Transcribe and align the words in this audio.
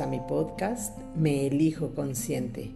A 0.00 0.06
mi 0.06 0.20
podcast 0.20 0.96
Me 1.16 1.46
Elijo 1.46 1.94
Consciente. 1.94 2.72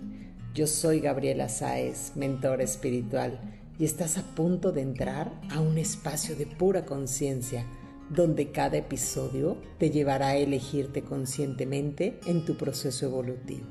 Yo 0.52 0.66
soy 0.66 1.00
Gabriela 1.00 1.48
Sáez, 1.48 2.14
mentor 2.14 2.60
espiritual, 2.60 3.40
y 3.78 3.86
estás 3.86 4.18
a 4.18 4.22
punto 4.34 4.70
de 4.70 4.82
entrar 4.82 5.32
a 5.50 5.60
un 5.60 5.78
espacio 5.78 6.36
de 6.36 6.46
pura 6.46 6.84
conciencia, 6.84 7.64
donde 8.10 8.52
cada 8.52 8.76
episodio 8.76 9.56
te 9.78 9.90
llevará 9.90 10.28
a 10.28 10.36
elegirte 10.36 11.02
conscientemente 11.02 12.20
en 12.26 12.44
tu 12.44 12.54
proceso 12.54 13.06
evolutivo. 13.06 13.66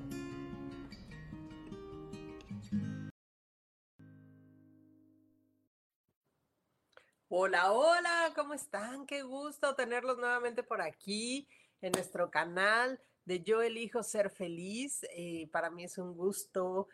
Hola, 7.28 7.72
hola, 7.72 8.32
¿cómo 8.36 8.56
están? 8.56 9.06
Qué 9.06 9.22
gusto 9.22 9.76
tenerlos 9.76 10.18
nuevamente 10.18 10.64
por 10.64 10.82
aquí 10.82 11.48
en 11.82 11.92
nuestro 11.92 12.32
canal 12.32 13.00
de 13.26 13.42
Yo 13.42 13.62
elijo 13.62 14.04
ser 14.04 14.30
feliz. 14.30 15.06
Eh, 15.16 15.48
para 15.52 15.70
mí 15.70 15.84
es 15.84 15.98
un 15.98 16.16
gusto 16.16 16.88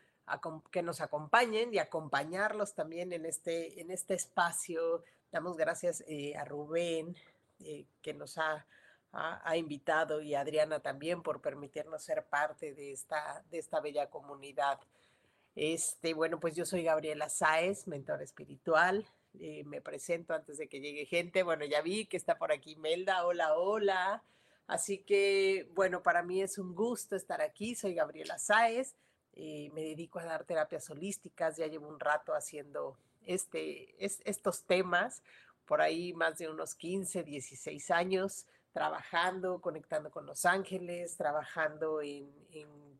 que 0.72 0.82
nos 0.82 1.02
acompañen 1.02 1.74
y 1.74 1.80
acompañarlos 1.80 2.74
también 2.74 3.12
en 3.12 3.26
este, 3.26 3.82
en 3.82 3.92
este 3.92 4.14
espacio. 4.14 5.04
Damos 5.32 5.58
gracias 5.58 6.04
eh, 6.08 6.36
a 6.38 6.46
Rubén, 6.46 7.16
eh, 7.60 7.86
que 8.02 8.14
nos 8.14 8.38
ha, 8.38 8.66
ha, 9.12 9.58
invitado, 9.58 10.22
y 10.22 10.34
a 10.34 10.42
Adriana 10.42 10.80
también 10.80 11.22
por 11.22 11.42
permitirnos 11.42 12.04
ser 12.04 12.26
parte 12.26 12.74
de 12.74 12.94
esta, 12.94 13.44
de 13.52 13.60
esta 13.60 13.82
bella 13.82 14.10
comunidad. 14.10 14.80
Este, 15.54 16.14
bueno, 16.14 16.40
pues 16.40 16.56
yo 16.56 16.66
soy 16.66 16.84
Gabriela 16.84 17.28
Sáez, 17.28 17.88
mentor 17.88 18.22
espiritual. 18.22 19.06
me 19.66 19.82
presento 19.82 20.34
antes 20.34 20.58
de 20.58 20.70
que 20.70 20.80
llegue 20.80 21.06
gente. 21.06 21.44
Bueno, 21.44 21.66
ya 21.66 21.82
vi 21.82 22.06
que 22.06 22.16
está 22.16 22.38
por 22.38 22.54
aquí 22.54 22.78
Melda. 22.78 23.26
Hola, 23.26 23.58
hola. 23.58 24.24
Así 24.72 25.00
que, 25.00 25.70
bueno, 25.76 26.02
para 26.02 26.24
mí 26.24 26.42
es 26.42 26.58
un 26.58 26.74
gusto 26.74 27.18
estar 27.18 27.42
aquí. 27.42 27.76
Soy 27.76 27.94
Gabriela 27.94 28.40
Sáez, 28.40 28.96
eh, 29.34 29.70
me 29.74 29.82
dedico 29.82 30.18
a 30.18 30.24
dar 30.24 30.46
terapias 30.46 30.90
holísticas, 30.90 31.58
ya 31.58 31.68
llevo 31.68 31.90
un 31.90 32.00
rato 32.00 32.34
haciendo 32.34 32.98
este, 33.26 33.94
estos 34.00 34.64
temas, 34.64 35.24
por 35.66 35.82
ahí 35.82 36.14
más 36.14 36.38
de 36.38 36.48
unos 36.48 36.74
15, 36.76 37.24
16 37.24 37.92
años 37.92 38.46
trabajando, 38.72 39.60
conectando 39.60 40.10
con 40.10 40.26
los 40.26 40.46
ángeles, 40.46 41.18
trabajando 41.18 42.02
en, 42.02 42.32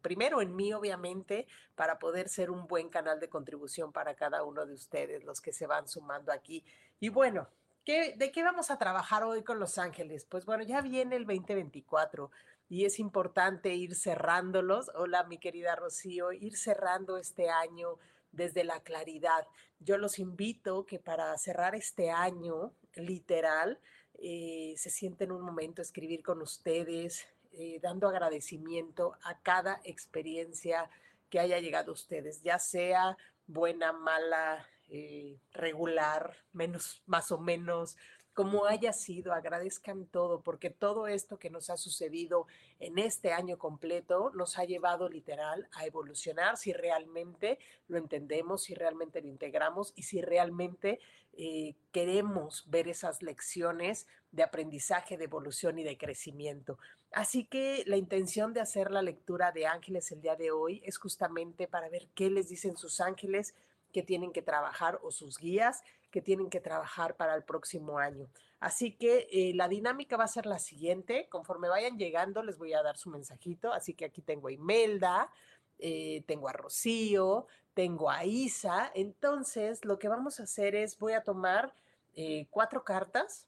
primero 0.02 0.42
en 0.42 0.54
mí, 0.54 0.74
obviamente, 0.74 1.48
para 1.76 2.00
poder 2.00 2.28
ser 2.28 2.52
un 2.52 2.68
buen 2.68 2.90
canal 2.90 3.22
de 3.22 3.30
contribución 3.30 3.94
para 3.94 4.14
cada 4.14 4.44
uno 4.44 4.66
de 4.66 4.74
ustedes, 4.74 5.24
los 5.24 5.40
que 5.40 5.54
se 5.54 5.68
van 5.68 5.88
sumando 5.88 6.34
aquí. 6.34 6.66
Y 7.00 7.08
bueno, 7.08 7.48
¿De 7.84 8.32
qué 8.32 8.44
vamos 8.44 8.70
a 8.70 8.78
trabajar 8.78 9.24
hoy 9.24 9.44
con 9.44 9.60
Los 9.60 9.80
Ángeles? 9.80 10.26
Pues 10.30 10.46
bueno, 10.46 10.64
ya 10.64 10.82
viene 10.82 11.16
el 11.16 11.26
2024 11.26 12.30
y 12.70 12.86
es 12.86 13.00
importante 13.00 13.74
ir 13.74 13.96
cerrándolos. 13.96 14.92
Hola, 14.94 15.24
mi 15.24 15.40
querida 15.40 15.76
Rocío, 15.76 16.32
ir 16.32 16.58
cerrando 16.58 17.18
este 17.18 17.50
año 17.50 17.98
desde 18.32 18.64
la 18.64 18.82
claridad. 18.82 19.48
Yo 19.80 19.98
los 19.98 20.20
invito 20.20 20.86
que 20.86 21.00
para 21.00 21.36
cerrar 21.40 21.74
este 21.74 22.12
año, 22.12 22.72
literal, 22.94 23.80
eh, 24.20 24.76
se 24.78 24.92
sienten 24.92 25.32
un 25.32 25.42
momento 25.42 25.82
escribir 25.82 26.22
con 26.22 26.40
ustedes, 26.44 27.26
eh, 27.52 27.80
dando 27.82 28.08
agradecimiento 28.08 29.18
a 29.24 29.40
cada 29.40 29.82
experiencia 29.86 30.88
que 31.32 31.40
haya 31.40 31.60
llegado 31.60 31.90
a 31.90 31.96
ustedes, 31.96 32.44
ya 32.44 32.60
sea 32.60 33.18
buena, 33.48 33.92
mala, 33.92 34.68
eh, 34.94 35.40
regular, 35.54 36.36
menos, 36.52 37.02
más 37.06 37.32
o 37.32 37.38
menos, 37.38 37.96
como 38.34 38.66
haya 38.66 38.94
sido, 38.94 39.34
agradezcan 39.34 40.06
todo, 40.06 40.42
porque 40.42 40.70
todo 40.70 41.08
esto 41.08 41.38
que 41.38 41.50
nos 41.50 41.70
ha 41.70 41.78
sucedido 41.78 42.46
en 42.80 42.98
este 42.98 43.32
año 43.32 43.58
completo 43.58 44.32
nos 44.34 44.58
ha 44.58 44.66
llevado 44.66 45.08
literal 45.10 45.68
a 45.74 45.86
evolucionar 45.86 46.58
si 46.58 46.74
realmente 46.74 47.58
lo 47.88 47.98
entendemos, 47.98 48.64
si 48.64 48.74
realmente 48.74 49.22
lo 49.22 49.28
integramos 49.28 49.94
y 49.96 50.04
si 50.04 50.22
realmente 50.22 51.00
eh, 51.34 51.76
queremos 51.92 52.66
ver 52.68 52.88
esas 52.88 53.22
lecciones 53.22 54.08
de 54.32 54.44
aprendizaje, 54.44 55.18
de 55.18 55.26
evolución 55.26 55.80
y 55.80 55.84
de 55.84 55.98
crecimiento. 55.98 56.80
Así 57.12 57.46
que 57.46 57.84
la 57.86 57.98
intención 57.98 58.54
de 58.54 58.62
hacer 58.62 58.92
la 58.92 59.02
lectura 59.02 59.52
de 59.52 59.68
ángeles 59.68 60.12
el 60.12 60.22
día 60.22 60.38
de 60.38 60.52
hoy 60.52 60.82
es 60.86 60.98
justamente 60.98 61.68
para 61.68 61.90
ver 61.90 62.08
qué 62.16 62.30
les 62.30 62.48
dicen 62.48 62.78
sus 62.78 63.02
ángeles 63.02 63.54
que 63.92 64.04
tienen 64.04 64.32
que 64.32 64.42
trabajar 64.42 65.00
o 65.04 65.12
sus 65.12 65.38
guías 65.38 65.84
que 66.12 66.22
tienen 66.22 66.50
que 66.50 66.60
trabajar 66.60 67.16
para 67.16 67.34
el 67.34 67.44
próximo 67.44 67.98
año. 67.98 68.28
Así 68.60 68.92
que 68.92 69.28
eh, 69.32 69.54
la 69.56 69.68
dinámica 69.68 70.18
va 70.18 70.26
a 70.26 70.28
ser 70.28 70.46
la 70.46 70.60
siguiente. 70.60 71.28
Conforme 71.30 71.70
vayan 71.70 71.98
llegando, 71.98 72.44
les 72.44 72.58
voy 72.58 72.74
a 72.74 72.84
dar 72.84 72.98
su 72.98 73.10
mensajito. 73.10 73.74
Así 73.74 73.94
que 73.94 74.06
aquí 74.06 74.22
tengo 74.22 74.50
a 74.50 74.52
Imelda, 74.52 75.32
eh, 75.80 76.24
tengo 76.28 76.48
a 76.50 76.54
Rocío, 76.54 77.48
tengo 77.74 78.12
a 78.12 78.26
Isa. 78.26 78.92
Entonces, 78.94 79.84
lo 79.86 79.98
que 79.98 80.10
vamos 80.10 80.40
a 80.40 80.44
hacer 80.44 80.76
es, 80.76 81.00
voy 81.00 81.14
a 81.14 81.24
tomar 81.24 81.74
eh, 82.14 82.46
cuatro 82.52 82.84
cartas 82.84 83.48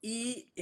y 0.00 0.52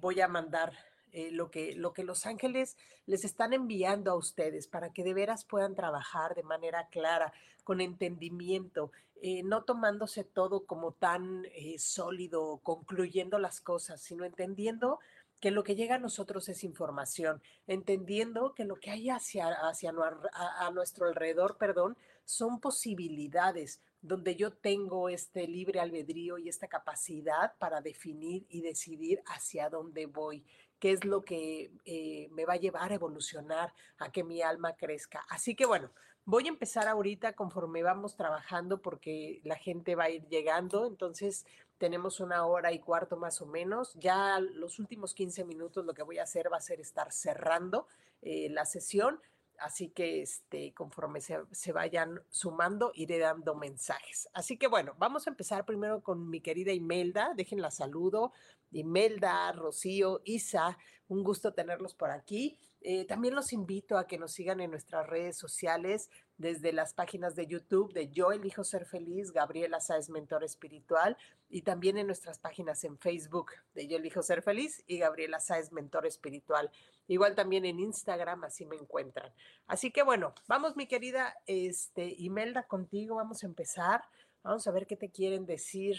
voy 0.00 0.20
a 0.20 0.28
mandar 0.28 0.72
eh, 1.12 1.30
lo, 1.30 1.50
que, 1.50 1.74
lo 1.74 1.92
que 1.92 2.04
los 2.04 2.26
ángeles 2.26 2.76
les 3.06 3.24
están 3.24 3.52
enviando 3.52 4.10
a 4.10 4.16
ustedes 4.16 4.66
para 4.66 4.92
que 4.92 5.04
de 5.04 5.14
veras 5.14 5.44
puedan 5.44 5.74
trabajar 5.74 6.34
de 6.34 6.42
manera 6.42 6.88
clara, 6.88 7.32
con 7.64 7.80
entendimiento, 7.80 8.90
eh, 9.20 9.42
no 9.44 9.62
tomándose 9.62 10.24
todo 10.24 10.66
como 10.66 10.92
tan 10.92 11.44
eh, 11.54 11.78
sólido, 11.78 12.60
concluyendo 12.62 13.38
las 13.38 13.60
cosas, 13.60 14.00
sino 14.00 14.24
entendiendo 14.24 14.98
que 15.38 15.50
lo 15.50 15.64
que 15.64 15.74
llega 15.74 15.96
a 15.96 15.98
nosotros 15.98 16.48
es 16.48 16.64
información, 16.64 17.42
entendiendo 17.66 18.54
que 18.54 18.64
lo 18.64 18.76
que 18.76 18.90
hay 18.90 19.10
hacia, 19.10 19.48
hacia 19.48 19.90
a, 19.90 20.70
nuestro 20.70 21.06
alrededor, 21.06 21.56
perdón, 21.58 21.96
son 22.24 22.60
posibilidades 22.60 23.80
donde 24.00 24.36
yo 24.36 24.52
tengo 24.52 25.08
este 25.08 25.46
libre 25.46 25.80
albedrío 25.80 26.38
y 26.38 26.48
esta 26.48 26.68
capacidad 26.68 27.54
para 27.58 27.80
definir 27.80 28.46
y 28.48 28.62
decidir 28.62 29.20
hacia 29.26 29.68
dónde 29.68 30.06
voy 30.06 30.44
qué 30.82 30.90
es 30.90 31.04
lo 31.04 31.24
que 31.24 31.70
eh, 31.84 32.26
me 32.32 32.44
va 32.44 32.54
a 32.54 32.56
llevar 32.56 32.90
a 32.90 32.96
evolucionar, 32.96 33.72
a 33.98 34.10
que 34.10 34.24
mi 34.24 34.42
alma 34.42 34.74
crezca. 34.74 35.24
Así 35.28 35.54
que 35.54 35.64
bueno, 35.64 35.92
voy 36.24 36.46
a 36.46 36.48
empezar 36.48 36.88
ahorita 36.88 37.34
conforme 37.34 37.84
vamos 37.84 38.16
trabajando 38.16 38.82
porque 38.82 39.40
la 39.44 39.54
gente 39.54 39.94
va 39.94 40.04
a 40.04 40.10
ir 40.10 40.26
llegando, 40.26 40.86
entonces 40.86 41.46
tenemos 41.78 42.18
una 42.18 42.46
hora 42.46 42.72
y 42.72 42.80
cuarto 42.80 43.16
más 43.16 43.40
o 43.40 43.46
menos. 43.46 43.94
Ya 43.94 44.40
los 44.40 44.80
últimos 44.80 45.14
15 45.14 45.44
minutos 45.44 45.86
lo 45.86 45.94
que 45.94 46.02
voy 46.02 46.18
a 46.18 46.24
hacer 46.24 46.52
va 46.52 46.56
a 46.56 46.60
ser 46.60 46.80
estar 46.80 47.12
cerrando 47.12 47.86
eh, 48.20 48.48
la 48.50 48.64
sesión. 48.64 49.20
Así 49.62 49.90
que 49.90 50.22
este, 50.22 50.74
conforme 50.74 51.20
se, 51.20 51.38
se, 51.52 51.72
vayan 51.72 52.20
sumando, 52.30 52.90
iré 52.94 53.18
dando 53.18 53.54
mensajes. 53.54 54.28
Así 54.34 54.56
que 54.56 54.66
bueno, 54.66 54.94
vamos 54.98 55.26
a 55.26 55.30
empezar 55.30 55.64
primero 55.64 56.02
con 56.02 56.28
mi 56.28 56.40
querida 56.40 56.72
Imelda. 56.72 57.32
Déjenla 57.36 57.70
saludo. 57.70 58.32
Imelda, 58.72 59.52
Rocío, 59.52 60.20
Isa, 60.24 60.76
un 61.08 61.22
gusto 61.22 61.54
tenerlos 61.54 61.94
por 61.94 62.10
aquí. 62.10 62.58
Eh, 62.84 63.04
también 63.06 63.34
los 63.34 63.52
invito 63.52 63.96
a 63.96 64.06
que 64.06 64.18
nos 64.18 64.32
sigan 64.32 64.60
en 64.60 64.70
nuestras 64.70 65.06
redes 65.06 65.36
sociales, 65.36 66.10
desde 66.36 66.72
las 66.72 66.94
páginas 66.94 67.36
de 67.36 67.46
YouTube 67.46 67.92
de 67.92 68.08
Yo 68.08 68.32
Elijo 68.32 68.64
Ser 68.64 68.86
Feliz, 68.86 69.30
Gabriela 69.30 69.80
Sáez 69.80 70.10
Mentor 70.10 70.42
Espiritual, 70.42 71.16
y 71.48 71.62
también 71.62 71.96
en 71.98 72.06
nuestras 72.06 72.38
páginas 72.38 72.82
en 72.82 72.98
Facebook 72.98 73.52
de 73.74 73.86
Yo 73.86 73.98
Elijo 73.98 74.22
Ser 74.22 74.42
Feliz 74.42 74.82
y 74.86 74.98
Gabriela 74.98 75.38
Sáez 75.38 75.70
Mentor 75.70 76.06
Espiritual. 76.06 76.70
Igual 77.06 77.34
también 77.34 77.64
en 77.64 77.78
Instagram, 77.78 78.44
así 78.44 78.66
me 78.66 78.76
encuentran. 78.76 79.32
Así 79.66 79.92
que 79.92 80.02
bueno, 80.02 80.34
vamos 80.48 80.76
mi 80.76 80.86
querida 80.86 81.36
este, 81.46 82.14
Imelda 82.18 82.64
contigo, 82.64 83.16
vamos 83.16 83.44
a 83.44 83.46
empezar. 83.46 84.02
Vamos 84.42 84.66
a 84.66 84.72
ver 84.72 84.88
qué 84.88 84.96
te 84.96 85.10
quieren 85.10 85.46
decir 85.46 85.98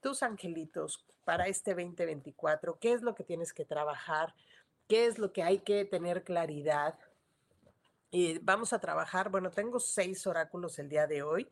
tus 0.00 0.22
angelitos 0.22 1.04
para 1.24 1.48
este 1.48 1.74
2024, 1.74 2.78
qué 2.78 2.92
es 2.92 3.02
lo 3.02 3.14
que 3.14 3.24
tienes 3.24 3.52
que 3.52 3.64
trabajar, 3.64 4.34
qué 4.88 5.06
es 5.06 5.18
lo 5.18 5.32
que 5.32 5.42
hay 5.42 5.58
que 5.58 5.84
tener 5.84 6.24
claridad. 6.24 6.98
Y 8.10 8.38
vamos 8.38 8.72
a 8.72 8.78
trabajar, 8.78 9.30
bueno, 9.30 9.50
tengo 9.50 9.80
seis 9.80 10.26
oráculos 10.26 10.78
el 10.78 10.88
día 10.88 11.06
de 11.06 11.22
hoy 11.22 11.48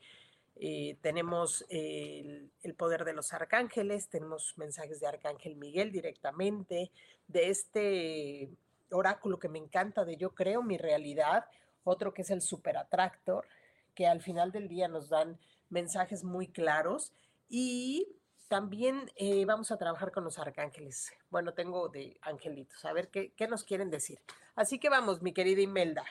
eh, 0.56 0.96
tenemos 1.00 1.64
el, 1.68 2.50
poder 2.76 3.04
de 3.04 3.12
los 3.12 3.32
arcángeles, 3.32 4.08
tenemos 4.08 4.56
mensajes 4.56 5.00
de 5.00 5.08
Arcángel 5.08 5.56
Miguel 5.56 5.90
directamente, 5.90 6.92
de 7.26 7.50
este 7.50 8.50
oráculo 8.90 9.38
que 9.38 9.48
me 9.48 9.58
encanta 9.58 10.04
de 10.04 10.16
Yo 10.16 10.30
creo 10.30 10.62
mi 10.62 10.78
realidad, 10.78 11.46
otro 11.82 12.14
que 12.14 12.22
es 12.22 12.30
el 12.30 12.40
Super 12.40 12.76
Atractor, 12.76 13.46
que 13.94 14.06
al 14.06 14.22
final 14.22 14.52
del 14.52 14.68
día 14.68 14.86
nos 14.86 15.08
dan 15.08 15.38
mensajes 15.70 16.22
muy 16.22 16.46
claros 16.46 17.12
y 17.48 18.06
también 18.48 19.10
eh, 19.16 19.44
vamos 19.44 19.70
a 19.70 19.76
trabajar 19.76 20.12
con 20.12 20.24
los 20.24 20.38
arcángeles. 20.38 21.12
Bueno, 21.30 21.54
tengo 21.54 21.88
de 21.88 22.18
angelitos, 22.22 22.84
a 22.84 22.92
ver 22.92 23.08
qué, 23.10 23.32
qué 23.32 23.48
nos 23.48 23.64
quieren 23.64 23.90
decir. 23.90 24.20
Así 24.54 24.78
que 24.78 24.88
vamos, 24.88 25.22
mi 25.22 25.32
querida 25.32 25.60
Imelda. 25.60 26.04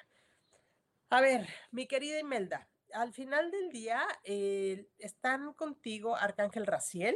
A 1.10 1.22
ver, 1.22 1.48
mi 1.72 1.88
querida 1.88 2.20
Imelda, 2.20 2.68
al 2.94 3.14
final 3.14 3.52
del 3.52 3.70
día 3.70 4.02
eh, 4.24 4.88
están 5.00 5.54
contigo 5.54 6.16
Arcángel 6.16 6.66
Raciel 6.66 7.16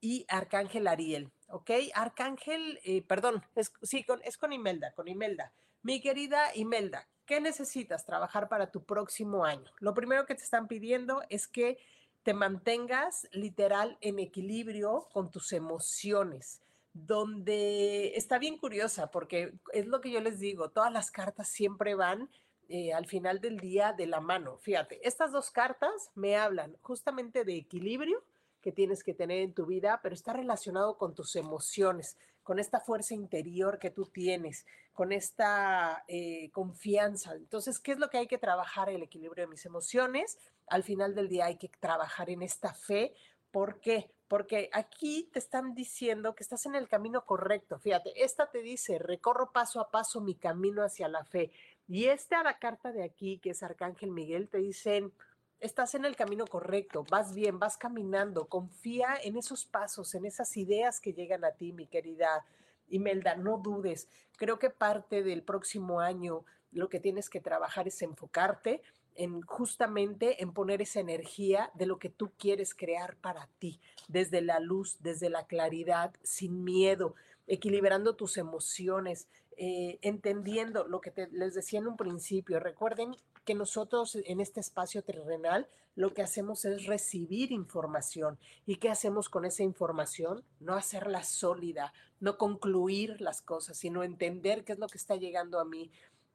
y 0.00 0.26
Arcángel 0.28 0.86
Ariel, 0.86 1.30
¿ok? 1.48 1.70
Arcángel, 1.94 2.80
eh, 2.84 3.02
perdón, 3.02 3.44
es, 3.54 3.72
sí, 3.82 4.04
con, 4.04 4.20
es 4.24 4.36
con 4.36 4.52
Imelda, 4.52 4.92
con 4.94 5.08
Imelda. 5.08 5.52
Mi 5.82 6.00
querida 6.00 6.54
Imelda, 6.54 7.08
¿qué 7.24 7.40
necesitas 7.40 8.04
trabajar 8.04 8.48
para 8.48 8.70
tu 8.70 8.84
próximo 8.84 9.44
año? 9.44 9.70
Lo 9.78 9.94
primero 9.94 10.26
que 10.26 10.34
te 10.34 10.42
están 10.42 10.66
pidiendo 10.66 11.22
es 11.28 11.46
que 11.46 11.78
te 12.22 12.34
mantengas 12.34 13.26
literal 13.32 13.98
en 14.00 14.18
equilibrio 14.18 15.08
con 15.12 15.30
tus 15.30 15.52
emociones, 15.52 16.60
donde 16.92 18.14
está 18.16 18.38
bien 18.38 18.58
curiosa, 18.58 19.10
porque 19.10 19.54
es 19.72 19.86
lo 19.86 20.00
que 20.00 20.10
yo 20.10 20.20
les 20.20 20.38
digo, 20.38 20.70
todas 20.70 20.92
las 20.92 21.10
cartas 21.10 21.48
siempre 21.48 21.94
van 21.94 22.28
eh, 22.68 22.92
al 22.92 23.06
final 23.06 23.40
del 23.40 23.58
día 23.58 23.92
de 23.92 24.06
la 24.06 24.20
mano. 24.20 24.58
Fíjate, 24.58 25.06
estas 25.06 25.32
dos 25.32 25.50
cartas 25.50 26.10
me 26.14 26.36
hablan 26.36 26.76
justamente 26.80 27.44
de 27.44 27.56
equilibrio 27.56 28.22
que 28.62 28.72
tienes 28.72 29.02
que 29.02 29.12
tener 29.12 29.40
en 29.40 29.52
tu 29.52 29.66
vida, 29.66 30.00
pero 30.02 30.14
está 30.14 30.32
relacionado 30.32 30.96
con 30.96 31.14
tus 31.14 31.34
emociones, 31.36 32.16
con 32.42 32.58
esta 32.58 32.80
fuerza 32.80 33.14
interior 33.14 33.78
que 33.78 33.90
tú 33.90 34.06
tienes, 34.06 34.64
con 34.92 35.12
esta 35.12 36.04
eh, 36.06 36.50
confianza. 36.52 37.34
Entonces, 37.34 37.78
¿qué 37.78 37.92
es 37.92 37.98
lo 37.98 38.08
que 38.08 38.18
hay 38.18 38.26
que 38.26 38.38
trabajar? 38.38 38.88
El 38.88 39.02
equilibrio 39.02 39.44
de 39.44 39.50
mis 39.50 39.66
emociones. 39.66 40.38
Al 40.72 40.84
final 40.84 41.14
del 41.14 41.28
día 41.28 41.44
hay 41.44 41.56
que 41.56 41.68
trabajar 41.68 42.30
en 42.30 42.40
esta 42.40 42.72
fe. 42.72 43.14
¿Por 43.50 43.78
qué? 43.78 44.10
Porque 44.26 44.70
aquí 44.72 45.28
te 45.30 45.38
están 45.38 45.74
diciendo 45.74 46.34
que 46.34 46.42
estás 46.42 46.64
en 46.64 46.74
el 46.74 46.88
camino 46.88 47.26
correcto. 47.26 47.78
Fíjate, 47.78 48.24
esta 48.24 48.50
te 48.50 48.62
dice, 48.62 48.98
recorro 48.98 49.52
paso 49.52 49.80
a 49.80 49.90
paso 49.90 50.22
mi 50.22 50.34
camino 50.34 50.82
hacia 50.82 51.08
la 51.08 51.26
fe. 51.26 51.52
Y 51.86 52.06
esta, 52.06 52.42
la 52.42 52.58
carta 52.58 52.90
de 52.90 53.04
aquí, 53.04 53.38
que 53.38 53.50
es 53.50 53.62
Arcángel 53.62 54.12
Miguel, 54.12 54.48
te 54.48 54.58
dicen, 54.58 55.12
estás 55.60 55.94
en 55.94 56.06
el 56.06 56.16
camino 56.16 56.46
correcto, 56.46 57.04
vas 57.10 57.34
bien, 57.34 57.58
vas 57.58 57.76
caminando, 57.76 58.48
confía 58.48 59.16
en 59.22 59.36
esos 59.36 59.66
pasos, 59.66 60.14
en 60.14 60.24
esas 60.24 60.56
ideas 60.56 61.02
que 61.02 61.12
llegan 61.12 61.44
a 61.44 61.52
ti, 61.52 61.74
mi 61.74 61.86
querida 61.86 62.46
Imelda, 62.88 63.36
no 63.36 63.58
dudes. 63.58 64.08
Creo 64.38 64.58
que 64.58 64.70
parte 64.70 65.22
del 65.22 65.42
próximo 65.42 66.00
año 66.00 66.46
lo 66.70 66.88
que 66.88 66.98
tienes 66.98 67.28
que 67.28 67.42
trabajar 67.42 67.88
es 67.88 68.00
enfocarte 68.00 68.82
en 69.16 69.42
justamente 69.42 70.42
en 70.42 70.52
poner 70.52 70.82
esa 70.82 71.00
energía 71.00 71.70
de 71.74 71.86
lo 71.86 71.98
que 71.98 72.08
tú 72.08 72.32
quieres 72.38 72.74
crear 72.74 73.16
para 73.16 73.48
ti, 73.58 73.80
desde 74.08 74.40
la 74.40 74.60
luz, 74.60 74.98
desde 75.00 75.30
la 75.30 75.46
claridad, 75.46 76.14
sin 76.22 76.64
miedo, 76.64 77.14
equilibrando 77.46 78.14
tus 78.14 78.36
emociones, 78.36 79.28
eh, 79.56 79.98
entendiendo 80.02 80.86
lo 80.88 81.00
que 81.00 81.12
les 81.32 81.54
decía 81.54 81.78
en 81.78 81.86
un 81.86 81.96
principio. 81.96 82.60
Recuerden 82.60 83.16
que 83.44 83.54
nosotros 83.54 84.16
en 84.24 84.40
este 84.40 84.60
espacio 84.60 85.02
terrenal 85.02 85.68
lo 85.94 86.14
que 86.14 86.22
hacemos 86.22 86.64
es 86.64 86.86
recibir 86.86 87.52
información. 87.52 88.38
¿Y 88.64 88.76
qué 88.76 88.88
hacemos 88.88 89.28
con 89.28 89.44
esa 89.44 89.62
información? 89.62 90.42
No 90.60 90.74
hacerla 90.74 91.22
sólida, 91.22 91.92
no 92.20 92.38
concluir 92.38 93.20
las 93.20 93.42
cosas, 93.42 93.76
sino 93.76 94.02
entender 94.02 94.64
qué 94.64 94.72
es 94.72 94.78
lo 94.78 94.86
que 94.86 94.96
está 94.96 95.16
llegando 95.16 95.60
a 95.60 95.64
mí, 95.64 95.90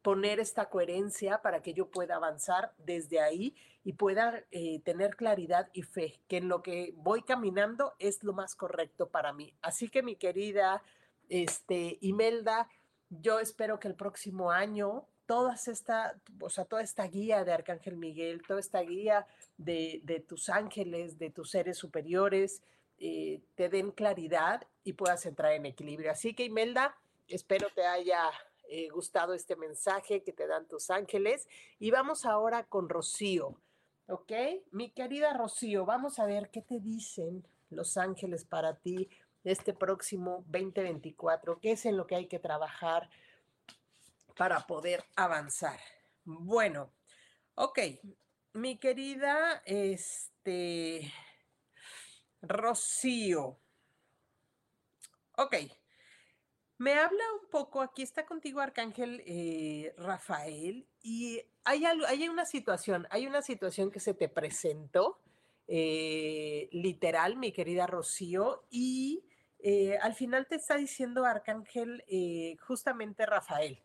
poner 0.07 0.39
esta 0.39 0.69
coherencia 0.69 1.42
para 1.42 1.62
que 1.62 1.74
yo 1.74 1.92
pueda 1.92 2.15
avanzar 2.15 2.71
desde 2.77 3.19
ahí 3.19 3.54
y 3.83 3.92
pueda 3.92 4.42
eh, 4.51 4.80
tener 4.86 5.18
claridad 5.18 5.69
y 5.74 5.81
fe, 5.81 6.21
que 6.30 6.38
en 6.38 6.48
lo 6.48 6.63
que 6.63 6.94
voy 6.95 7.24
caminando 7.24 7.94
es 8.00 8.24
lo 8.24 8.31
más 8.31 8.56
correcto 8.56 9.09
para 9.09 9.33
mí. 9.33 9.54
Así 9.62 9.89
que 9.89 10.04
mi 10.04 10.15
querida 10.15 10.81
este, 11.27 11.98
Imelda, 12.00 12.69
yo 13.09 13.42
espero 13.42 13.81
que 13.81 13.89
el 13.89 13.95
próximo 13.95 14.50
año 14.50 15.09
todas 15.25 15.68
esta, 15.68 16.15
o 16.39 16.50
sea, 16.50 16.63
toda 16.63 16.83
esta 16.83 17.06
guía 17.06 17.44
de 17.44 17.51
Arcángel 17.51 17.98
Miguel, 17.98 18.44
toda 18.48 18.62
esta 18.62 18.80
guía 18.80 19.27
de, 19.57 20.24
tus 20.25 20.48
ángeles, 20.48 21.19
de 21.19 21.31
tus 21.31 21.51
seres 21.51 21.77
superiores, 21.77 22.62
eh, 22.98 23.42
te 23.56 23.68
den 23.68 23.92
claridad 23.92 24.65
y 24.86 24.94
puedas 24.94 25.25
entrar 25.25 25.51
en 25.51 25.65
equilibrio. 25.65 26.12
Así 26.12 26.33
que 26.33 26.45
Imelda, 26.45 26.95
espero 27.27 27.68
te 27.75 27.86
haya 27.86 28.31
eh, 28.69 28.89
gustado 28.89 29.33
este 29.33 29.55
mensaje 29.55 30.23
que 30.23 30.33
te 30.33 30.47
dan 30.47 30.67
tus 30.67 30.89
ángeles. 30.89 31.47
Y 31.79 31.91
vamos 31.91 32.25
ahora 32.25 32.65
con 32.65 32.89
Rocío, 32.89 33.59
¿ok? 34.07 34.31
Mi 34.71 34.91
querida 34.91 35.33
Rocío, 35.33 35.85
vamos 35.85 36.19
a 36.19 36.25
ver 36.25 36.49
qué 36.49 36.61
te 36.61 36.79
dicen 36.79 37.45
los 37.69 37.97
ángeles 37.97 38.45
para 38.45 38.77
ti 38.77 39.09
este 39.43 39.73
próximo 39.73 40.43
2024, 40.47 41.59
qué 41.59 41.71
es 41.71 41.85
en 41.85 41.97
lo 41.97 42.05
que 42.05 42.15
hay 42.15 42.27
que 42.27 42.39
trabajar 42.39 43.09
para 44.35 44.67
poder 44.67 45.05
avanzar. 45.15 45.79
Bueno, 46.25 46.91
ok, 47.55 47.79
mi 48.53 48.77
querida 48.77 49.61
este, 49.65 51.11
Rocío. 52.41 53.57
Ok, 55.37 55.55
me 56.77 56.94
habla 56.94 57.24
un 57.41 57.50
poco, 57.50 57.81
aquí 57.81 58.03
está 58.03 58.25
contigo 58.25 58.59
Arcángel 58.59 59.24
eh, 59.25 59.94
Rafael, 59.97 60.88
y 61.01 61.41
hay, 61.63 61.83
hay 61.85 62.29
una 62.29 62.45
situación, 62.45 63.07
hay 63.09 63.25
una 63.27 63.41
situación 63.41 63.91
que 63.91 64.00
se 64.00 64.13
te 64.13 64.29
presentó, 64.29 65.19
eh, 65.68 66.69
literal, 66.71 67.35
mi 67.35 67.51
querida 67.51 67.88
Rocío, 67.88 68.65
y 68.69 69.24
eh, 69.59 69.97
al 70.01 70.13
final 70.13 70.47
te 70.47 70.56
está 70.56 70.77
diciendo 70.77 71.25
Arcángel 71.25 72.03
justamente 72.59 73.25
Rafael, 73.25 73.81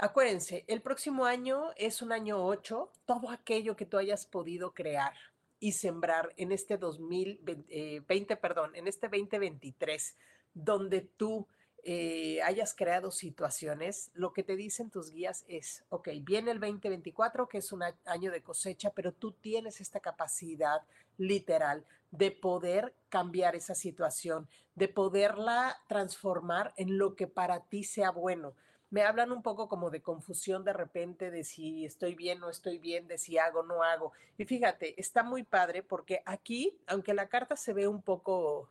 acuérdense, 0.00 0.64
el 0.68 0.80
próximo 0.80 1.24
año 1.24 1.72
es 1.76 2.02
un 2.02 2.12
año 2.12 2.44
8, 2.44 2.92
todo 3.04 3.30
aquello 3.30 3.76
que 3.76 3.86
tú 3.86 3.98
hayas 3.98 4.26
podido 4.26 4.72
crear 4.72 5.14
y 5.60 5.72
sembrar 5.72 6.32
en 6.36 6.52
este 6.52 6.76
2020, 6.76 7.66
eh, 7.68 8.36
perdón, 8.36 8.74
en 8.74 8.86
este 8.86 9.08
2023, 9.08 10.16
donde 10.54 11.00
tú 11.00 11.48
eh, 11.90 12.42
hayas 12.42 12.74
creado 12.74 13.10
situaciones, 13.10 14.10
lo 14.12 14.34
que 14.34 14.42
te 14.42 14.56
dicen 14.56 14.90
tus 14.90 15.10
guías 15.10 15.46
es, 15.48 15.84
ok, 15.88 16.10
viene 16.20 16.50
el 16.50 16.60
2024, 16.60 17.48
que 17.48 17.56
es 17.56 17.72
un 17.72 17.82
año 18.04 18.30
de 18.30 18.42
cosecha, 18.42 18.90
pero 18.90 19.12
tú 19.12 19.32
tienes 19.32 19.80
esta 19.80 19.98
capacidad 19.98 20.82
literal 21.16 21.86
de 22.10 22.30
poder 22.30 22.92
cambiar 23.08 23.56
esa 23.56 23.74
situación, 23.74 24.50
de 24.74 24.88
poderla 24.88 25.78
transformar 25.88 26.74
en 26.76 26.98
lo 26.98 27.16
que 27.16 27.26
para 27.26 27.60
ti 27.60 27.84
sea 27.84 28.10
bueno 28.10 28.52
me 28.90 29.02
hablan 29.02 29.32
un 29.32 29.42
poco 29.42 29.68
como 29.68 29.90
de 29.90 30.00
confusión 30.00 30.64
de 30.64 30.72
repente 30.72 31.30
de 31.30 31.44
si 31.44 31.84
estoy 31.84 32.14
bien 32.14 32.42
o 32.42 32.50
estoy 32.50 32.78
bien, 32.78 33.06
de 33.06 33.18
si 33.18 33.36
hago 33.36 33.60
o 33.60 33.62
no 33.62 33.82
hago. 33.82 34.12
Y 34.38 34.46
fíjate, 34.46 34.98
está 34.98 35.22
muy 35.22 35.42
padre 35.42 35.82
porque 35.82 36.22
aquí, 36.24 36.74
aunque 36.86 37.12
la 37.12 37.28
carta 37.28 37.56
se 37.56 37.74
ve 37.74 37.86
un 37.86 38.00
poco, 38.00 38.70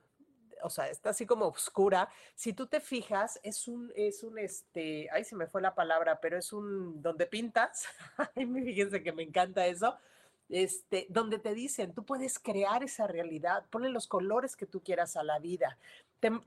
o 0.63 0.69
sea, 0.69 0.89
está 0.89 1.11
así 1.11 1.25
como 1.25 1.47
oscura, 1.47 2.09
si 2.35 2.53
tú 2.53 2.67
te 2.67 2.79
fijas, 2.79 3.39
es 3.43 3.67
un, 3.67 3.91
es 3.95 4.23
un, 4.23 4.37
este, 4.37 5.09
ay, 5.11 5.23
se 5.23 5.35
me 5.35 5.47
fue 5.47 5.61
la 5.61 5.75
palabra, 5.75 6.19
pero 6.19 6.37
es 6.37 6.53
un, 6.53 7.01
donde 7.01 7.25
pintas, 7.25 7.87
fíjense 8.35 9.03
que 9.03 9.11
me 9.11 9.23
encanta 9.23 9.67
eso, 9.67 9.97
este, 10.49 11.07
donde 11.09 11.39
te 11.39 11.53
dicen, 11.53 11.93
tú 11.93 12.05
puedes 12.05 12.39
crear 12.39 12.83
esa 12.83 13.07
realidad, 13.07 13.65
ponle 13.69 13.89
los 13.89 14.07
colores 14.07 14.55
que 14.55 14.65
tú 14.65 14.81
quieras 14.81 15.17
a 15.17 15.23
la 15.23 15.39
vida. 15.39 15.77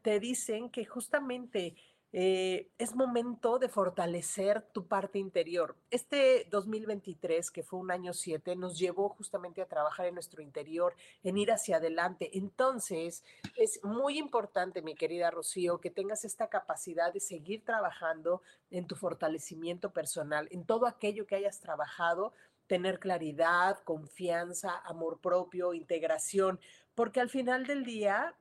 Te 0.03 0.19
dicen 0.19 0.71
que 0.71 0.85
justamente 0.85 1.77
eh, 2.13 2.69
es 2.79 2.97
momento 2.97 3.61
de 3.61 3.69
fortalecer 3.69 4.63
tu 4.63 4.87
parte 4.87 5.19
interior. 5.19 5.77
Este 5.91 6.47
2023, 6.51 7.51
que 7.53 7.63
fue 7.63 7.79
un 7.79 7.93
año 7.93 8.13
7, 8.13 8.57
nos 8.57 8.79
llevó 8.79 9.11
justamente 9.11 9.63
a 9.63 9.67
trabajar 9.67 10.07
en 10.07 10.15
nuestro 10.15 10.43
interior, 10.43 10.95
en 11.23 11.39
ir 11.39 11.53
hacia 11.53 11.77
adelante. 11.77 12.37
Entonces, 12.37 13.23
es 13.57 13.79
muy 13.85 14.19
importante, 14.19 14.83
mi 14.83 14.97
querida 14.97 15.31
Rocío, 15.31 15.79
que 15.79 15.91
tengas 15.91 16.25
esta 16.25 16.49
capacidad 16.49 17.13
de 17.13 17.21
seguir 17.21 17.65
trabajando 17.65 18.43
en 18.71 18.87
tu 18.87 18.97
fortalecimiento 18.97 19.93
personal, 19.93 20.49
en 20.51 20.65
todo 20.65 20.87
aquello 20.87 21.27
que 21.27 21.37
hayas 21.37 21.61
trabajado, 21.61 22.33
tener 22.67 22.99
claridad, 22.99 23.79
confianza, 23.85 24.79
amor 24.85 25.21
propio, 25.21 25.75
integración, 25.75 26.59
porque 26.95 27.21
al 27.21 27.29
final 27.29 27.67
del 27.67 27.85
día 27.85 28.35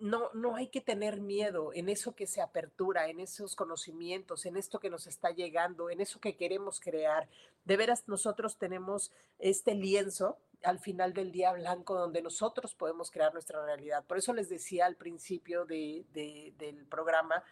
no, 0.00 0.30
no 0.32 0.56
hay 0.56 0.68
que 0.68 0.80
tener 0.80 1.20
miedo 1.20 1.72
en 1.74 1.88
eso 1.88 2.14
que 2.14 2.26
se 2.26 2.40
apertura, 2.40 3.08
en 3.08 3.20
esos 3.20 3.54
conocimientos, 3.54 4.46
en 4.46 4.56
esto 4.56 4.80
que 4.80 4.90
nos 4.90 5.06
está 5.06 5.30
llegando, 5.30 5.90
en 5.90 6.00
eso 6.00 6.20
que 6.20 6.36
queremos 6.36 6.80
crear. 6.80 7.28
De 7.64 7.76
veras, 7.76 8.04
nosotros 8.08 8.56
tenemos 8.56 9.12
este 9.38 9.74
lienzo 9.74 10.38
al 10.62 10.78
final 10.78 11.12
del 11.12 11.32
día 11.32 11.52
blanco 11.52 11.94
donde 11.94 12.22
nosotros 12.22 12.74
podemos 12.74 13.10
crear 13.10 13.32
nuestra 13.32 13.64
realidad. 13.64 14.04
Por 14.04 14.18
eso 14.18 14.32
les 14.32 14.48
decía 14.48 14.86
al 14.86 14.96
principio 14.96 15.64
de, 15.64 16.04
del 16.12 16.86
programa, 16.86 17.42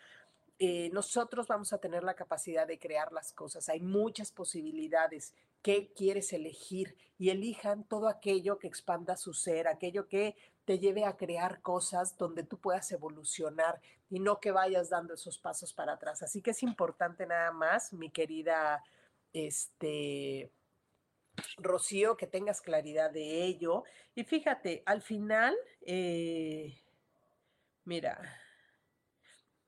eh, 0.58 0.90
nosotros 0.92 1.46
vamos 1.46 1.72
a 1.72 1.78
tener 1.78 2.02
la 2.02 2.14
capacidad 2.14 2.66
de 2.66 2.78
crear 2.78 3.12
las 3.12 3.32
cosas. 3.32 3.68
Hay 3.68 3.80
muchas 3.80 4.32
posibilidades. 4.32 5.34
¿Qué 5.62 5.92
quieres 5.94 6.32
elegir? 6.32 6.96
Y 7.18 7.30
elijan 7.30 7.84
todo 7.84 8.08
aquello 8.08 8.58
que 8.58 8.66
expanda 8.66 9.16
su 9.16 9.34
ser, 9.34 9.68
aquello 9.68 10.08
que 10.08 10.36
te 10.68 10.78
lleve 10.78 11.06
a 11.06 11.16
crear 11.16 11.62
cosas 11.62 12.18
donde 12.18 12.42
tú 12.42 12.60
puedas 12.60 12.92
evolucionar 12.92 13.80
y 14.10 14.20
no 14.20 14.38
que 14.38 14.52
vayas 14.52 14.90
dando 14.90 15.14
esos 15.14 15.38
pasos 15.38 15.72
para 15.72 15.94
atrás. 15.94 16.22
Así 16.22 16.42
que 16.42 16.50
es 16.50 16.62
importante 16.62 17.24
nada 17.24 17.50
más, 17.52 17.94
mi 17.94 18.10
querida 18.10 18.84
este, 19.32 20.52
Rocío, 21.56 22.18
que 22.18 22.26
tengas 22.26 22.60
claridad 22.60 23.10
de 23.10 23.44
ello. 23.44 23.84
Y 24.14 24.24
fíjate, 24.24 24.82
al 24.84 25.00
final, 25.00 25.56
eh, 25.86 26.78
mira, 27.84 28.20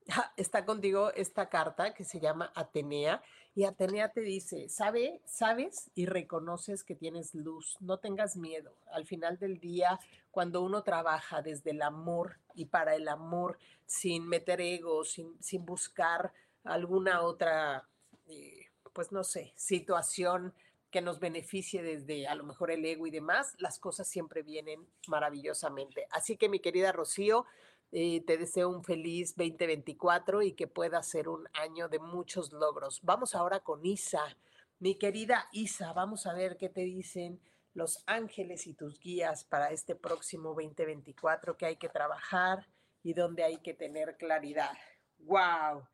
está 0.36 0.66
contigo 0.66 1.14
esta 1.14 1.48
carta 1.48 1.94
que 1.94 2.04
se 2.04 2.20
llama 2.20 2.52
Atenea 2.54 3.22
y 3.54 3.64
Atenea 3.64 4.12
te 4.12 4.20
dice, 4.20 4.68
¿sabe, 4.68 5.20
sabes 5.24 5.90
y 5.94 6.06
reconoces 6.06 6.84
que 6.84 6.94
tienes 6.94 7.34
luz, 7.34 7.76
no 7.80 7.98
tengas 7.98 8.36
miedo. 8.36 8.76
Al 8.92 9.06
final 9.06 9.38
del 9.38 9.58
día, 9.58 9.98
cuando 10.30 10.62
uno 10.62 10.82
trabaja 10.82 11.42
desde 11.42 11.72
el 11.72 11.82
amor 11.82 12.38
y 12.54 12.66
para 12.66 12.94
el 12.94 13.08
amor, 13.08 13.58
sin 13.86 14.28
meter 14.28 14.60
ego, 14.60 15.04
sin, 15.04 15.36
sin 15.42 15.66
buscar 15.66 16.32
alguna 16.64 17.22
otra, 17.22 17.88
eh, 18.28 18.66
pues 18.92 19.10
no 19.10 19.24
sé, 19.24 19.52
situación 19.56 20.54
que 20.90 21.00
nos 21.00 21.20
beneficie 21.20 21.82
desde 21.82 22.26
a 22.26 22.34
lo 22.34 22.44
mejor 22.44 22.70
el 22.70 22.84
ego 22.84 23.06
y 23.06 23.10
demás, 23.10 23.54
las 23.58 23.78
cosas 23.78 24.08
siempre 24.08 24.42
vienen 24.42 24.86
maravillosamente. 25.06 26.06
Así 26.10 26.36
que 26.36 26.48
mi 26.48 26.60
querida 26.60 26.92
Rocío, 26.92 27.46
te 27.90 28.38
deseo 28.38 28.68
un 28.68 28.84
feliz 28.84 29.34
2024 29.36 30.42
y 30.42 30.52
que 30.52 30.68
pueda 30.68 31.02
ser 31.02 31.28
un 31.28 31.48
año 31.54 31.88
de 31.88 31.98
muchos 31.98 32.52
logros. 32.52 33.00
Vamos 33.02 33.34
ahora 33.34 33.60
con 33.60 33.84
Isa. 33.84 34.36
Mi 34.78 34.94
querida 34.94 35.48
Isa, 35.52 35.92
vamos 35.92 36.26
a 36.26 36.32
ver 36.32 36.56
qué 36.56 36.68
te 36.68 36.82
dicen 36.82 37.40
los 37.74 38.02
ángeles 38.06 38.66
y 38.66 38.74
tus 38.74 38.98
guías 39.00 39.44
para 39.44 39.70
este 39.70 39.94
próximo 39.94 40.50
2024, 40.50 41.56
que 41.56 41.66
hay 41.66 41.76
que 41.76 41.88
trabajar 41.88 42.66
y 43.02 43.14
dónde 43.14 43.44
hay 43.44 43.58
que 43.58 43.74
tener 43.74 44.16
claridad. 44.16 44.76
¡Wow! 45.18 45.86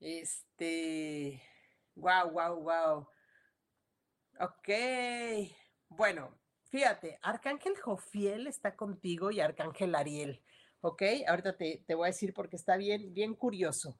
Este, 0.00 1.42
wow, 1.94 2.30
wow, 2.30 2.56
wow. 2.60 3.08
Ok, 4.40 4.68
bueno, 5.88 6.36
fíjate, 6.70 7.18
Arcángel 7.22 7.76
Jofiel 7.76 8.46
está 8.46 8.74
contigo 8.74 9.30
y 9.30 9.40
Arcángel 9.40 9.94
Ariel. 9.94 10.42
¿Ok? 10.82 11.02
Ahorita 11.26 11.56
te, 11.56 11.82
voy 11.94 12.04
a 12.04 12.12
decir 12.12 12.34
porque 12.34 12.56
está 12.56 12.76
bien, 12.76 13.14
bien 13.14 13.34
curioso. 13.34 13.96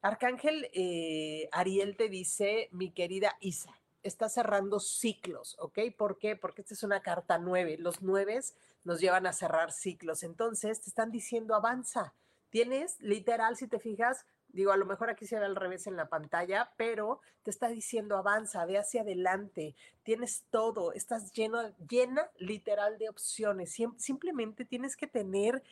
Arcángel 0.00 0.68
eh, 0.72 1.48
Ariel 1.52 1.96
te 1.96 2.08
dice, 2.08 2.68
mi 2.72 2.90
querida 2.90 3.36
Isa, 3.40 3.78
está 4.02 4.28
cerrando 4.28 4.80
ciclos, 4.80 5.56
¿ok? 5.60 5.78
¿Por 5.96 6.18
qué? 6.18 6.34
Porque 6.34 6.62
esta 6.62 6.74
es 6.74 6.82
una 6.82 7.02
carta 7.02 7.38
nueve. 7.38 7.76
Los 7.78 8.02
nueves 8.02 8.54
nos 8.82 9.00
llevan 9.00 9.26
a 9.26 9.32
cerrar 9.32 9.70
ciclos. 9.70 10.24
Entonces, 10.24 10.80
te 10.80 10.90
están 10.90 11.12
diciendo, 11.12 11.54
avanza. 11.54 12.14
Tienes, 12.50 13.00
literal, 13.00 13.56
si 13.56 13.68
te 13.68 13.78
fijas, 13.78 14.26
digo, 14.48 14.72
a 14.72 14.76
lo 14.76 14.86
mejor 14.86 15.08
aquí 15.08 15.26
se 15.26 15.38
ve 15.38 15.44
al 15.44 15.56
revés 15.56 15.86
en 15.86 15.96
la 15.96 16.08
pantalla, 16.08 16.72
pero 16.76 17.20
te 17.42 17.50
está 17.50 17.68
diciendo, 17.68 18.16
avanza, 18.16 18.66
ve 18.66 18.78
hacia 18.78 19.02
adelante. 19.02 19.74
Tienes 20.02 20.44
todo, 20.50 20.92
estás 20.92 21.32
lleno, 21.32 21.62
llena 21.88 22.28
literal 22.38 22.98
de 22.98 23.08
opciones. 23.08 23.76
simplemente 23.96 24.64
tienes 24.64 24.96
que 24.96 25.06
tener 25.06 25.62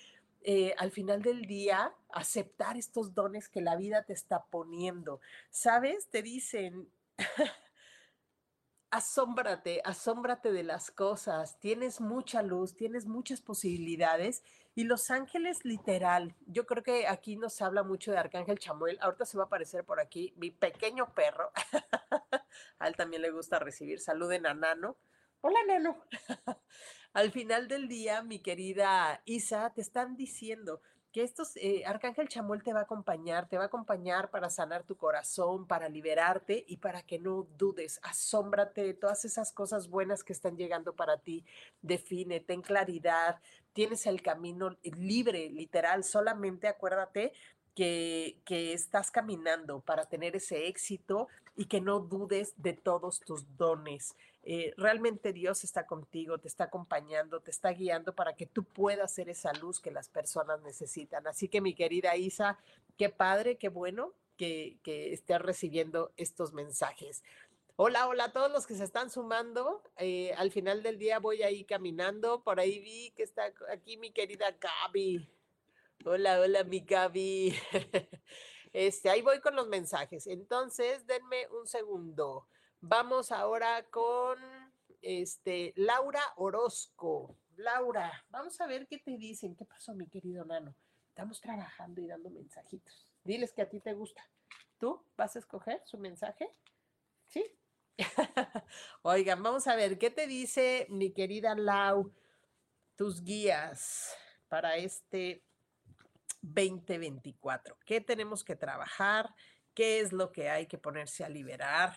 eh, 0.42 0.74
al 0.78 0.90
final 0.90 1.22
del 1.22 1.42
día 1.42 1.94
aceptar 2.08 2.76
estos 2.76 3.14
dones 3.14 3.48
que 3.48 3.60
la 3.60 3.76
vida 3.76 4.04
te 4.04 4.12
está 4.12 4.44
poniendo. 4.46 5.20
¿Sabes? 5.50 6.08
Te 6.08 6.22
dicen, 6.22 6.90
asómbrate, 8.90 9.80
asómbrate 9.84 10.52
de 10.52 10.64
las 10.64 10.90
cosas, 10.90 11.58
tienes 11.60 12.00
mucha 12.00 12.42
luz, 12.42 12.74
tienes 12.74 13.06
muchas 13.06 13.40
posibilidades 13.40 14.42
y 14.74 14.84
los 14.84 15.10
ángeles 15.10 15.64
literal, 15.64 16.34
yo 16.46 16.66
creo 16.66 16.82
que 16.82 17.06
aquí 17.06 17.36
nos 17.36 17.60
habla 17.62 17.82
mucho 17.82 18.10
de 18.10 18.18
Arcángel 18.18 18.58
Chamuel, 18.58 18.98
ahorita 19.00 19.26
se 19.26 19.36
va 19.36 19.44
a 19.44 19.46
aparecer 19.46 19.84
por 19.84 20.00
aquí 20.00 20.34
mi 20.36 20.50
pequeño 20.50 21.14
perro, 21.14 21.52
a 22.78 22.88
él 22.88 22.96
también 22.96 23.22
le 23.22 23.30
gusta 23.30 23.58
recibir, 23.58 24.00
saluden 24.00 24.46
a 24.46 24.54
Nano, 24.54 24.96
hola 25.40 25.60
Nano. 25.66 26.04
al 27.12 27.32
final 27.32 27.68
del 27.68 27.88
día, 27.88 28.22
mi 28.22 28.38
querida 28.38 29.20
Isa, 29.24 29.70
te 29.74 29.80
están 29.80 30.16
diciendo 30.16 30.80
que 31.12 31.24
estos, 31.24 31.56
eh, 31.56 31.82
Arcángel 31.86 32.28
Chamuel 32.28 32.62
te 32.62 32.72
va 32.72 32.80
a 32.80 32.82
acompañar, 32.84 33.48
te 33.48 33.56
va 33.56 33.64
a 33.64 33.66
acompañar 33.66 34.30
para 34.30 34.48
sanar 34.48 34.84
tu 34.84 34.96
corazón, 34.96 35.66
para 35.66 35.88
liberarte 35.88 36.64
y 36.68 36.76
para 36.76 37.02
que 37.02 37.18
no 37.18 37.48
dudes, 37.58 37.98
asómbrate 38.02 38.84
de 38.84 38.94
todas 38.94 39.24
esas 39.24 39.52
cosas 39.52 39.88
buenas 39.88 40.22
que 40.22 40.32
están 40.32 40.56
llegando 40.56 40.94
para 40.94 41.18
ti, 41.18 41.44
define, 41.82 42.38
ten 42.38 42.62
claridad, 42.62 43.40
tienes 43.72 44.06
el 44.06 44.22
camino 44.22 44.76
libre, 44.82 45.50
literal, 45.50 46.04
solamente 46.04 46.68
acuérdate 46.68 47.32
que, 47.74 48.40
que, 48.44 48.72
estás 48.72 49.10
caminando 49.10 49.80
para 49.80 50.04
tener 50.06 50.36
ese 50.36 50.68
éxito 50.68 51.28
y 51.56 51.66
que 51.66 51.80
no 51.80 52.00
dudes 52.00 52.52
de 52.56 52.72
todos 52.72 53.20
tus 53.20 53.56
dones. 53.56 54.14
Eh, 54.42 54.72
realmente 54.76 55.32
Dios 55.32 55.64
está 55.64 55.86
contigo, 55.86 56.38
te 56.38 56.48
está 56.48 56.64
acompañando, 56.64 57.40
te 57.40 57.50
está 57.50 57.70
guiando 57.70 58.14
para 58.14 58.34
que 58.34 58.46
tú 58.46 58.64
puedas 58.64 59.12
ser 59.12 59.28
esa 59.28 59.52
luz 59.52 59.80
que 59.80 59.90
las 59.90 60.08
personas 60.08 60.62
necesitan. 60.62 61.26
Así 61.26 61.48
que 61.48 61.60
mi 61.60 61.74
querida 61.74 62.16
Isa, 62.16 62.58
qué 62.96 63.10
padre, 63.10 63.56
qué 63.56 63.68
bueno 63.68 64.14
que, 64.36 64.78
que 64.82 65.12
estés 65.12 65.40
recibiendo 65.40 66.12
estos 66.16 66.52
mensajes. 66.52 67.22
Hola, 67.82 68.08
hola 68.08 68.24
a 68.24 68.32
todos 68.32 68.50
los 68.52 68.66
que 68.66 68.74
se 68.74 68.84
están 68.84 69.10
sumando. 69.10 69.82
Eh, 69.96 70.34
al 70.36 70.50
final 70.50 70.82
del 70.82 70.98
día 70.98 71.18
voy 71.18 71.42
ahí 71.42 71.64
caminando. 71.64 72.42
Por 72.42 72.60
ahí 72.60 72.78
vi 72.78 73.10
que 73.12 73.22
está 73.22 73.52
aquí 73.72 73.96
mi 73.96 74.10
querida 74.10 74.54
Gaby. 74.60 75.26
Hola, 76.04 76.40
hola, 76.40 76.64
mi 76.64 76.80
Gaby. 76.80 77.54
Este, 78.72 79.10
ahí 79.10 79.20
voy 79.20 79.40
con 79.40 79.56
los 79.56 79.66
mensajes. 79.66 80.28
Entonces, 80.28 81.04
denme 81.06 81.48
un 81.48 81.66
segundo. 81.66 82.46
Vamos 82.82 83.30
ahora 83.30 83.84
con 83.90 84.38
este, 85.02 85.74
Laura 85.76 86.22
Orozco. 86.36 87.36
Laura, 87.56 88.24
vamos 88.30 88.58
a 88.58 88.66
ver 88.66 88.86
qué 88.86 88.98
te 88.98 89.18
dicen. 89.18 89.54
¿Qué 89.54 89.66
pasó, 89.66 89.94
mi 89.94 90.08
querido 90.08 90.46
nano? 90.46 90.74
Estamos 91.08 91.42
trabajando 91.42 92.00
y 92.00 92.06
dando 92.06 92.30
mensajitos. 92.30 93.06
Diles 93.22 93.52
que 93.52 93.60
a 93.60 93.68
ti 93.68 93.80
te 93.80 93.92
gusta. 93.92 94.26
¿Tú 94.78 95.04
vas 95.14 95.36
a 95.36 95.40
escoger 95.40 95.82
su 95.84 95.98
mensaje? 95.98 96.50
¿Sí? 97.26 97.44
Oigan, 99.02 99.42
vamos 99.42 99.66
a 99.66 99.76
ver, 99.76 99.98
¿qué 99.98 100.10
te 100.10 100.26
dice 100.26 100.86
mi 100.88 101.12
querida 101.12 101.54
Lau, 101.54 102.14
tus 102.96 103.22
guías 103.22 104.16
para 104.48 104.76
este 104.76 105.44
2024? 106.40 107.76
¿Qué 107.84 108.00
tenemos 108.00 108.42
que 108.42 108.56
trabajar? 108.56 109.34
¿Qué 109.74 110.00
es 110.00 110.14
lo 110.14 110.32
que 110.32 110.48
hay 110.48 110.66
que 110.66 110.78
ponerse 110.78 111.24
a 111.24 111.28
liberar? 111.28 111.94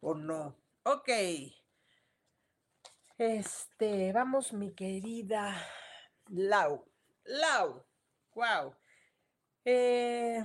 O 0.00 0.14
no. 0.14 0.56
Ok. 0.84 1.08
Este, 3.18 4.12
vamos, 4.12 4.52
mi 4.52 4.72
querida 4.72 5.54
Lau. 6.28 6.84
Lau. 7.24 7.84
Wow. 8.34 8.74
Eh, 9.64 10.44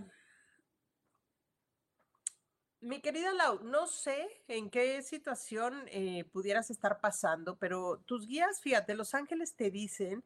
mi 2.82 3.02
querida 3.02 3.34
Lau, 3.34 3.64
no 3.64 3.88
sé 3.88 4.44
en 4.48 4.70
qué 4.70 5.02
situación 5.02 5.86
eh, 5.88 6.26
pudieras 6.26 6.70
estar 6.70 7.00
pasando, 7.00 7.58
pero 7.58 8.00
tus 8.06 8.28
guías, 8.28 8.62
fíjate, 8.62 8.94
los 8.94 9.14
ángeles 9.16 9.56
te 9.56 9.72
dicen 9.72 10.24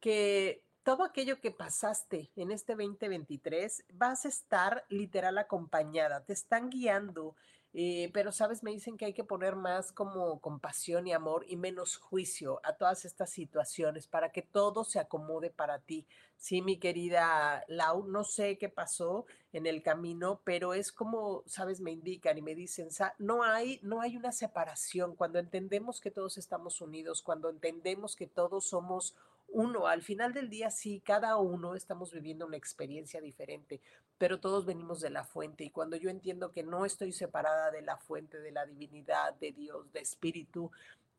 que 0.00 0.64
todo 0.82 1.04
aquello 1.04 1.40
que 1.40 1.50
pasaste 1.50 2.32
en 2.34 2.50
este 2.50 2.74
2023 2.74 3.84
vas 3.92 4.24
a 4.24 4.28
estar 4.28 4.84
literal 4.88 5.38
acompañada, 5.38 6.24
te 6.24 6.32
están 6.32 6.70
guiando 6.70 7.36
eh, 7.72 8.10
pero, 8.12 8.32
sabes, 8.32 8.62
me 8.62 8.72
dicen 8.72 8.96
que 8.96 9.04
hay 9.04 9.12
que 9.12 9.22
poner 9.22 9.54
más 9.54 9.92
como 9.92 10.40
compasión 10.40 11.06
y 11.06 11.12
amor 11.12 11.44
y 11.48 11.56
menos 11.56 11.96
juicio 11.96 12.60
a 12.64 12.76
todas 12.76 13.04
estas 13.04 13.30
situaciones 13.30 14.08
para 14.08 14.32
que 14.32 14.42
todo 14.42 14.82
se 14.82 14.98
acomode 14.98 15.50
para 15.50 15.78
ti. 15.78 16.06
Sí, 16.36 16.62
mi 16.62 16.78
querida 16.78 17.64
Lau, 17.68 18.04
no 18.06 18.24
sé 18.24 18.58
qué 18.58 18.68
pasó 18.68 19.26
en 19.52 19.66
el 19.66 19.82
camino, 19.82 20.40
pero 20.42 20.74
es 20.74 20.90
como, 20.90 21.44
sabes, 21.46 21.80
me 21.80 21.92
indican 21.92 22.38
y 22.38 22.42
me 22.42 22.54
dicen, 22.54 22.88
no 23.18 23.44
hay, 23.44 23.78
no 23.82 24.00
hay 24.00 24.16
una 24.16 24.32
separación 24.32 25.14
cuando 25.14 25.38
entendemos 25.38 26.00
que 26.00 26.10
todos 26.10 26.38
estamos 26.38 26.80
unidos, 26.80 27.22
cuando 27.22 27.50
entendemos 27.50 28.16
que 28.16 28.26
todos 28.26 28.66
somos 28.66 29.14
uno, 29.52 29.86
al 29.86 30.02
final 30.02 30.32
del 30.32 30.48
día 30.48 30.70
sí, 30.70 31.00
cada 31.00 31.36
uno 31.36 31.74
estamos 31.74 32.12
viviendo 32.12 32.46
una 32.46 32.56
experiencia 32.56 33.20
diferente, 33.20 33.80
pero 34.18 34.40
todos 34.40 34.66
venimos 34.66 35.00
de 35.00 35.10
la 35.10 35.24
fuente 35.24 35.64
y 35.64 35.70
cuando 35.70 35.96
yo 35.96 36.10
entiendo 36.10 36.52
que 36.52 36.62
no 36.62 36.84
estoy 36.84 37.12
separada 37.12 37.70
de 37.70 37.82
la 37.82 37.96
fuente, 37.96 38.38
de 38.40 38.52
la 38.52 38.66
divinidad, 38.66 39.34
de 39.34 39.52
Dios, 39.52 39.92
de 39.92 40.00
espíritu, 40.00 40.70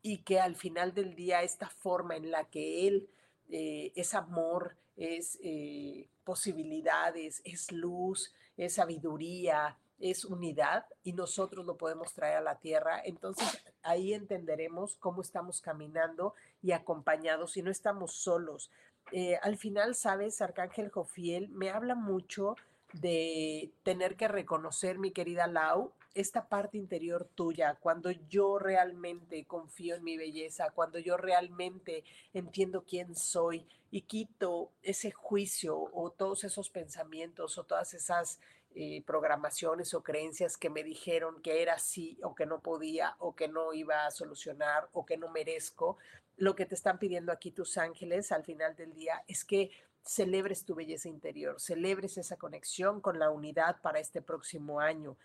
y 0.02 0.18
que 0.18 0.40
al 0.40 0.56
final 0.56 0.94
del 0.94 1.14
día 1.14 1.42
esta 1.42 1.68
forma 1.68 2.16
en 2.16 2.30
la 2.30 2.44
que 2.44 2.88
Él 2.88 3.08
eh, 3.50 3.92
es 3.94 4.14
amor, 4.14 4.76
es 4.96 5.38
eh, 5.42 6.08
posibilidades, 6.24 7.40
es 7.44 7.70
luz, 7.70 8.32
es 8.56 8.74
sabiduría, 8.74 9.76
es 10.02 10.24
unidad 10.24 10.84
y 11.04 11.12
nosotros 11.12 11.64
lo 11.64 11.76
podemos 11.76 12.12
traer 12.12 12.38
a 12.38 12.40
la 12.42 12.58
tierra. 12.58 13.00
Entonces 13.04 13.64
ahí 13.82 14.12
entenderemos 14.12 14.96
cómo 14.96 15.22
estamos 15.22 15.60
caminando 15.60 16.34
y 16.62 16.72
acompañados 16.72 17.56
y 17.56 17.62
no 17.62 17.70
estamos 17.70 18.14
solos. 18.14 18.70
Eh, 19.10 19.38
al 19.42 19.56
final, 19.56 19.94
sabes, 19.94 20.40
Arcángel 20.40 20.90
Jofiel 20.90 21.48
me 21.50 21.70
habla 21.70 21.94
mucho 21.94 22.56
de 22.92 23.72
tener 23.82 24.16
que 24.16 24.28
reconocer, 24.28 24.98
mi 24.98 25.10
querida 25.12 25.46
Lau, 25.46 25.92
esta 26.14 26.46
parte 26.46 26.76
interior 26.76 27.26
tuya, 27.34 27.78
cuando 27.80 28.10
yo 28.10 28.58
realmente 28.58 29.44
confío 29.46 29.96
en 29.96 30.04
mi 30.04 30.18
belleza, 30.18 30.70
cuando 30.70 30.98
yo 30.98 31.16
realmente 31.16 32.04
entiendo 32.34 32.84
quién 32.86 33.14
soy 33.14 33.66
y 33.90 34.02
quito 34.02 34.72
ese 34.82 35.10
juicio 35.10 35.90
o 35.92 36.10
todos 36.10 36.44
esos 36.44 36.68
pensamientos 36.68 37.56
o 37.56 37.64
todas 37.64 37.94
esas 37.94 38.40
eh, 38.74 39.02
programaciones 39.06 39.92
o 39.92 40.02
creencias 40.02 40.56
que 40.56 40.70
me 40.70 40.82
dijeron 40.82 41.42
que 41.42 41.60
era 41.60 41.74
así 41.74 42.18
o 42.22 42.34
que 42.34 42.46
no 42.46 42.60
podía 42.60 43.16
o 43.18 43.34
que 43.34 43.46
no 43.46 43.74
iba 43.74 44.06
a 44.06 44.10
solucionar 44.10 44.88
o 44.92 45.04
que 45.04 45.18
no 45.18 45.28
merezco, 45.28 45.98
lo 46.42 46.56
que 46.56 46.66
te 46.66 46.74
están 46.74 46.98
pidiendo 46.98 47.30
aquí 47.30 47.52
tus 47.52 47.78
ángeles 47.78 48.32
al 48.32 48.42
final 48.42 48.74
del 48.74 48.92
día 48.94 49.22
es 49.28 49.44
que 49.44 49.70
celebres 50.02 50.64
tu 50.64 50.74
belleza 50.74 51.08
interior, 51.08 51.60
celebres 51.60 52.18
esa 52.18 52.36
conexión 52.36 53.00
con 53.00 53.20
la 53.20 53.30
unidad 53.30 53.80
para 53.80 54.00
este 54.00 54.22
próximo 54.22 54.80
año. 54.80 55.16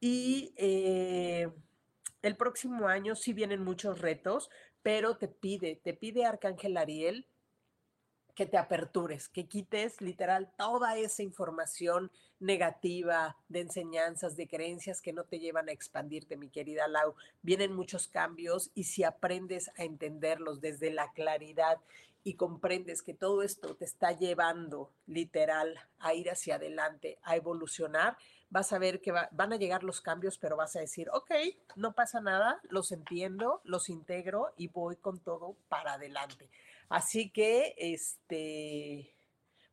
Y 0.00 0.52
eh, 0.58 1.48
el 2.20 2.36
próximo 2.36 2.88
año 2.88 3.16
sí 3.16 3.32
vienen 3.32 3.64
muchos 3.64 4.02
retos, 4.02 4.50
pero 4.82 5.16
te 5.16 5.28
pide, 5.28 5.80
te 5.82 5.94
pide 5.94 6.26
Arcángel 6.26 6.76
Ariel 6.76 7.26
que 8.36 8.46
te 8.46 8.58
apertures, 8.58 9.28
que 9.28 9.48
quites 9.48 10.00
literal 10.02 10.52
toda 10.56 10.96
esa 10.98 11.22
información 11.22 12.12
negativa 12.38 13.36
de 13.48 13.60
enseñanzas, 13.60 14.36
de 14.36 14.46
creencias 14.46 15.00
que 15.00 15.14
no 15.14 15.24
te 15.24 15.38
llevan 15.38 15.70
a 15.70 15.72
expandirte, 15.72 16.36
mi 16.36 16.50
querida 16.50 16.86
Lau. 16.86 17.14
Vienen 17.40 17.74
muchos 17.74 18.08
cambios 18.08 18.70
y 18.74 18.84
si 18.84 19.04
aprendes 19.04 19.70
a 19.78 19.84
entenderlos 19.84 20.60
desde 20.60 20.92
la 20.92 21.10
claridad 21.12 21.80
y 22.24 22.34
comprendes 22.34 23.02
que 23.02 23.14
todo 23.14 23.42
esto 23.42 23.74
te 23.74 23.86
está 23.86 24.12
llevando 24.12 24.92
literal 25.06 25.78
a 25.98 26.12
ir 26.12 26.28
hacia 26.28 26.56
adelante, 26.56 27.18
a 27.22 27.36
evolucionar, 27.36 28.18
vas 28.50 28.72
a 28.72 28.78
ver 28.78 29.00
que 29.00 29.12
van 29.12 29.52
a 29.52 29.56
llegar 29.56 29.82
los 29.82 30.00
cambios, 30.00 30.36
pero 30.36 30.56
vas 30.56 30.76
a 30.76 30.80
decir, 30.80 31.08
ok, 31.10 31.30
no 31.76 31.94
pasa 31.94 32.20
nada, 32.20 32.60
los 32.68 32.92
entiendo, 32.92 33.62
los 33.64 33.88
integro 33.88 34.52
y 34.56 34.68
voy 34.68 34.96
con 34.96 35.20
todo 35.20 35.56
para 35.68 35.94
adelante. 35.94 36.50
Así 36.88 37.30
que, 37.30 37.74
este, 37.76 39.14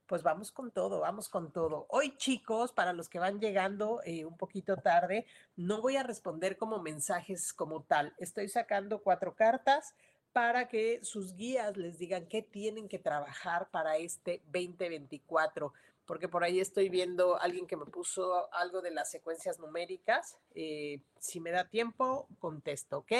pues 0.07 0.23
vamos 0.23 0.51
con 0.51 0.71
todo, 0.71 0.99
vamos 0.99 1.29
con 1.29 1.51
todo. 1.51 1.85
Hoy, 1.89 2.15
chicos, 2.17 2.71
para 2.71 2.93
los 2.93 3.09
que 3.09 3.19
van 3.19 3.39
llegando 3.39 4.01
eh, 4.05 4.25
un 4.25 4.37
poquito 4.37 4.77
tarde, 4.77 5.25
no 5.55 5.81
voy 5.81 5.97
a 5.97 6.03
responder 6.03 6.57
como 6.57 6.79
mensajes 6.79 7.53
como 7.53 7.83
tal. 7.83 8.13
Estoy 8.17 8.49
sacando 8.49 9.01
cuatro 9.01 9.35
cartas 9.35 9.95
para 10.31 10.67
que 10.67 10.99
sus 11.03 11.35
guías 11.35 11.77
les 11.77 11.99
digan 11.99 12.27
qué 12.27 12.41
tienen 12.41 12.89
que 12.89 12.99
trabajar 12.99 13.69
para 13.69 13.97
este 13.97 14.41
2024 14.45 15.73
porque 16.05 16.27
por 16.27 16.43
ahí 16.43 16.59
estoy 16.59 16.89
viendo 16.89 17.39
alguien 17.39 17.65
que 17.65 17.77
me 17.77 17.85
puso 17.85 18.53
algo 18.53 18.81
de 18.81 18.91
las 18.91 19.09
secuencias 19.09 19.59
numéricas. 19.59 20.37
Eh, 20.53 21.01
si 21.17 21.39
me 21.39 21.51
da 21.51 21.69
tiempo, 21.69 22.27
contesto, 22.39 22.99
¿ok? 22.99 23.11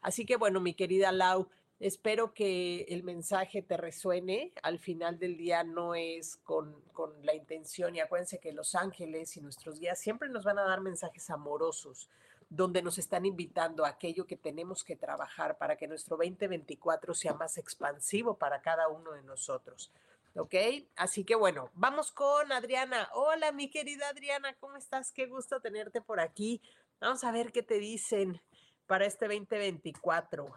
Así 0.00 0.24
que 0.24 0.36
bueno, 0.36 0.60
mi 0.60 0.74
querida 0.74 1.12
Lau, 1.12 1.48
espero 1.82 2.32
que 2.32 2.82
el 2.88 3.02
mensaje 3.02 3.60
te 3.60 3.76
resuene. 3.76 4.52
Al 4.62 4.78
final 4.78 5.18
del 5.18 5.36
día 5.36 5.64
no 5.64 5.94
es 5.94 6.36
con, 6.44 6.80
con 6.92 7.12
la 7.26 7.34
intención, 7.34 7.94
y 7.96 8.00
acuérdense 8.00 8.38
que 8.38 8.52
los 8.52 8.74
ángeles 8.74 9.36
y 9.36 9.40
nuestros 9.40 9.78
guías 9.78 9.98
siempre 9.98 10.28
nos 10.28 10.44
van 10.44 10.58
a 10.58 10.62
dar 10.64 10.80
mensajes 10.80 11.28
amorosos 11.28 12.08
donde 12.48 12.82
nos 12.82 12.98
están 12.98 13.24
invitando 13.24 13.84
a 13.84 13.88
aquello 13.88 14.26
que 14.26 14.36
tenemos 14.36 14.84
que 14.84 14.94
trabajar 14.94 15.56
para 15.56 15.76
que 15.76 15.88
nuestro 15.88 16.18
2024 16.18 17.14
sea 17.14 17.32
más 17.32 17.56
expansivo 17.56 18.36
para 18.36 18.60
cada 18.60 18.88
uno 18.88 19.12
de 19.12 19.22
nosotros. 19.22 19.90
¿ok? 20.36 20.54
Así 20.96 21.24
que 21.24 21.34
bueno, 21.34 21.70
vamos 21.74 22.12
con 22.12 22.52
Adriana. 22.52 23.08
Hola, 23.14 23.52
mi 23.52 23.70
querida 23.70 24.08
Adriana, 24.08 24.54
¿cómo 24.60 24.76
estás? 24.76 25.12
Qué 25.12 25.26
gusto 25.26 25.60
tenerte 25.60 26.00
por 26.00 26.20
aquí. 26.20 26.60
Vamos 27.00 27.24
a 27.24 27.32
ver 27.32 27.52
qué 27.52 27.62
te 27.62 27.78
dicen 27.78 28.40
para 28.86 29.06
este 29.06 29.26
2024. 29.26 30.52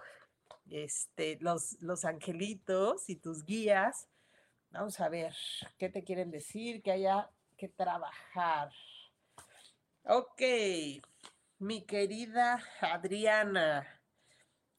Este, 0.70 1.38
los, 1.42 1.82
los 1.82 2.06
angelitos 2.06 3.10
y 3.10 3.16
tus 3.16 3.46
guías. 3.46 4.08
Vamos 4.72 5.00
a 5.00 5.10
ver 5.10 5.34
qué 5.78 5.90
te 5.90 6.04
quieren 6.04 6.32
decir, 6.32 6.82
que 6.82 6.92
haya 6.92 7.30
que 7.56 7.70
trabajar. 7.70 8.72
Ok, 10.04 10.42
mi 11.60 11.82
querida 11.86 12.64
Adriana. 12.82 14.02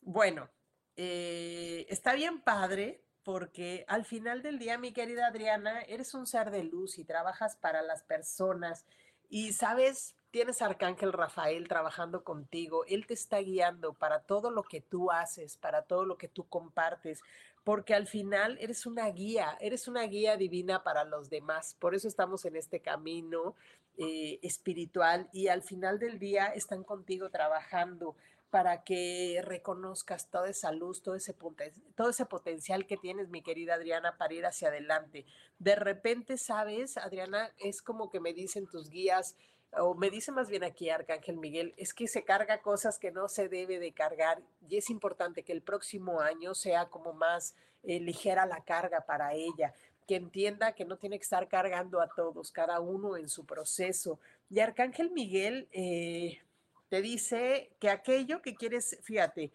Bueno, 0.00 0.48
eh, 0.96 1.86
está 1.88 2.14
bien 2.14 2.40
padre 2.40 3.02
porque 3.22 3.84
al 3.88 4.04
final 4.04 4.42
del 4.42 4.58
día, 4.58 4.78
mi 4.78 4.92
querida 4.92 5.26
Adriana, 5.26 5.80
eres 5.82 6.14
un 6.14 6.26
ser 6.26 6.50
de 6.50 6.64
luz 6.64 6.98
y 6.98 7.04
trabajas 7.04 7.56
para 7.56 7.82
las 7.82 8.02
personas 8.02 8.86
y 9.28 9.52
sabes, 9.52 10.14
tienes 10.30 10.62
Arcángel 10.62 11.12
Rafael 11.12 11.68
trabajando 11.68 12.24
contigo, 12.24 12.84
él 12.86 13.06
te 13.06 13.14
está 13.14 13.38
guiando 13.38 13.94
para 13.94 14.20
todo 14.20 14.50
lo 14.50 14.62
que 14.62 14.80
tú 14.80 15.10
haces, 15.10 15.56
para 15.56 15.82
todo 15.82 16.04
lo 16.04 16.18
que 16.18 16.28
tú 16.28 16.44
compartes, 16.48 17.20
porque 17.64 17.94
al 17.94 18.06
final 18.06 18.58
eres 18.60 18.86
una 18.86 19.08
guía, 19.08 19.56
eres 19.60 19.88
una 19.88 20.02
guía 20.02 20.36
divina 20.36 20.82
para 20.84 21.04
los 21.04 21.30
demás, 21.30 21.76
por 21.78 21.94
eso 21.94 22.08
estamos 22.08 22.44
en 22.44 22.56
este 22.56 22.80
camino 22.80 23.54
eh, 23.98 24.38
espiritual 24.42 25.28
y 25.32 25.48
al 25.48 25.62
final 25.62 25.98
del 25.98 26.18
día 26.18 26.46
están 26.46 26.84
contigo 26.84 27.30
trabajando 27.30 28.14
para 28.50 28.84
que 28.84 29.40
reconozcas 29.44 30.30
toda 30.30 30.48
esa 30.48 30.72
luz, 30.72 31.02
todo 31.02 31.16
ese 31.16 32.26
potencial 32.26 32.86
que 32.86 32.96
tienes, 32.96 33.28
mi 33.28 33.42
querida 33.42 33.74
Adriana, 33.74 34.16
para 34.16 34.34
ir 34.34 34.46
hacia 34.46 34.68
adelante. 34.68 35.26
De 35.58 35.74
repente, 35.74 36.38
sabes, 36.38 36.96
Adriana, 36.96 37.52
es 37.58 37.82
como 37.82 38.08
que 38.08 38.20
me 38.20 38.32
dicen 38.32 38.66
tus 38.66 38.88
guías, 38.88 39.34
o 39.72 39.94
me 39.94 40.10
dice 40.10 40.32
más 40.32 40.48
bien 40.48 40.64
aquí 40.64 40.90
Arcángel 40.90 41.36
Miguel, 41.36 41.74
es 41.76 41.92
que 41.92 42.08
se 42.08 42.24
carga 42.24 42.62
cosas 42.62 42.98
que 42.98 43.10
no 43.10 43.28
se 43.28 43.48
debe 43.48 43.78
de 43.78 43.92
cargar 43.92 44.42
y 44.68 44.76
es 44.76 44.90
importante 44.90 45.42
que 45.42 45.52
el 45.52 45.62
próximo 45.62 46.20
año 46.20 46.54
sea 46.54 46.86
como 46.86 47.12
más 47.12 47.54
eh, 47.82 48.00
ligera 48.00 48.46
la 48.46 48.64
carga 48.64 49.02
para 49.06 49.34
ella, 49.34 49.74
que 50.06 50.16
entienda 50.16 50.72
que 50.72 50.84
no 50.84 50.96
tiene 50.96 51.18
que 51.18 51.24
estar 51.24 51.48
cargando 51.48 52.00
a 52.00 52.08
todos, 52.08 52.50
cada 52.50 52.80
uno 52.80 53.16
en 53.16 53.28
su 53.28 53.44
proceso. 53.44 54.18
Y 54.48 54.60
Arcángel 54.60 55.10
Miguel, 55.10 55.68
eh, 55.72 56.40
te 56.88 57.02
dice 57.02 57.70
que 57.80 57.90
aquello 57.90 58.42
que 58.42 58.54
quieres, 58.54 58.98
fíjate, 59.02 59.52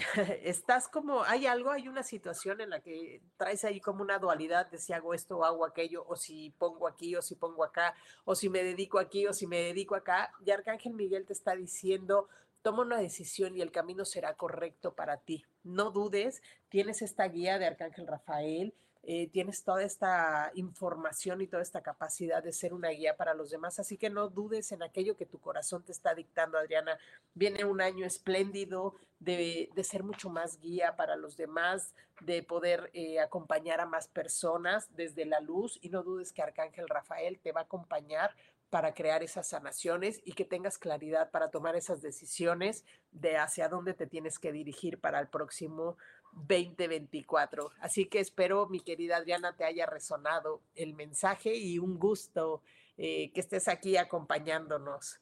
estás 0.42 0.88
como, 0.88 1.22
hay 1.22 1.46
algo, 1.46 1.70
hay 1.70 1.88
una 1.88 2.02
situación 2.02 2.60
en 2.60 2.70
la 2.70 2.80
que 2.80 3.22
traes 3.36 3.64
ahí 3.64 3.80
como 3.80 4.02
una 4.02 4.18
dualidad 4.18 4.70
de 4.70 4.78
si 4.78 4.92
hago 4.92 5.14
esto 5.14 5.38
o 5.38 5.44
hago 5.44 5.64
aquello, 5.64 6.04
o 6.06 6.16
si 6.16 6.50
pongo 6.58 6.86
aquí 6.86 7.14
o 7.16 7.22
si 7.22 7.34
pongo 7.34 7.64
acá, 7.64 7.94
o 8.24 8.34
si 8.34 8.48
me 8.48 8.62
dedico 8.62 8.98
aquí 8.98 9.26
o 9.26 9.32
si 9.32 9.46
me 9.46 9.58
dedico 9.58 9.94
acá. 9.94 10.32
Y 10.44 10.50
Arcángel 10.50 10.94
Miguel 10.94 11.26
te 11.26 11.32
está 11.32 11.54
diciendo, 11.54 12.28
toma 12.62 12.82
una 12.82 12.98
decisión 12.98 13.56
y 13.56 13.62
el 13.62 13.72
camino 13.72 14.04
será 14.04 14.34
correcto 14.34 14.94
para 14.94 15.18
ti. 15.18 15.44
No 15.64 15.90
dudes, 15.90 16.42
tienes 16.68 17.02
esta 17.02 17.26
guía 17.28 17.58
de 17.58 17.66
Arcángel 17.66 18.06
Rafael, 18.06 18.74
eh, 19.02 19.28
tienes 19.28 19.64
toda 19.64 19.82
esta 19.82 20.50
información 20.54 21.40
y 21.40 21.46
toda 21.46 21.62
esta 21.62 21.80
capacidad 21.80 22.42
de 22.42 22.52
ser 22.52 22.74
una 22.74 22.90
guía 22.90 23.16
para 23.16 23.32
los 23.32 23.50
demás, 23.50 23.78
así 23.78 23.96
que 23.96 24.10
no 24.10 24.28
dudes 24.28 24.72
en 24.72 24.82
aquello 24.82 25.16
que 25.16 25.24
tu 25.24 25.38
corazón 25.38 25.82
te 25.82 25.92
está 25.92 26.14
dictando, 26.14 26.58
Adriana. 26.58 26.98
Viene 27.34 27.64
un 27.64 27.80
año 27.80 28.04
espléndido 28.04 28.94
de, 29.20 29.70
ser 29.84 30.02
mucho 30.02 30.30
más 30.30 30.58
guía 30.60 30.96
para 30.96 31.16
los 31.16 31.36
demás, 31.36 31.94
de 32.20 32.42
poder 32.42 32.90
eh, 32.94 33.20
acompañar 33.20 33.80
a 33.80 33.86
más 33.86 34.08
personas 34.08 34.88
desde 34.96 35.24
la 35.24 35.40
luz 35.40 35.78
y 35.82 35.90
no 35.90 36.02
dudes 36.02 36.32
que 36.32 36.42
Arcángel 36.42 36.88
Rafael 36.88 37.38
te 37.38 37.52
va 37.52 37.60
a 37.60 37.64
acompañar 37.64 38.34
para 38.70 38.94
crear 38.94 39.22
esas 39.22 39.48
sanaciones 39.48 40.20
y 40.24 40.32
que 40.32 40.44
tengas 40.44 40.78
claridad 40.78 41.30
para 41.30 41.50
tomar 41.50 41.76
esas 41.76 42.02
decisiones 42.02 42.84
de 43.10 43.36
hacia 43.36 43.68
dónde 43.68 43.94
te 43.94 44.06
tienes 44.06 44.38
que 44.38 44.52
dirigir 44.52 45.00
para 45.00 45.18
el 45.18 45.28
próximo 45.28 45.96
2024. 46.32 47.72
Así 47.80 48.06
que 48.06 48.20
espero, 48.20 48.68
mi 48.68 48.80
querida 48.80 49.16
Adriana, 49.16 49.56
te 49.56 49.64
haya 49.64 49.86
resonado 49.86 50.62
el 50.76 50.94
mensaje 50.94 51.54
y 51.56 51.78
un 51.78 51.98
gusto 51.98 52.62
eh, 52.96 53.32
que 53.32 53.40
estés 53.40 53.66
aquí 53.66 53.96
acompañándonos. 53.96 55.20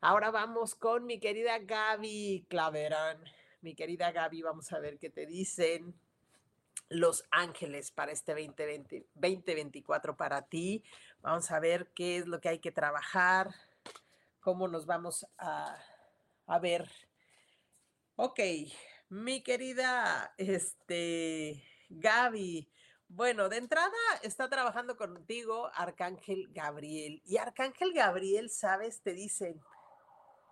Ahora 0.00 0.30
vamos 0.30 0.74
con 0.74 1.04
mi 1.04 1.20
querida 1.20 1.58
Gaby 1.58 2.46
Claverán. 2.48 3.18
Mi 3.66 3.74
querida 3.74 4.12
Gaby, 4.12 4.42
vamos 4.42 4.72
a 4.72 4.78
ver 4.78 4.96
qué 4.96 5.10
te 5.10 5.26
dicen 5.26 5.92
los 6.88 7.24
ángeles 7.32 7.90
para 7.90 8.12
este 8.12 8.32
2020, 8.32 9.08
2024 9.12 10.16
para 10.16 10.42
ti. 10.42 10.84
Vamos 11.20 11.50
a 11.50 11.58
ver 11.58 11.88
qué 11.88 12.18
es 12.18 12.28
lo 12.28 12.40
que 12.40 12.48
hay 12.48 12.60
que 12.60 12.70
trabajar, 12.70 13.52
cómo 14.38 14.68
nos 14.68 14.86
vamos 14.86 15.26
a, 15.36 15.76
a 16.46 16.58
ver. 16.60 16.88
Ok, 18.14 18.38
Mi 19.08 19.42
querida, 19.42 20.32
este, 20.38 21.60
Gaby, 21.88 22.70
bueno, 23.08 23.48
de 23.48 23.56
entrada 23.56 23.90
está 24.22 24.48
trabajando 24.48 24.96
contigo 24.96 25.72
Arcángel 25.74 26.52
Gabriel. 26.52 27.20
Y 27.24 27.38
Arcángel 27.38 27.92
Gabriel, 27.92 28.48
sabes, 28.48 29.00
te 29.00 29.12
dice, 29.12 29.56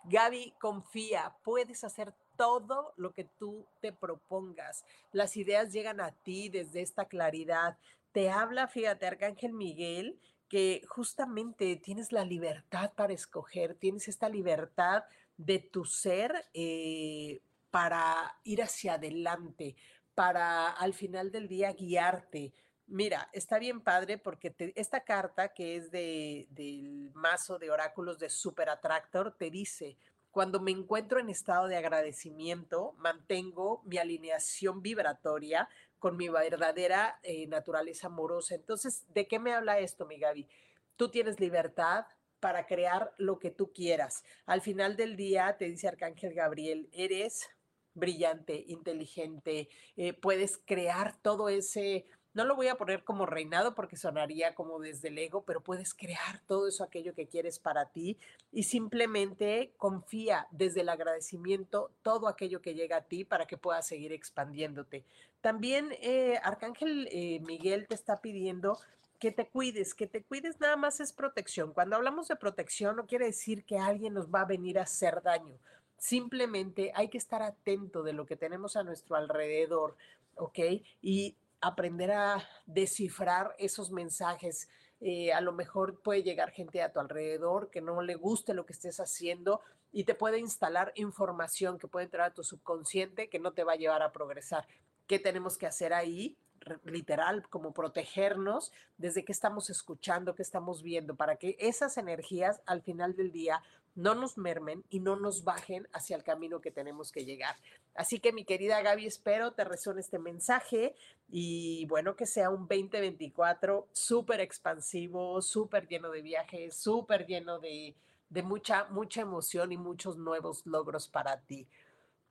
Gaby, 0.02 0.52
confía, 0.58 1.36
puedes 1.44 1.84
hacer 1.84 2.12
todo 2.36 2.92
lo 2.96 3.12
que 3.12 3.24
tú 3.24 3.66
te 3.80 3.92
propongas. 3.92 4.84
Las 5.12 5.36
ideas 5.36 5.72
llegan 5.72 6.00
a 6.00 6.12
ti 6.12 6.48
desde 6.48 6.82
esta 6.82 7.06
claridad. 7.06 7.76
Te 8.12 8.30
habla, 8.30 8.68
fíjate, 8.68 9.06
Arcángel 9.06 9.52
Miguel, 9.52 10.18
que 10.48 10.84
justamente 10.88 11.76
tienes 11.76 12.12
la 12.12 12.24
libertad 12.24 12.92
para 12.94 13.12
escoger, 13.12 13.74
tienes 13.74 14.08
esta 14.08 14.28
libertad 14.28 15.04
de 15.36 15.58
tu 15.58 15.84
ser 15.84 16.46
eh, 16.54 17.40
para 17.70 18.38
ir 18.44 18.62
hacia 18.62 18.94
adelante, 18.94 19.74
para 20.14 20.68
al 20.70 20.94
final 20.94 21.32
del 21.32 21.48
día 21.48 21.72
guiarte. 21.72 22.52
Mira, 22.86 23.28
está 23.32 23.58
bien 23.58 23.80
padre 23.80 24.18
porque 24.18 24.54
esta 24.76 25.00
carta 25.00 25.54
que 25.54 25.76
es 25.76 25.90
de, 25.90 26.46
del 26.50 27.10
mazo 27.14 27.58
de 27.58 27.70
oráculos 27.70 28.18
de 28.18 28.28
Super 28.28 28.68
Attractor 28.68 29.34
te 29.36 29.50
dice, 29.50 29.96
cuando 30.34 30.58
me 30.58 30.72
encuentro 30.72 31.20
en 31.20 31.30
estado 31.30 31.68
de 31.68 31.76
agradecimiento, 31.76 32.92
mantengo 32.98 33.82
mi 33.84 33.98
alineación 33.98 34.82
vibratoria 34.82 35.68
con 36.00 36.16
mi 36.16 36.28
verdadera 36.28 37.20
eh, 37.22 37.46
naturaleza 37.46 38.08
amorosa. 38.08 38.56
Entonces, 38.56 39.04
¿de 39.14 39.28
qué 39.28 39.38
me 39.38 39.54
habla 39.54 39.78
esto, 39.78 40.06
mi 40.06 40.18
Gaby? 40.18 40.48
Tú 40.96 41.08
tienes 41.08 41.38
libertad 41.38 42.06
para 42.40 42.66
crear 42.66 43.14
lo 43.16 43.38
que 43.38 43.52
tú 43.52 43.72
quieras. 43.72 44.24
Al 44.44 44.60
final 44.60 44.96
del 44.96 45.14
día, 45.14 45.56
te 45.56 45.66
dice 45.66 45.86
Arcángel 45.86 46.34
Gabriel, 46.34 46.90
eres 46.92 47.48
brillante, 47.94 48.64
inteligente, 48.66 49.68
eh, 49.96 50.14
puedes 50.14 50.58
crear 50.58 51.16
todo 51.22 51.48
ese 51.48 52.06
no 52.34 52.44
lo 52.44 52.56
voy 52.56 52.68
a 52.68 52.76
poner 52.76 53.04
como 53.04 53.26
reinado 53.26 53.74
porque 53.74 53.96
sonaría 53.96 54.54
como 54.54 54.80
desde 54.80 55.08
el 55.08 55.18
ego, 55.18 55.44
pero 55.44 55.62
puedes 55.62 55.94
crear 55.94 56.40
todo 56.46 56.66
eso, 56.68 56.82
aquello 56.82 57.14
que 57.14 57.28
quieres 57.28 57.60
para 57.60 57.86
ti 57.86 58.18
y 58.52 58.64
simplemente 58.64 59.72
confía 59.76 60.48
desde 60.50 60.80
el 60.80 60.88
agradecimiento 60.88 61.92
todo 62.02 62.28
aquello 62.28 62.60
que 62.60 62.74
llega 62.74 62.98
a 62.98 63.04
ti 63.04 63.24
para 63.24 63.46
que 63.46 63.56
puedas 63.56 63.86
seguir 63.86 64.12
expandiéndote. 64.12 65.04
También 65.40 65.90
eh, 66.00 66.38
Arcángel 66.42 67.08
eh, 67.12 67.40
Miguel 67.40 67.86
te 67.86 67.94
está 67.94 68.20
pidiendo 68.20 68.78
que 69.20 69.30
te 69.30 69.48
cuides, 69.48 69.94
que 69.94 70.08
te 70.08 70.22
cuides 70.22 70.58
nada 70.58 70.76
más 70.76 71.00
es 71.00 71.12
protección. 71.12 71.72
Cuando 71.72 71.96
hablamos 71.96 72.26
de 72.28 72.36
protección 72.36 72.96
no 72.96 73.06
quiere 73.06 73.26
decir 73.26 73.64
que 73.64 73.78
alguien 73.78 74.12
nos 74.12 74.28
va 74.28 74.40
a 74.40 74.46
venir 74.46 74.78
a 74.78 74.82
hacer 74.82 75.22
daño. 75.22 75.56
Simplemente 75.98 76.90
hay 76.96 77.08
que 77.08 77.18
estar 77.18 77.42
atento 77.42 78.02
de 78.02 78.12
lo 78.12 78.26
que 78.26 78.36
tenemos 78.36 78.76
a 78.76 78.82
nuestro 78.82 79.14
alrededor, 79.16 79.96
¿ok? 80.34 80.58
Y 81.00 81.36
aprender 81.60 82.12
a 82.12 82.48
descifrar 82.66 83.54
esos 83.58 83.90
mensajes. 83.90 84.68
Eh, 85.00 85.32
a 85.32 85.40
lo 85.40 85.52
mejor 85.52 86.00
puede 86.02 86.22
llegar 86.22 86.50
gente 86.50 86.82
a 86.82 86.92
tu 86.92 87.00
alrededor 87.00 87.70
que 87.70 87.80
no 87.80 88.00
le 88.02 88.14
guste 88.14 88.54
lo 88.54 88.64
que 88.64 88.72
estés 88.72 89.00
haciendo 89.00 89.60
y 89.92 90.04
te 90.04 90.14
puede 90.14 90.38
instalar 90.38 90.92
información 90.96 91.78
que 91.78 91.88
puede 91.88 92.06
entrar 92.06 92.30
a 92.30 92.34
tu 92.34 92.42
subconsciente 92.42 93.28
que 93.28 93.38
no 93.38 93.52
te 93.52 93.64
va 93.64 93.72
a 93.72 93.76
llevar 93.76 94.02
a 94.02 94.12
progresar. 94.12 94.66
¿Qué 95.06 95.18
tenemos 95.18 95.58
que 95.58 95.66
hacer 95.66 95.92
ahí? 95.92 96.36
literal, 96.84 97.46
como 97.48 97.72
protegernos 97.72 98.72
desde 98.96 99.24
que 99.24 99.32
estamos 99.32 99.70
escuchando, 99.70 100.34
que 100.34 100.42
estamos 100.42 100.82
viendo, 100.82 101.14
para 101.14 101.36
que 101.36 101.56
esas 101.58 101.98
energías 101.98 102.62
al 102.66 102.82
final 102.82 103.14
del 103.14 103.32
día 103.32 103.62
no 103.94 104.14
nos 104.14 104.36
mermen 104.38 104.84
y 104.90 105.00
no 105.00 105.16
nos 105.16 105.44
bajen 105.44 105.88
hacia 105.92 106.16
el 106.16 106.24
camino 106.24 106.60
que 106.60 106.70
tenemos 106.70 107.12
que 107.12 107.24
llegar. 107.24 107.56
Así 107.94 108.18
que 108.18 108.32
mi 108.32 108.44
querida 108.44 108.82
Gaby, 108.82 109.06
espero 109.06 109.52
te 109.52 109.64
resuene 109.64 110.00
este 110.00 110.18
mensaje 110.18 110.94
y 111.28 111.86
bueno, 111.86 112.16
que 112.16 112.26
sea 112.26 112.50
un 112.50 112.66
2024 112.68 113.88
súper 113.92 114.40
expansivo, 114.40 115.40
súper 115.42 115.86
lleno 115.86 116.10
de 116.10 116.22
viajes, 116.22 116.76
súper 116.76 117.26
lleno 117.26 117.60
de, 117.60 117.94
de 118.28 118.42
mucha, 118.42 118.86
mucha 118.86 119.20
emoción 119.20 119.72
y 119.72 119.76
muchos 119.76 120.16
nuevos 120.16 120.66
logros 120.66 121.08
para 121.08 121.40
ti. 121.40 121.68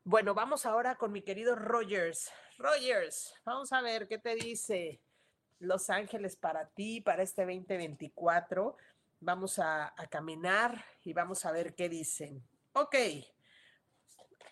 Bueno, 0.04 0.34
vamos 0.34 0.66
ahora 0.66 0.96
con 0.96 1.14
mi 1.14 1.22
querido 1.22 1.56
Rogers. 1.56 2.30
Rogers, 2.58 3.34
vamos 3.46 3.72
a 3.72 3.82
ver 3.82 4.08
qué 4.10 4.18
te 4.18 4.36
dice 4.36 5.00
Los 5.60 5.90
Ángeles 5.90 6.36
para 6.36 6.68
ti, 6.68 7.00
para 7.00 7.24
este 7.24 7.44
2024. 7.46 8.76
Vamos 9.24 9.58
a, 9.58 9.94
caminar 10.10 10.84
y 11.04 11.14
vamos 11.14 11.46
a 11.46 11.52
ver 11.52 11.76
qué 11.76 11.88
dicen. 11.88 12.46
Ok, 12.74 12.96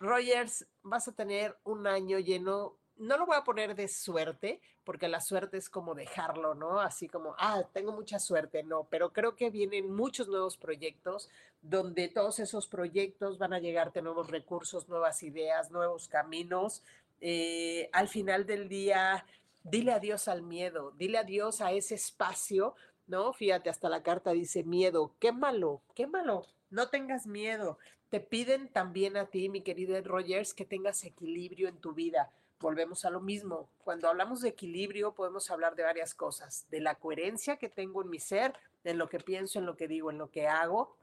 Rogers, 0.00 0.66
vas 0.82 1.08
a 1.08 1.12
tener 1.12 1.58
un 1.64 1.86
año 1.86 2.18
lleno 2.18 2.78
no 2.96 3.16
lo 3.16 3.26
voy 3.26 3.36
a 3.36 3.44
poner 3.44 3.74
de 3.74 3.88
suerte, 3.88 4.60
porque 4.84 5.08
la 5.08 5.20
suerte 5.20 5.56
es 5.56 5.68
como 5.68 5.94
dejarlo, 5.94 6.54
¿no? 6.54 6.78
Así 6.80 7.08
como, 7.08 7.34
ah, 7.38 7.62
tengo 7.72 7.92
mucha 7.92 8.18
suerte, 8.18 8.62
no, 8.62 8.84
pero 8.84 9.12
creo 9.12 9.34
que 9.34 9.50
vienen 9.50 9.92
muchos 9.92 10.28
nuevos 10.28 10.56
proyectos 10.56 11.28
donde 11.60 12.08
todos 12.08 12.38
esos 12.38 12.68
proyectos 12.68 13.38
van 13.38 13.54
a 13.54 13.60
llegarte 13.60 14.02
nuevos 14.02 14.30
recursos, 14.30 14.88
nuevas 14.88 15.22
ideas, 15.22 15.70
nuevos 15.70 16.08
caminos. 16.08 16.82
Eh, 17.20 17.88
al 17.92 18.08
final 18.08 18.46
del 18.46 18.68
día, 18.68 19.24
dile 19.62 19.92
adiós 19.92 20.28
al 20.28 20.42
miedo, 20.42 20.92
dile 20.92 21.18
adiós 21.18 21.60
a 21.60 21.72
ese 21.72 21.94
espacio, 21.94 22.74
¿no? 23.12 23.32
Fíjate, 23.32 23.70
hasta 23.70 23.88
la 23.88 24.02
carta 24.02 24.32
dice 24.32 24.64
miedo, 24.64 25.14
qué 25.20 25.30
malo, 25.30 25.82
qué 25.94 26.08
malo, 26.08 26.46
no 26.70 26.88
tengas 26.88 27.26
miedo. 27.26 27.78
Te 28.08 28.18
piden 28.20 28.68
también 28.68 29.16
a 29.16 29.26
ti, 29.26 29.48
mi 29.48 29.60
querido 29.62 30.00
Rogers, 30.02 30.54
que 30.54 30.64
tengas 30.64 31.04
equilibrio 31.04 31.68
en 31.68 31.76
tu 31.76 31.92
vida 31.92 32.32
volvemos 32.62 33.04
a 33.04 33.10
lo 33.10 33.20
mismo. 33.20 33.68
Cuando 33.84 34.08
hablamos 34.08 34.40
de 34.40 34.48
equilibrio 34.50 35.14
podemos 35.14 35.50
hablar 35.50 35.74
de 35.74 35.82
varias 35.82 36.14
cosas, 36.14 36.66
de 36.70 36.80
la 36.80 36.94
coherencia 36.94 37.56
que 37.56 37.68
tengo 37.68 38.02
en 38.02 38.08
mi 38.08 38.20
ser, 38.20 38.54
en 38.84 38.96
lo 38.96 39.08
que 39.08 39.18
pienso, 39.18 39.58
en 39.58 39.66
lo 39.66 39.76
que 39.76 39.88
digo, 39.88 40.10
en 40.10 40.18
lo 40.18 40.30
que 40.30 40.46
hago. 40.46 40.96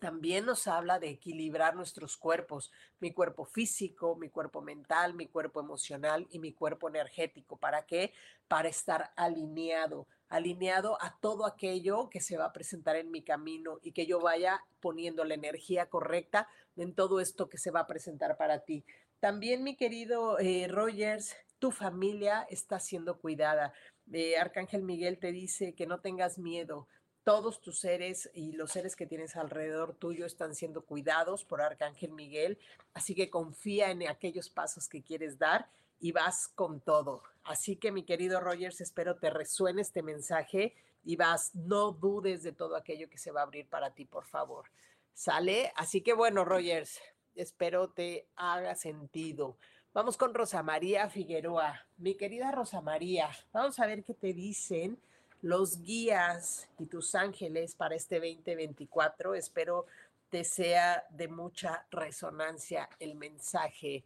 También 0.00 0.44
nos 0.44 0.68
habla 0.68 0.98
de 0.98 1.08
equilibrar 1.08 1.74
nuestros 1.74 2.16
cuerpos, 2.16 2.70
mi 3.00 3.12
cuerpo 3.12 3.46
físico, 3.46 4.16
mi 4.16 4.28
cuerpo 4.28 4.60
mental, 4.60 5.14
mi 5.14 5.26
cuerpo 5.26 5.60
emocional 5.60 6.28
y 6.30 6.38
mi 6.38 6.52
cuerpo 6.52 6.88
energético. 6.88 7.56
¿Para 7.56 7.86
qué? 7.86 8.12
Para 8.46 8.68
estar 8.68 9.12
alineado, 9.16 10.06
alineado 10.28 11.00
a 11.02 11.16
todo 11.20 11.46
aquello 11.46 12.08
que 12.10 12.20
se 12.20 12.36
va 12.36 12.46
a 12.46 12.52
presentar 12.52 12.96
en 12.96 13.10
mi 13.10 13.22
camino 13.22 13.78
y 13.82 13.92
que 13.92 14.06
yo 14.06 14.20
vaya 14.20 14.62
poniendo 14.80 15.24
la 15.24 15.34
energía 15.34 15.86
correcta 15.86 16.48
en 16.76 16.94
todo 16.94 17.20
esto 17.20 17.48
que 17.48 17.58
se 17.58 17.70
va 17.70 17.80
a 17.80 17.86
presentar 17.86 18.36
para 18.36 18.60
ti. 18.60 18.84
También, 19.20 19.64
mi 19.64 19.76
querido 19.76 20.38
eh, 20.38 20.68
Rogers, 20.68 21.34
tu 21.58 21.72
familia 21.72 22.46
está 22.50 22.78
siendo 22.78 23.18
cuidada. 23.18 23.72
Eh, 24.12 24.36
Arcángel 24.36 24.82
Miguel 24.82 25.18
te 25.18 25.32
dice 25.32 25.74
que 25.74 25.86
no 25.86 26.00
tengas 26.00 26.38
miedo. 26.38 26.86
Todos 27.24 27.60
tus 27.60 27.80
seres 27.80 28.30
y 28.32 28.52
los 28.52 28.70
seres 28.72 28.96
que 28.96 29.06
tienes 29.06 29.36
alrededor 29.36 29.94
tuyo 29.94 30.24
están 30.24 30.54
siendo 30.54 30.84
cuidados 30.84 31.44
por 31.44 31.60
Arcángel 31.60 32.12
Miguel. 32.12 32.58
Así 32.94 33.14
que 33.14 33.28
confía 33.28 33.90
en 33.90 34.06
aquellos 34.08 34.48
pasos 34.48 34.88
que 34.88 35.02
quieres 35.02 35.38
dar 35.38 35.68
y 36.00 36.12
vas 36.12 36.48
con 36.48 36.80
todo. 36.80 37.22
Así 37.44 37.76
que, 37.76 37.92
mi 37.92 38.04
querido 38.04 38.40
Rogers, 38.40 38.80
espero 38.80 39.16
te 39.16 39.30
resuene 39.30 39.82
este 39.82 40.02
mensaje 40.02 40.74
y 41.04 41.16
vas, 41.16 41.54
no 41.54 41.92
dudes 41.92 42.42
de 42.42 42.52
todo 42.52 42.76
aquello 42.76 43.08
que 43.08 43.18
se 43.18 43.30
va 43.30 43.40
a 43.40 43.44
abrir 43.44 43.66
para 43.68 43.94
ti, 43.94 44.04
por 44.04 44.26
favor. 44.26 44.66
¿Sale? 45.14 45.72
Así 45.76 46.00
que 46.02 46.12
bueno, 46.12 46.44
Rogers, 46.44 47.00
espero 47.34 47.88
te 47.88 48.28
haga 48.36 48.74
sentido. 48.74 49.56
Vamos 49.94 50.16
con 50.16 50.34
Rosa 50.34 50.62
María 50.62 51.08
Figueroa. 51.08 51.86
Mi 51.96 52.14
querida 52.14 52.52
Rosa 52.52 52.80
María, 52.80 53.30
vamos 53.52 53.80
a 53.80 53.86
ver 53.86 54.04
qué 54.04 54.14
te 54.14 54.32
dicen 54.32 54.98
los 55.40 55.82
guías 55.82 56.68
y 56.78 56.86
tus 56.86 57.14
ángeles 57.14 57.74
para 57.74 57.94
este 57.94 58.16
2024. 58.16 59.34
Espero 59.34 59.86
te 60.30 60.44
sea 60.44 61.06
de 61.10 61.28
mucha 61.28 61.86
resonancia 61.90 62.88
el 62.98 63.14
mensaje. 63.14 64.04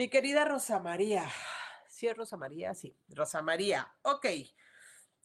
Mi 0.00 0.08
querida 0.08 0.46
Rosa 0.46 0.78
María, 0.80 1.30
¿sí 1.90 2.06
es 2.08 2.16
Rosa 2.16 2.38
María? 2.38 2.72
Sí, 2.72 2.96
Rosa 3.08 3.42
María. 3.42 3.86
Ok, 4.00 4.24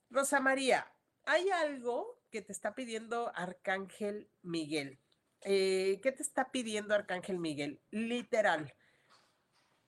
Rosa 0.10 0.42
María, 0.42 0.92
hay 1.24 1.50
algo 1.50 2.22
que 2.30 2.42
te 2.42 2.52
está 2.52 2.76
pidiendo 2.76 3.32
Arcángel 3.34 4.30
Miguel. 4.42 5.00
Eh, 5.40 6.02
¿qué 6.04 6.12
te 6.12 6.22
está 6.22 6.52
pidiendo 6.52 6.94
Arcángel 6.94 7.40
Miguel? 7.40 7.82
Literal. 7.90 8.76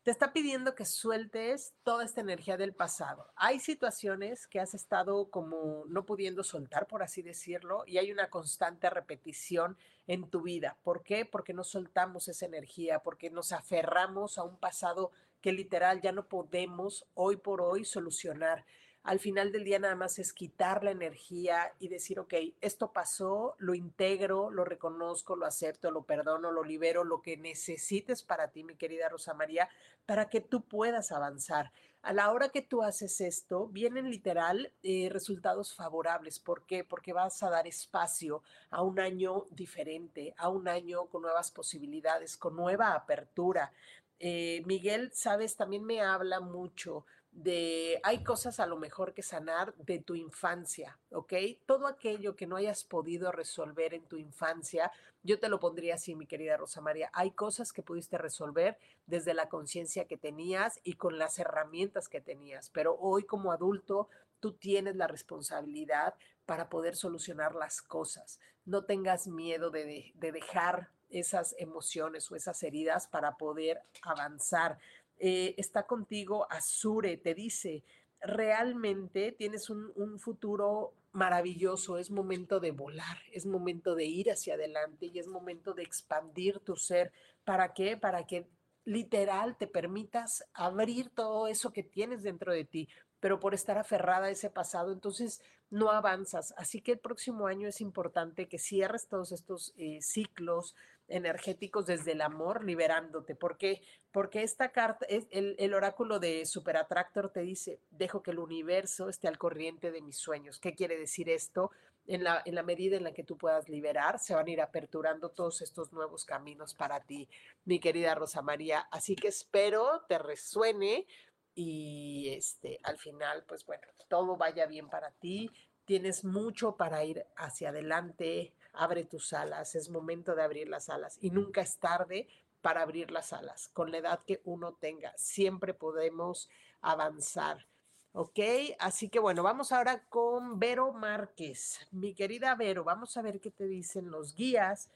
Te 0.07 0.11
está 0.11 0.31
pidiendo 0.31 0.73
que 0.73 0.85
sueltes 0.85 1.73
toda 1.83 2.05
esta 2.05 2.21
energía 2.21 2.55
del 2.55 2.73
pasado. 2.73 3.29
Hay 3.35 3.59
situaciones 3.59 4.47
que 4.47 4.61
has 4.61 4.73
estado 4.73 5.29
como 5.29 5.83
no 5.89 6.05
pudiendo 6.05 6.45
soltar, 6.45 6.87
por 6.87 7.03
así 7.03 7.21
decirlo, 7.21 7.83
y 7.85 7.97
hay 7.97 8.13
una 8.13 8.29
constante 8.29 8.89
repetición 8.89 9.77
en 10.07 10.29
tu 10.29 10.43
vida. 10.43 10.77
¿Por 10.81 11.03
qué? 11.03 11.25
Porque 11.25 11.53
no 11.53 11.65
soltamos 11.65 12.29
esa 12.29 12.45
energía, 12.45 12.99
porque 12.99 13.29
nos 13.29 13.51
aferramos 13.51 14.37
a 14.37 14.45
un 14.45 14.57
pasado 14.57 15.11
que 15.41 15.51
literal 15.51 15.99
ya 15.99 16.13
no 16.13 16.29
podemos 16.29 17.05
hoy 17.13 17.35
por 17.35 17.59
hoy 17.59 17.83
solucionar 17.83 18.63
al 19.07 19.21
final 19.21 19.53
del 19.53 19.63
día 19.63 19.79
nada 19.79 19.95
más 19.95 20.19
es 20.19 20.33
quitar 20.33 20.83
la 20.83 20.91
energía 20.91 21.71
y 21.79 21.87
decir, 21.87 22.19
ok, 22.19 22.33
esto 22.59 22.91
pasó, 22.91 23.55
lo 23.57 23.73
integro, 23.73 24.51
lo 24.51 24.65
reconozco, 24.65 25.37
lo 25.37 25.45
acepto, 25.45 25.91
lo 25.91 26.03
perdono, 26.03 26.51
lo 26.51 26.61
libero, 26.61 27.05
lo 27.05 27.21
que 27.21 27.37
necesites 27.37 28.21
para 28.21 28.49
ti, 28.49 28.65
mi 28.65 28.75
querida 28.75 29.07
Rosa 29.07 29.33
María, 29.33 29.69
para 30.05 30.29
que 30.29 30.41
tú 30.41 30.61
puedas 30.61 31.13
avanzar. 31.13 31.71
A 32.01 32.11
la 32.11 32.33
hora 32.33 32.49
que 32.49 32.61
tú 32.61 32.83
haces 32.83 33.21
esto, 33.21 33.67
vienen 33.69 34.09
literal 34.09 34.73
eh, 34.83 35.07
resultados 35.09 35.73
favorables. 35.73 36.41
¿Por 36.41 36.65
qué? 36.65 36.83
Porque 36.83 37.13
vas 37.13 37.41
a 37.43 37.49
dar 37.49 37.65
espacio 37.65 38.43
a 38.69 38.81
un 38.81 38.99
año 38.99 39.45
diferente, 39.51 40.33
a 40.37 40.49
un 40.49 40.67
año 40.67 41.05
con 41.05 41.21
nuevas 41.21 41.49
posibilidades, 41.51 42.35
con 42.35 42.57
nueva 42.57 42.93
apertura. 42.93 43.71
Eh, 44.19 44.63
Miguel, 44.65 45.11
sabes, 45.13 45.55
también 45.55 45.85
me 45.85 46.01
habla 46.01 46.41
mucho 46.41 47.05
de, 47.37 47.99
hay 48.01 48.23
cosas 48.23 48.59
a 48.59 48.65
lo 48.65 48.77
mejor 48.77 49.13
que 49.13 49.21
sanar 49.21 49.75
de 49.75 49.99
tu 49.99 50.15
infancia, 50.15 50.97
¿ok? 51.11 51.33
Todo 51.67 51.85
aquello 51.85 52.35
que 52.35 52.47
no 52.47 52.55
hayas 52.55 52.83
podido 52.83 53.31
resolver 53.31 53.93
en 53.93 54.07
tu 54.07 54.17
infancia, 54.17 54.91
yo 55.21 55.39
te 55.39 55.47
lo 55.47 55.59
pondría 55.59 55.95
así, 55.95 56.15
mi 56.15 56.25
querida 56.25 56.57
Rosa 56.57 56.81
María, 56.81 57.11
hay 57.13 57.29
cosas 57.29 57.71
que 57.71 57.83
pudiste 57.83 58.17
resolver 58.17 58.79
desde 59.05 59.35
la 59.35 59.49
conciencia 59.49 60.05
que 60.05 60.17
tenías 60.17 60.79
y 60.83 60.93
con 60.93 61.19
las 61.19 61.37
herramientas 61.37 62.09
que 62.09 62.21
tenías, 62.21 62.71
pero 62.71 62.97
hoy 62.99 63.23
como 63.23 63.51
adulto 63.51 64.09
tú 64.39 64.53
tienes 64.53 64.95
la 64.95 65.05
responsabilidad 65.05 66.15
para 66.47 66.69
poder 66.69 66.95
solucionar 66.95 67.53
las 67.53 67.83
cosas. 67.83 68.39
No 68.65 68.85
tengas 68.85 69.27
miedo 69.27 69.69
de, 69.69 70.11
de 70.15 70.31
dejar 70.31 70.89
esas 71.11 71.53
emociones 71.59 72.31
o 72.31 72.35
esas 72.35 72.63
heridas 72.63 73.07
para 73.07 73.37
poder 73.37 73.83
avanzar. 74.01 74.79
Eh, 75.19 75.55
está 75.57 75.87
contigo 75.87 76.47
Azure, 76.49 77.17
te 77.17 77.33
dice, 77.33 77.83
realmente 78.21 79.31
tienes 79.31 79.69
un, 79.69 79.91
un, 79.95 80.19
futuro 80.19 80.93
maravilloso, 81.11 81.97
es 81.97 82.11
momento 82.11 82.59
de 82.59 82.71
volar, 82.71 83.17
es 83.31 83.45
momento 83.45 83.95
de 83.95 84.05
ir 84.05 84.31
hacia 84.31 84.53
adelante 84.53 85.07
y 85.07 85.19
es 85.19 85.27
momento 85.27 85.73
de 85.73 85.83
expandir 85.83 86.59
tu 86.59 86.75
ser. 86.75 87.11
¿Para 87.43 87.73
qué? 87.73 87.97
Para 87.97 88.25
que 88.25 88.47
literal 88.87 89.57
te 89.57 89.67
permitas 89.67 90.45
abrir 90.53 91.09
todo 91.09 91.47
eso 91.47 91.73
que 91.73 91.83
tienes 91.83 92.23
dentro 92.23 92.53
de 92.53 92.63
ti, 92.63 92.87
pero 93.19 93.39
por 93.39 93.53
estar 93.53 93.77
aferrada 93.77 94.27
a 94.27 94.31
ese 94.31 94.49
pasado, 94.49 94.93
entonces 94.93 95.41
no 95.69 95.91
avanzas. 95.91 96.53
Así 96.57 96.81
que 96.81 96.93
el 96.93 96.99
próximo 96.99 97.47
año 97.47 97.67
es 97.67 97.81
importante 97.81 98.47
que 98.47 98.59
cierres 98.59 99.07
todos 99.07 99.31
estos 99.33 99.73
eh, 99.75 99.99
ciclos 100.01 100.75
energéticos 101.07 101.85
desde 101.85 102.13
el 102.13 102.21
amor, 102.21 102.63
liberándote. 102.63 103.35
¿Por 103.35 103.57
qué? 103.57 103.81
Porque 104.11 104.43
esta 104.43 104.71
carta, 104.71 105.05
es 105.07 105.27
el, 105.31 105.55
el 105.59 105.73
oráculo 105.73 106.19
de 106.19 106.45
Superatractor 106.45 107.31
te 107.31 107.41
dice, 107.41 107.79
dejo 107.89 108.21
que 108.21 108.31
el 108.31 108.39
universo 108.39 109.09
esté 109.09 109.27
al 109.27 109.37
corriente 109.37 109.91
de 109.91 110.01
mis 110.01 110.17
sueños. 110.17 110.59
¿Qué 110.59 110.73
quiere 110.75 110.97
decir 110.97 111.29
esto? 111.29 111.71
En 112.05 112.23
la, 112.23 112.41
en 112.45 112.55
la, 112.55 112.63
medida 112.63 112.95
en 112.95 113.03
la 113.03 113.13
que 113.13 113.23
tú 113.23 113.37
puedas 113.37 113.67
liberar, 113.67 114.19
se 114.19 114.33
van 114.33 114.47
a 114.47 114.51
ir 114.51 114.61
aperturando 114.61 115.29
todos 115.29 115.61
estos 115.61 115.91
nuevos 115.91 116.23
caminos 116.23 116.73
para 116.73 117.01
ti, 117.01 117.27
mi 117.65 117.79
querida 117.79 118.15
Rosa 118.15 118.41
María. 118.41 118.87
Así 118.91 119.15
que 119.15 119.27
espero 119.27 120.05
te 120.07 120.17
resuene 120.17 121.05
y 121.53 122.29
este, 122.29 122.79
al 122.83 122.97
final, 122.97 123.43
pues 123.47 123.65
bueno, 123.65 123.87
todo 124.07 124.37
vaya 124.37 124.67
bien 124.67 124.89
para 124.89 125.11
ti. 125.11 125.51
Tienes 125.85 126.23
mucho 126.23 126.77
para 126.77 127.03
ir 127.03 127.25
hacia 127.35 127.69
adelante, 127.69 128.53
abre 128.77 129.03
tus 129.03 129.33
alas, 129.33 129.75
es 129.75 129.89
momento 129.89 130.35
de 130.35 130.43
abrir 130.43 130.69
las 130.69 130.89
alas 130.89 131.17
y 131.21 131.31
nunca 131.31 131.61
es 131.61 131.77
tarde 131.77 132.27
para 132.61 132.81
abrir 132.81 133.11
las 133.11 133.33
alas. 133.33 133.69
Con 133.73 133.91
la 133.91 133.97
edad 133.97 134.21
que 134.25 134.41
uno 134.43 134.73
tenga, 134.73 135.13
siempre 135.17 135.73
podemos 135.73 136.49
avanzar. 136.81 137.67
¿Ok? 138.13 138.39
Así 138.79 139.09
que 139.09 139.19
bueno, 139.19 139.43
vamos 139.43 139.71
ahora 139.71 140.03
con 140.09 140.57
Vero 140.57 140.91
Márquez. 140.91 141.87
Mi 141.91 142.15
querida 142.15 142.55
Vero, 142.55 142.83
vamos 142.83 143.15
a 143.17 143.21
ver 143.21 143.39
qué 143.39 143.51
te 143.51 143.65
dicen 143.65 144.09
los 144.09 144.33
guías 144.35 144.89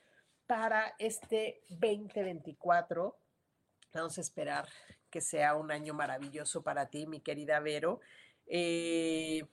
para 0.48 0.96
este 0.98 1.62
2024. 1.70 3.16
Vamos 3.94 4.18
a 4.18 4.22
esperar 4.22 4.68
que 5.10 5.22
sea 5.22 5.56
un 5.56 5.72
año 5.72 5.94
maravilloso 5.94 6.64
para 6.64 6.90
ti, 6.90 7.06
mi 7.06 7.20
querida 7.20 7.60
Vero. 7.60 8.00
Eh, 8.48 9.46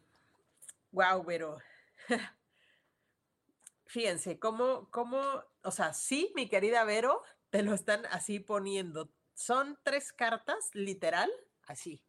wow, 0.93 1.23
Vero. 1.25 1.59
fíjense, 3.89 4.39
cómo, 4.39 4.89
cómo, 4.91 5.21
o 5.65 5.71
sea, 5.71 5.93
sí, 5.95 6.31
mi 6.37 6.49
querida 6.49 6.85
Vero, 6.85 7.23
te 7.51 7.63
lo 7.63 7.75
están 7.75 8.05
así 8.07 8.39
poniendo. 8.39 9.11
Son 9.35 9.79
tres 9.83 10.13
cartas, 10.13 10.71
literal, 10.75 11.31
así. 11.67 12.01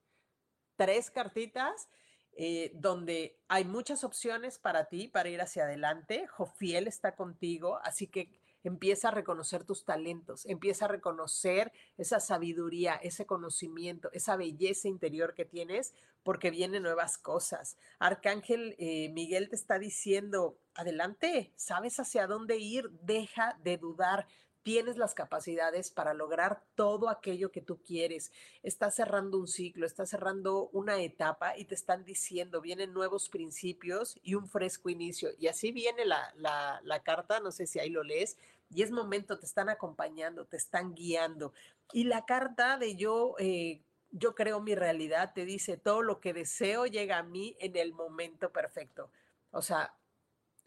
Tres 0.75 1.09
cartitas 1.09 1.89
eh, 2.33 2.71
donde 2.75 3.39
hay 3.47 3.65
muchas 3.65 4.03
opciones 4.03 4.59
para 4.59 4.85
ti, 4.85 5.07
para 5.07 5.29
ir 5.29 5.41
hacia 5.41 5.63
adelante. 5.63 6.27
Jofiel 6.27 6.87
está 6.87 7.15
contigo, 7.15 7.79
así 7.83 8.07
que 8.07 8.29
empieza 8.63 9.07
a 9.07 9.11
reconocer 9.11 9.63
tus 9.63 9.85
talentos, 9.85 10.45
empieza 10.45 10.85
a 10.85 10.89
reconocer 10.89 11.71
esa 11.97 12.19
sabiduría, 12.19 12.95
ese 12.95 13.25
conocimiento, 13.25 14.09
esa 14.11 14.35
belleza 14.35 14.87
interior 14.89 15.33
que 15.33 15.45
tienes, 15.45 15.93
porque 16.23 16.51
vienen 16.51 16.83
nuevas 16.83 17.17
cosas. 17.17 17.77
Arcángel 17.99 18.75
eh, 18.79 19.09
Miguel 19.09 19.49
te 19.49 19.55
está 19.55 19.79
diciendo, 19.79 20.57
adelante, 20.79 21.53
sabes 21.55 21.99
hacia 21.99 22.27
dónde 22.27 22.57
ir, 22.57 22.89
deja 23.01 23.57
de 23.63 23.77
dudar, 23.77 24.27
tienes 24.63 24.97
las 24.97 25.13
capacidades 25.13 25.89
para 25.89 26.13
lograr 26.13 26.63
todo 26.75 27.09
aquello 27.09 27.51
que 27.51 27.61
tú 27.61 27.81
quieres. 27.81 28.31
Estás 28.61 28.95
cerrando 28.95 29.37
un 29.37 29.47
ciclo, 29.47 29.85
estás 29.85 30.09
cerrando 30.09 30.69
una 30.73 31.01
etapa 31.01 31.57
y 31.57 31.65
te 31.65 31.75
están 31.75 32.03
diciendo, 32.03 32.61
vienen 32.61 32.93
nuevos 32.93 33.29
principios 33.29 34.19
y 34.21 34.35
un 34.35 34.47
fresco 34.47 34.89
inicio. 34.89 35.29
Y 35.39 35.47
así 35.47 35.71
viene 35.71 36.05
la, 36.05 36.33
la, 36.35 37.03
carta, 37.03 37.39
no 37.39 37.51
sé 37.51 37.67
si 37.67 37.79
ahí 37.79 37.89
lo 37.89 38.03
lees, 38.03 38.37
y 38.69 38.83
es 38.83 38.91
momento, 38.91 39.39
te 39.39 39.45
están 39.45 39.69
acompañando, 39.69 40.45
te 40.45 40.57
están 40.57 40.93
guiando. 40.93 41.53
Y 41.93 42.05
la 42.05 42.25
carta 42.25 42.77
de 42.77 42.95
yo... 42.95 43.35
Eh, 43.39 43.81
yo 44.11 44.33
creo 44.33 44.59
mi 44.59 44.73
realidad, 44.73 45.33
te 45.35 45.45
dice, 45.45 45.77
todo 45.77 46.01
lo 46.01 46.19
que 46.19 46.33
deseo 46.33 46.87
llega 46.87 47.19
a 47.19 47.23
mí 47.23 47.55
en 47.59 47.75
el 47.75 47.93
momento 47.93 48.51
perfecto. 48.51 49.11
O 49.51 49.61
sea, 49.61 49.93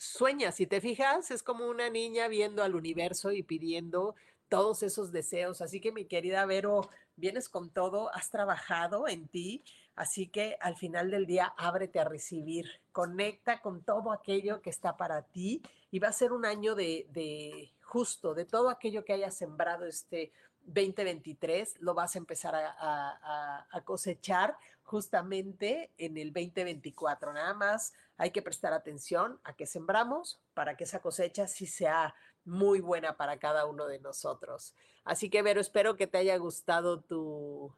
sueña, 0.02 0.50
si 0.50 0.66
te 0.66 0.80
fijas, 0.80 1.30
es 1.30 1.42
como 1.42 1.66
una 1.66 1.88
niña 1.88 2.26
viendo 2.26 2.62
al 2.64 2.74
universo 2.74 3.30
y 3.30 3.42
pidiendo 3.42 4.16
todos 4.48 4.82
esos 4.82 5.12
deseos. 5.12 5.60
Así 5.60 5.80
que 5.80 5.92
mi 5.92 6.06
querida 6.06 6.44
Vero, 6.44 6.90
vienes 7.16 7.48
con 7.48 7.70
todo, 7.70 8.12
has 8.14 8.30
trabajado 8.30 9.06
en 9.06 9.28
ti, 9.28 9.64
así 9.94 10.26
que 10.26 10.56
al 10.60 10.76
final 10.76 11.10
del 11.10 11.26
día 11.26 11.54
ábrete 11.56 12.00
a 12.00 12.04
recibir, 12.04 12.66
conecta 12.90 13.60
con 13.60 13.82
todo 13.82 14.12
aquello 14.12 14.60
que 14.60 14.70
está 14.70 14.96
para 14.96 15.22
ti 15.22 15.62
y 15.90 16.00
va 16.00 16.08
a 16.08 16.12
ser 16.12 16.32
un 16.32 16.44
año 16.44 16.74
de, 16.74 17.06
de 17.10 17.72
justo, 17.82 18.34
de 18.34 18.44
todo 18.44 18.70
aquello 18.70 19.04
que 19.04 19.12
hayas 19.12 19.34
sembrado 19.34 19.86
este 19.86 20.32
2023, 20.64 21.80
lo 21.80 21.94
vas 21.94 22.16
a 22.16 22.18
empezar 22.18 22.54
a, 22.54 22.74
a, 22.78 23.66
a 23.70 23.80
cosechar 23.84 24.56
justamente 24.82 25.90
en 25.98 26.16
el 26.16 26.32
2024. 26.32 27.32
Nada 27.32 27.54
más 27.54 27.92
hay 28.16 28.30
que 28.30 28.42
prestar 28.42 28.72
atención 28.72 29.40
a 29.44 29.54
qué 29.54 29.66
sembramos 29.66 30.40
para 30.54 30.76
que 30.76 30.84
esa 30.84 31.00
cosecha 31.00 31.46
sí 31.46 31.66
sea 31.66 32.14
muy 32.44 32.80
buena 32.80 33.16
para 33.16 33.38
cada 33.38 33.66
uno 33.66 33.86
de 33.86 34.00
nosotros. 34.00 34.74
Así 35.04 35.30
que, 35.30 35.42
Vero, 35.42 35.60
espero 35.60 35.96
que 35.96 36.06
te 36.06 36.18
haya 36.18 36.36
gustado 36.36 37.00
tu, 37.00 37.72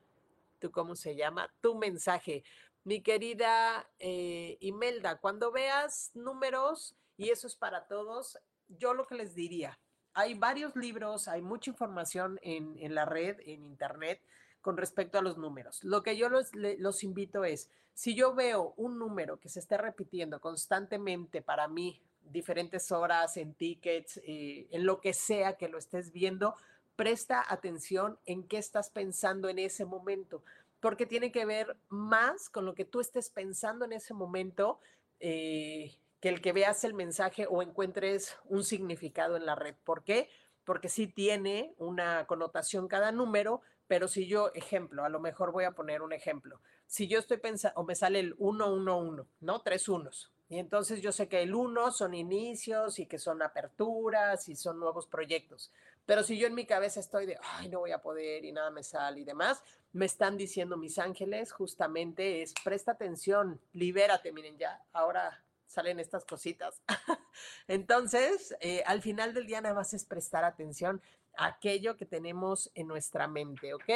tu 0.58 0.70
¿cómo 0.70 0.94
se 0.96 1.16
llama? 1.16 1.52
Tu 1.60 1.74
mensaje. 1.74 2.44
Mi 2.84 3.00
querida 3.00 3.88
eh, 3.98 4.58
Imelda, 4.60 5.18
cuando 5.18 5.50
veas 5.50 6.10
números, 6.14 6.94
y 7.16 7.30
eso 7.30 7.46
es 7.46 7.56
para 7.56 7.86
todos, 7.86 8.38
yo 8.68 8.92
lo 8.92 9.06
que 9.06 9.14
les 9.14 9.34
diría, 9.34 9.78
hay 10.12 10.34
varios 10.34 10.76
libros, 10.76 11.28
hay 11.28 11.42
mucha 11.42 11.70
información 11.70 12.38
en, 12.42 12.76
en 12.78 12.94
la 12.94 13.04
red, 13.04 13.40
en 13.40 13.64
internet, 13.64 14.20
con 14.64 14.78
respecto 14.78 15.18
a 15.18 15.22
los 15.22 15.36
números. 15.36 15.84
Lo 15.84 16.02
que 16.02 16.16
yo 16.16 16.30
los, 16.30 17.04
invito 17.04 17.44
es, 17.44 17.68
si 17.92 18.14
yo 18.14 18.34
veo 18.34 18.72
un 18.78 18.98
número 18.98 19.38
que 19.38 19.50
se 19.50 19.60
está 19.60 19.76
repitiendo 19.76 20.40
constantemente 20.40 21.42
para 21.42 21.68
mí, 21.68 22.00
diferentes 22.22 22.90
horas, 22.90 23.36
en 23.36 23.52
tickets, 23.52 24.22
eh, 24.24 24.66
en 24.70 24.86
lo 24.86 25.02
que 25.02 25.12
sea 25.12 25.58
que 25.58 25.68
lo 25.68 25.76
estés 25.76 26.12
viendo, 26.12 26.54
presta 26.96 27.44
atención 27.46 28.18
en 28.24 28.48
qué 28.48 28.56
estás 28.56 28.88
pensando 28.88 29.50
en 29.50 29.58
ese 29.58 29.84
momento, 29.84 30.42
porque 30.80 31.04
tiene 31.04 31.30
que 31.30 31.44
ver 31.44 31.76
más 31.90 32.48
con 32.48 32.64
lo 32.64 32.74
que 32.74 32.86
tú 32.86 33.00
estés 33.00 33.28
pensando 33.28 33.84
en 33.84 33.92
ese 33.92 34.14
momento 34.14 34.80
eh, 35.20 35.94
que 36.20 36.30
el 36.30 36.40
que 36.40 36.54
veas 36.54 36.84
el 36.84 36.94
mensaje 36.94 37.46
o 37.50 37.60
encuentres 37.60 38.38
un 38.46 38.64
significado 38.64 39.36
en 39.36 39.44
la 39.44 39.56
red. 39.56 39.74
¿Por 39.84 40.04
qué? 40.04 40.30
Porque 40.64 40.88
sí 40.88 41.06
tiene 41.06 41.74
una 41.76 42.26
connotación 42.26 42.88
cada 42.88 43.12
número, 43.12 43.60
pero 43.86 44.08
si 44.08 44.26
yo, 44.26 44.50
ejemplo, 44.54 45.04
a 45.04 45.08
lo 45.08 45.20
mejor 45.20 45.52
voy 45.52 45.64
a 45.64 45.72
poner 45.72 46.02
un 46.02 46.12
ejemplo. 46.12 46.60
Si 46.86 47.06
yo 47.06 47.18
estoy 47.18 47.38
pensando, 47.38 47.80
o 47.80 47.84
me 47.84 47.94
sale 47.94 48.20
el 48.20 48.34
111, 48.36 49.28
¿no? 49.40 49.62
Tres 49.62 49.88
unos. 49.88 50.32
Y 50.48 50.58
entonces 50.58 51.00
yo 51.00 51.10
sé 51.10 51.28
que 51.28 51.42
el 51.42 51.54
uno 51.54 51.90
son 51.90 52.14
inicios 52.14 52.98
y 52.98 53.06
que 53.06 53.18
son 53.18 53.42
aperturas 53.42 54.48
y 54.48 54.56
son 54.56 54.78
nuevos 54.78 55.06
proyectos. 55.06 55.72
Pero 56.06 56.22
si 56.22 56.38
yo 56.38 56.46
en 56.46 56.54
mi 56.54 56.66
cabeza 56.66 57.00
estoy 57.00 57.26
de, 57.26 57.38
ay, 57.42 57.68
no 57.68 57.80
voy 57.80 57.92
a 57.92 58.02
poder 58.02 58.44
y 58.44 58.52
nada 58.52 58.70
me 58.70 58.82
sale 58.82 59.20
y 59.20 59.24
demás, 59.24 59.62
me 59.92 60.04
están 60.04 60.36
diciendo 60.36 60.76
mis 60.76 60.98
ángeles 60.98 61.52
justamente 61.52 62.42
es, 62.42 62.52
presta 62.62 62.92
atención, 62.92 63.60
libérate, 63.72 64.32
miren 64.32 64.58
ya, 64.58 64.82
ahora 64.92 65.42
salen 65.66 65.98
estas 65.98 66.24
cositas. 66.24 66.82
Entonces, 67.68 68.54
eh, 68.60 68.82
al 68.86 69.00
final 69.00 69.32
del 69.32 69.46
día 69.46 69.60
nada 69.60 69.74
más 69.74 69.94
es 69.94 70.04
prestar 70.04 70.44
atención 70.44 71.00
aquello 71.36 71.96
que 71.96 72.06
tenemos 72.06 72.70
en 72.74 72.88
nuestra 72.88 73.28
mente, 73.28 73.74
¿ok? 73.74 73.88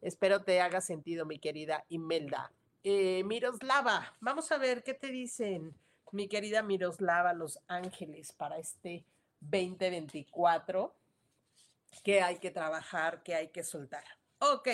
Espero 0.00 0.42
te 0.42 0.60
haga 0.60 0.80
sentido, 0.80 1.26
mi 1.26 1.38
querida 1.38 1.84
Imelda. 1.88 2.52
Eh, 2.82 3.22
Miroslava, 3.24 4.16
vamos 4.20 4.50
a 4.50 4.58
ver 4.58 4.82
qué 4.82 4.94
te 4.94 5.08
dicen, 5.08 5.74
mi 6.10 6.28
querida 6.28 6.62
Miroslava, 6.62 7.32
los 7.32 7.60
ángeles 7.68 8.32
para 8.32 8.58
este 8.58 9.04
2024 9.40 10.94
que 12.02 12.22
hay 12.22 12.38
que 12.38 12.50
trabajar, 12.50 13.22
que 13.22 13.34
hay 13.34 13.48
que 13.48 13.62
soltar. 13.62 14.04
Ok, 14.38 14.68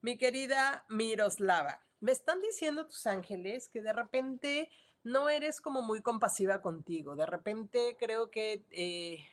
mi 0.00 0.16
querida 0.16 0.84
Miroslava, 0.88 1.80
me 2.00 2.12
están 2.12 2.40
diciendo 2.40 2.86
tus 2.86 3.06
ángeles 3.06 3.68
que 3.68 3.82
de 3.82 3.92
repente 3.92 4.70
no 5.04 5.28
eres 5.28 5.60
como 5.60 5.82
muy 5.82 6.02
compasiva 6.02 6.60
contigo, 6.60 7.14
de 7.16 7.26
repente 7.26 7.96
creo 7.98 8.30
que 8.30 8.64
eh, 8.70 9.24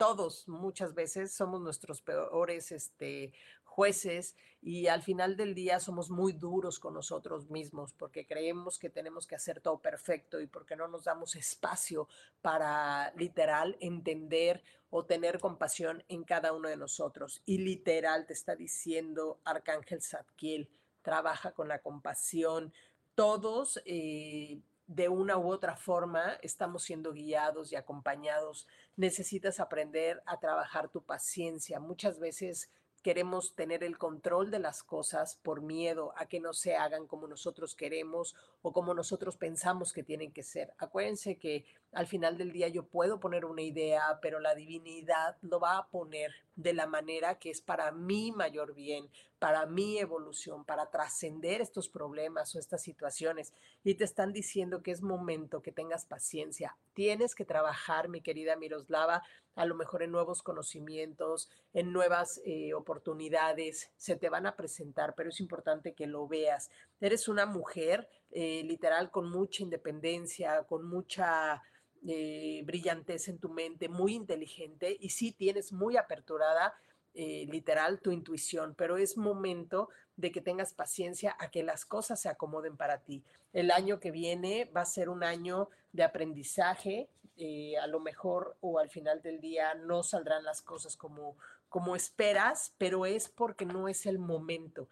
todos 0.00 0.48
muchas 0.48 0.94
veces 0.94 1.30
somos 1.30 1.60
nuestros 1.60 2.00
peores 2.00 2.72
este, 2.72 3.34
jueces 3.64 4.34
y 4.62 4.86
al 4.86 5.02
final 5.02 5.36
del 5.36 5.54
día 5.54 5.78
somos 5.78 6.08
muy 6.08 6.32
duros 6.32 6.80
con 6.80 6.94
nosotros 6.94 7.50
mismos 7.50 7.92
porque 7.92 8.26
creemos 8.26 8.78
que 8.78 8.88
tenemos 8.88 9.26
que 9.26 9.34
hacer 9.34 9.60
todo 9.60 9.78
perfecto 9.78 10.40
y 10.40 10.46
porque 10.46 10.74
no 10.74 10.88
nos 10.88 11.04
damos 11.04 11.36
espacio 11.36 12.08
para 12.40 13.12
literal 13.14 13.76
entender 13.78 14.64
o 14.88 15.04
tener 15.04 15.38
compasión 15.38 16.02
en 16.08 16.24
cada 16.24 16.54
uno 16.54 16.70
de 16.70 16.78
nosotros. 16.78 17.42
Y 17.44 17.58
literal 17.58 18.24
te 18.24 18.32
está 18.32 18.56
diciendo 18.56 19.42
Arcángel 19.44 20.00
Zadkiel, 20.00 20.70
trabaja 21.02 21.52
con 21.52 21.68
la 21.68 21.80
compasión. 21.80 22.72
Todos 23.14 23.78
eh, 23.84 24.62
de 24.90 25.08
una 25.08 25.38
u 25.38 25.48
otra 25.48 25.76
forma 25.76 26.32
estamos 26.42 26.82
siendo 26.82 27.12
guiados 27.12 27.70
y 27.70 27.76
acompañados. 27.76 28.66
Necesitas 28.96 29.60
aprender 29.60 30.22
a 30.26 30.38
trabajar 30.38 30.88
tu 30.88 31.02
paciencia. 31.02 31.80
Muchas 31.80 32.18
veces 32.18 32.70
queremos 33.02 33.54
tener 33.54 33.82
el 33.82 33.98
control 33.98 34.50
de 34.50 34.58
las 34.58 34.82
cosas 34.82 35.36
por 35.36 35.62
miedo 35.62 36.12
a 36.16 36.26
que 36.26 36.40
no 36.40 36.52
se 36.52 36.76
hagan 36.76 37.06
como 37.06 37.26
nosotros 37.26 37.74
queremos 37.74 38.34
o 38.62 38.72
como 38.72 38.94
nosotros 38.94 39.36
pensamos 39.36 39.92
que 39.92 40.02
tienen 40.02 40.32
que 40.32 40.42
ser. 40.42 40.72
Acuérdense 40.78 41.38
que 41.38 41.64
al 41.92 42.06
final 42.06 42.38
del 42.38 42.52
día 42.52 42.68
yo 42.68 42.84
puedo 42.84 43.18
poner 43.18 43.44
una 43.44 43.62
idea, 43.62 44.18
pero 44.22 44.38
la 44.38 44.54
divinidad 44.54 45.36
lo 45.42 45.58
va 45.58 45.76
a 45.76 45.88
poner 45.88 46.32
de 46.54 46.72
la 46.72 46.86
manera 46.86 47.38
que 47.38 47.50
es 47.50 47.60
para 47.60 47.90
mi 47.90 48.32
mayor 48.32 48.74
bien, 48.74 49.08
para 49.38 49.66
mi 49.66 49.98
evolución, 49.98 50.64
para 50.64 50.90
trascender 50.90 51.60
estos 51.60 51.88
problemas 51.88 52.54
o 52.54 52.58
estas 52.58 52.82
situaciones. 52.82 53.52
Y 53.82 53.94
te 53.94 54.04
están 54.04 54.32
diciendo 54.32 54.82
que 54.82 54.92
es 54.92 55.02
momento 55.02 55.62
que 55.62 55.72
tengas 55.72 56.04
paciencia. 56.04 56.76
Tienes 56.94 57.34
que 57.34 57.44
trabajar, 57.44 58.08
mi 58.08 58.20
querida 58.20 58.56
Miroslava, 58.56 59.22
a 59.56 59.64
lo 59.64 59.74
mejor 59.74 60.02
en 60.02 60.12
nuevos 60.12 60.42
conocimientos, 60.42 61.48
en 61.72 61.92
nuevas 61.92 62.40
eh, 62.44 62.72
oportunidades, 62.74 63.90
se 63.96 64.16
te 64.16 64.28
van 64.28 64.46
a 64.46 64.54
presentar, 64.54 65.14
pero 65.16 65.30
es 65.30 65.40
importante 65.40 65.94
que 65.94 66.06
lo 66.06 66.28
veas. 66.28 66.70
Eres 67.00 67.26
una 67.26 67.46
mujer 67.46 68.08
eh, 68.30 68.62
literal 68.64 69.10
con 69.10 69.28
mucha 69.30 69.62
independencia, 69.62 70.62
con 70.64 70.86
mucha 70.86 71.62
eh, 72.06 72.62
brillantez 72.64 73.28
en 73.28 73.38
tu 73.38 73.50
mente, 73.50 73.90
muy 73.90 74.14
inteligente 74.14 74.96
y 74.98 75.10
sí 75.10 75.32
tienes 75.32 75.70
muy 75.70 75.98
aperturada 75.98 76.74
eh, 77.12 77.44
literal 77.50 78.00
tu 78.00 78.10
intuición, 78.10 78.74
pero 78.74 78.96
es 78.96 79.18
momento 79.18 79.90
de 80.16 80.32
que 80.32 80.40
tengas 80.40 80.72
paciencia 80.72 81.36
a 81.38 81.50
que 81.50 81.62
las 81.62 81.84
cosas 81.84 82.18
se 82.18 82.30
acomoden 82.30 82.78
para 82.78 83.02
ti. 83.02 83.22
El 83.52 83.70
año 83.70 84.00
que 84.00 84.12
viene 84.12 84.64
va 84.74 84.80
a 84.80 84.86
ser 84.86 85.10
un 85.10 85.22
año 85.22 85.68
de 85.92 86.04
aprendizaje, 86.04 87.10
eh, 87.36 87.76
a 87.76 87.86
lo 87.86 88.00
mejor 88.00 88.56
o 88.60 88.78
al 88.78 88.88
final 88.88 89.20
del 89.20 89.40
día 89.40 89.74
no 89.74 90.02
saldrán 90.02 90.44
las 90.44 90.62
cosas 90.62 90.96
como, 90.96 91.36
como 91.68 91.96
esperas, 91.96 92.72
pero 92.78 93.04
es 93.04 93.28
porque 93.28 93.66
no 93.66 93.88
es 93.88 94.06
el 94.06 94.18
momento. 94.18 94.88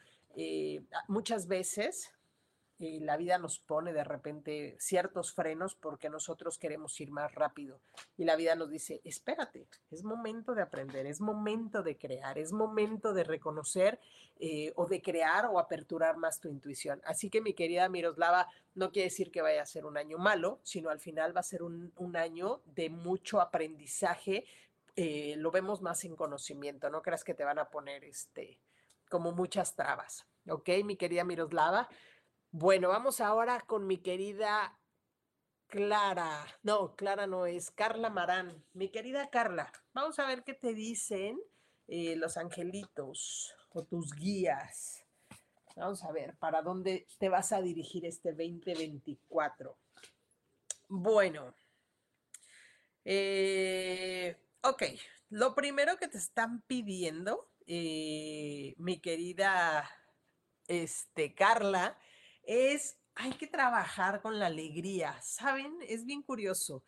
muchas 1.09 1.49
veces 1.49 2.13
y 2.79 3.01
la 3.01 3.17
vida 3.17 3.39
nos 3.39 3.59
pone 3.59 3.93
de 3.93 4.05
repente 4.05 4.77
ciertos 4.79 5.33
frenos 5.33 5.75
porque 5.75 6.09
nosotros 6.09 6.59
queremos 6.59 7.01
ir 7.01 7.11
más 7.11 7.35
rápido. 7.35 7.81
Y 8.17 8.25
la 8.25 8.37
vida 8.37 8.55
nos 8.55 8.71
dice, 8.71 9.01
espérate, 9.03 9.67
es 9.91 10.05
momento 10.05 10.55
de 10.55 10.63
aprender, 10.63 11.07
es 11.07 11.21
momento 11.21 11.83
de 11.83 11.99
crear, 11.99 12.39
es 12.39 12.53
momento 12.53 13.13
de 13.13 13.25
reconocer 13.25 13.99
eh, 14.39 14.73
o 14.77 14.87
de 14.87 15.03
crear 15.03 15.47
o 15.47 15.59
aperturar 15.59 16.17
más 16.19 16.39
tu 16.39 16.49
intuición. 16.49 17.03
Así 17.05 17.31
que 17.31 17.41
mi 17.41 17.53
querida 17.53 17.89
Miroslava, 17.89 18.47
no 18.77 18.93
quiere 18.93 19.09
decir 19.09 19.33
que 19.33 19.43
vaya 19.43 19.63
a 19.63 19.67
ser 19.67 19.85
un 19.85 19.97
año 19.97 20.19
malo, 20.19 20.61
sino 20.63 20.91
al 20.91 21.01
final 21.01 21.37
va 21.37 21.41
a 21.41 21.45
ser 21.45 21.65
un, 21.65 21.93
año 22.15 22.63
de 22.65 22.91
mucho 22.91 23.41
aprendizaje. 23.41 24.45
Eh, 24.95 25.35
lo 25.37 25.51
vemos 25.51 25.83
más 25.83 26.05
en 26.05 26.15
conocimiento, 26.15 26.91
no 26.91 27.03
creas 27.03 27.25
que 27.25 27.35
te 27.35 27.45
van 27.45 27.59
a 27.59 27.71
poner 27.71 28.05
este, 28.05 28.61
como 29.11 29.33
muchas 29.33 29.75
trabas. 29.75 30.25
¿Ok, 30.49 30.69
mi 30.85 30.97
querida 30.97 31.25
Miroslava? 31.25 31.89
Bueno, 32.51 32.89
vamos 32.89 33.21
ahora 33.21 33.61
con 33.61 33.87
mi 33.87 33.99
querida 33.99 34.81
Clara. 35.67 36.47
No, 36.63 36.97
Clara 36.97 37.27
no 37.27 37.45
es, 37.45 37.71
Carla 37.71 38.09
Marán. 38.09 38.65
Mi 38.73 38.89
querida 38.89 39.29
Carla, 39.29 39.71
vamos 39.93 40.19
a 40.19 40.27
ver 40.27 40.45
qué 40.45 40.55
te 40.55 40.73
dicen 40.73 41.39
eh, 41.89 42.17
los 42.17 42.39
angelitos 42.39 43.55
o 43.69 43.85
tus 43.85 44.15
guías. 44.15 45.05
Vamos 45.77 46.03
a 46.03 46.11
ver 46.11 46.39
para 46.39 46.63
dónde 46.63 47.07
te 47.19 47.29
vas 47.29 47.53
a 47.53 47.61
dirigir 47.61 48.07
este 48.07 48.31
2024. 48.31 49.77
Bueno, 50.89 51.55
eh, 53.05 54.39
ok, 54.63 54.85
lo 55.29 55.55
primero 55.55 55.99
que 55.99 56.09
te 56.09 56.17
están 56.17 56.63
pidiendo, 56.63 57.51
eh, 57.67 58.75
mi 58.79 59.01
querida 59.01 59.89
este, 60.67 61.35
Carla, 61.35 61.99
es, 62.49 62.97
hay 63.15 63.33
que 63.33 63.47
trabajar 63.47 64.23
con 64.23 64.39
la 64.39 64.47
alegría, 64.47 65.21
¿saben? 65.21 65.77
Es 65.87 66.07
bien 66.07 66.23
curioso. 66.23 66.83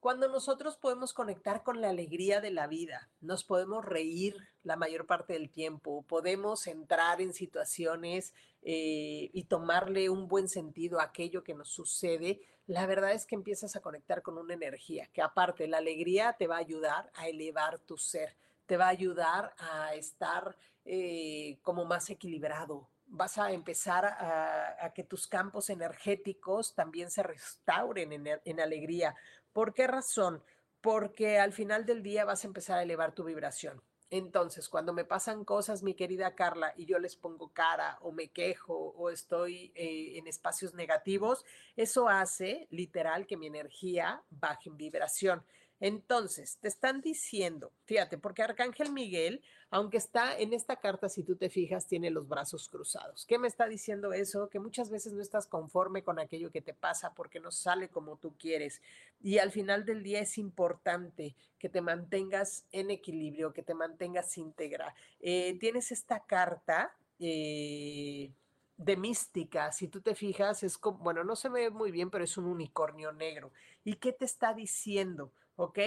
Cuando 0.00 0.28
nosotros 0.28 0.78
podemos 0.78 1.12
conectar 1.12 1.62
con 1.62 1.80
la 1.82 1.90
alegría 1.90 2.40
de 2.40 2.50
la 2.50 2.66
vida, 2.66 3.10
nos 3.20 3.44
podemos 3.44 3.84
reír 3.84 4.36
la 4.62 4.76
mayor 4.76 5.06
parte 5.06 5.34
del 5.34 5.50
tiempo, 5.50 6.02
podemos 6.04 6.66
entrar 6.66 7.20
en 7.20 7.34
situaciones 7.34 8.32
eh, 8.62 9.30
y 9.32 9.44
tomarle 9.44 10.08
un 10.08 10.28
buen 10.28 10.48
sentido 10.48 10.98
a 10.98 11.04
aquello 11.04 11.44
que 11.44 11.54
nos 11.54 11.68
sucede, 11.68 12.40
la 12.66 12.86
verdad 12.86 13.12
es 13.12 13.26
que 13.26 13.34
empiezas 13.34 13.76
a 13.76 13.80
conectar 13.80 14.22
con 14.22 14.38
una 14.38 14.54
energía 14.54 15.08
que 15.12 15.22
aparte 15.22 15.68
la 15.68 15.78
alegría 15.78 16.34
te 16.38 16.46
va 16.46 16.56
a 16.56 16.60
ayudar 16.60 17.10
a 17.14 17.28
elevar 17.28 17.80
tu 17.80 17.98
ser, 17.98 18.34
te 18.64 18.76
va 18.76 18.86
a 18.86 18.90
ayudar 18.90 19.54
a 19.58 19.94
estar 19.94 20.56
eh, 20.84 21.58
como 21.62 21.84
más 21.84 22.08
equilibrado, 22.10 22.88
vas 23.06 23.38
a 23.38 23.52
empezar 23.52 24.04
a, 24.04 24.92
que 24.94 25.04
tus 25.04 25.26
campos 25.26 25.70
energéticos 25.70 26.74
también 26.74 27.10
se 27.10 27.22
restauren 27.22 28.12
en, 28.12 28.40
en 28.44 28.60
alegría. 28.60 29.14
¿Por 29.52 29.74
qué 29.74 29.86
razón? 29.86 30.42
Porque 30.80 31.38
al 31.38 31.52
final 31.52 31.86
del 31.86 32.02
día 32.02 32.24
vas 32.24 32.44
a 32.44 32.46
empezar 32.46 32.78
a 32.78 32.82
elevar 32.82 33.12
tu 33.12 33.24
vibración. 33.24 33.82
Entonces, 34.10 34.68
cuando 34.68 34.92
me 34.92 35.04
pasan 35.04 35.44
cosas, 35.44 35.82
mi 35.82 35.94
querida 35.94 36.36
Carla, 36.36 36.72
y 36.76 36.86
yo 36.86 36.98
les 36.98 37.16
pongo 37.16 37.48
cara 37.52 37.98
o 38.02 38.12
me 38.12 38.28
quejo 38.28 38.74
o 38.74 39.10
estoy 39.10 39.72
eh, 39.74 40.16
en 40.16 40.28
espacios 40.28 40.74
negativos, 40.74 41.44
eso 41.74 42.08
hace 42.08 42.68
literal 42.70 43.26
que 43.26 43.36
mi 43.36 43.48
energía 43.48 44.22
baje 44.30 44.68
en 44.68 44.76
vibración. 44.76 45.44
Entonces, 45.78 46.58
te 46.60 46.68
están 46.68 47.02
diciendo, 47.02 47.70
fíjate, 47.84 48.16
porque 48.16 48.42
Arcángel 48.42 48.92
Miguel, 48.92 49.42
aunque 49.70 49.98
está 49.98 50.38
en 50.38 50.54
esta 50.54 50.76
carta, 50.76 51.08
si 51.08 51.22
tú 51.22 51.36
te 51.36 51.50
fijas, 51.50 51.86
tiene 51.86 52.10
los 52.10 52.28
brazos 52.28 52.68
cruzados. 52.68 53.26
¿Qué 53.26 53.38
me 53.38 53.48
está 53.48 53.68
diciendo 53.68 54.12
eso? 54.12 54.48
Que 54.48 54.58
muchas 54.58 54.88
veces 54.88 55.12
no 55.12 55.20
estás 55.20 55.46
conforme 55.46 56.02
con 56.02 56.18
aquello 56.18 56.50
que 56.50 56.62
te 56.62 56.72
pasa 56.72 57.12
porque 57.14 57.40
no 57.40 57.50
sale 57.50 57.88
como 57.90 58.16
tú 58.16 58.34
quieres. 58.38 58.80
Y 59.20 59.38
al 59.38 59.52
final 59.52 59.84
del 59.84 60.02
día 60.02 60.20
es 60.20 60.38
importante 60.38 61.34
que 61.58 61.68
te 61.68 61.82
mantengas 61.82 62.64
en 62.72 62.90
equilibrio, 62.90 63.52
que 63.52 63.62
te 63.62 63.74
mantengas 63.74 64.36
íntegra. 64.38 64.94
Eh, 65.20 65.58
tienes 65.60 65.92
esta 65.92 66.20
carta. 66.20 66.96
Eh, 67.18 68.30
de 68.78 68.94
mística, 68.96 69.72
si 69.72 69.88
tú 69.88 70.02
te 70.02 70.14
fijas, 70.14 70.62
es 70.62 70.76
como, 70.76 70.98
bueno, 70.98 71.24
no 71.24 71.34
se 71.34 71.48
ve 71.48 71.70
muy 71.70 71.90
bien, 71.90 72.10
pero 72.10 72.24
es 72.24 72.36
un 72.36 72.44
unicornio 72.44 73.10
negro. 73.10 73.50
¿Y 73.84 73.94
qué 73.94 74.12
te 74.12 74.26
está 74.26 74.52
diciendo? 74.52 75.32
¿Ok? 75.56 75.78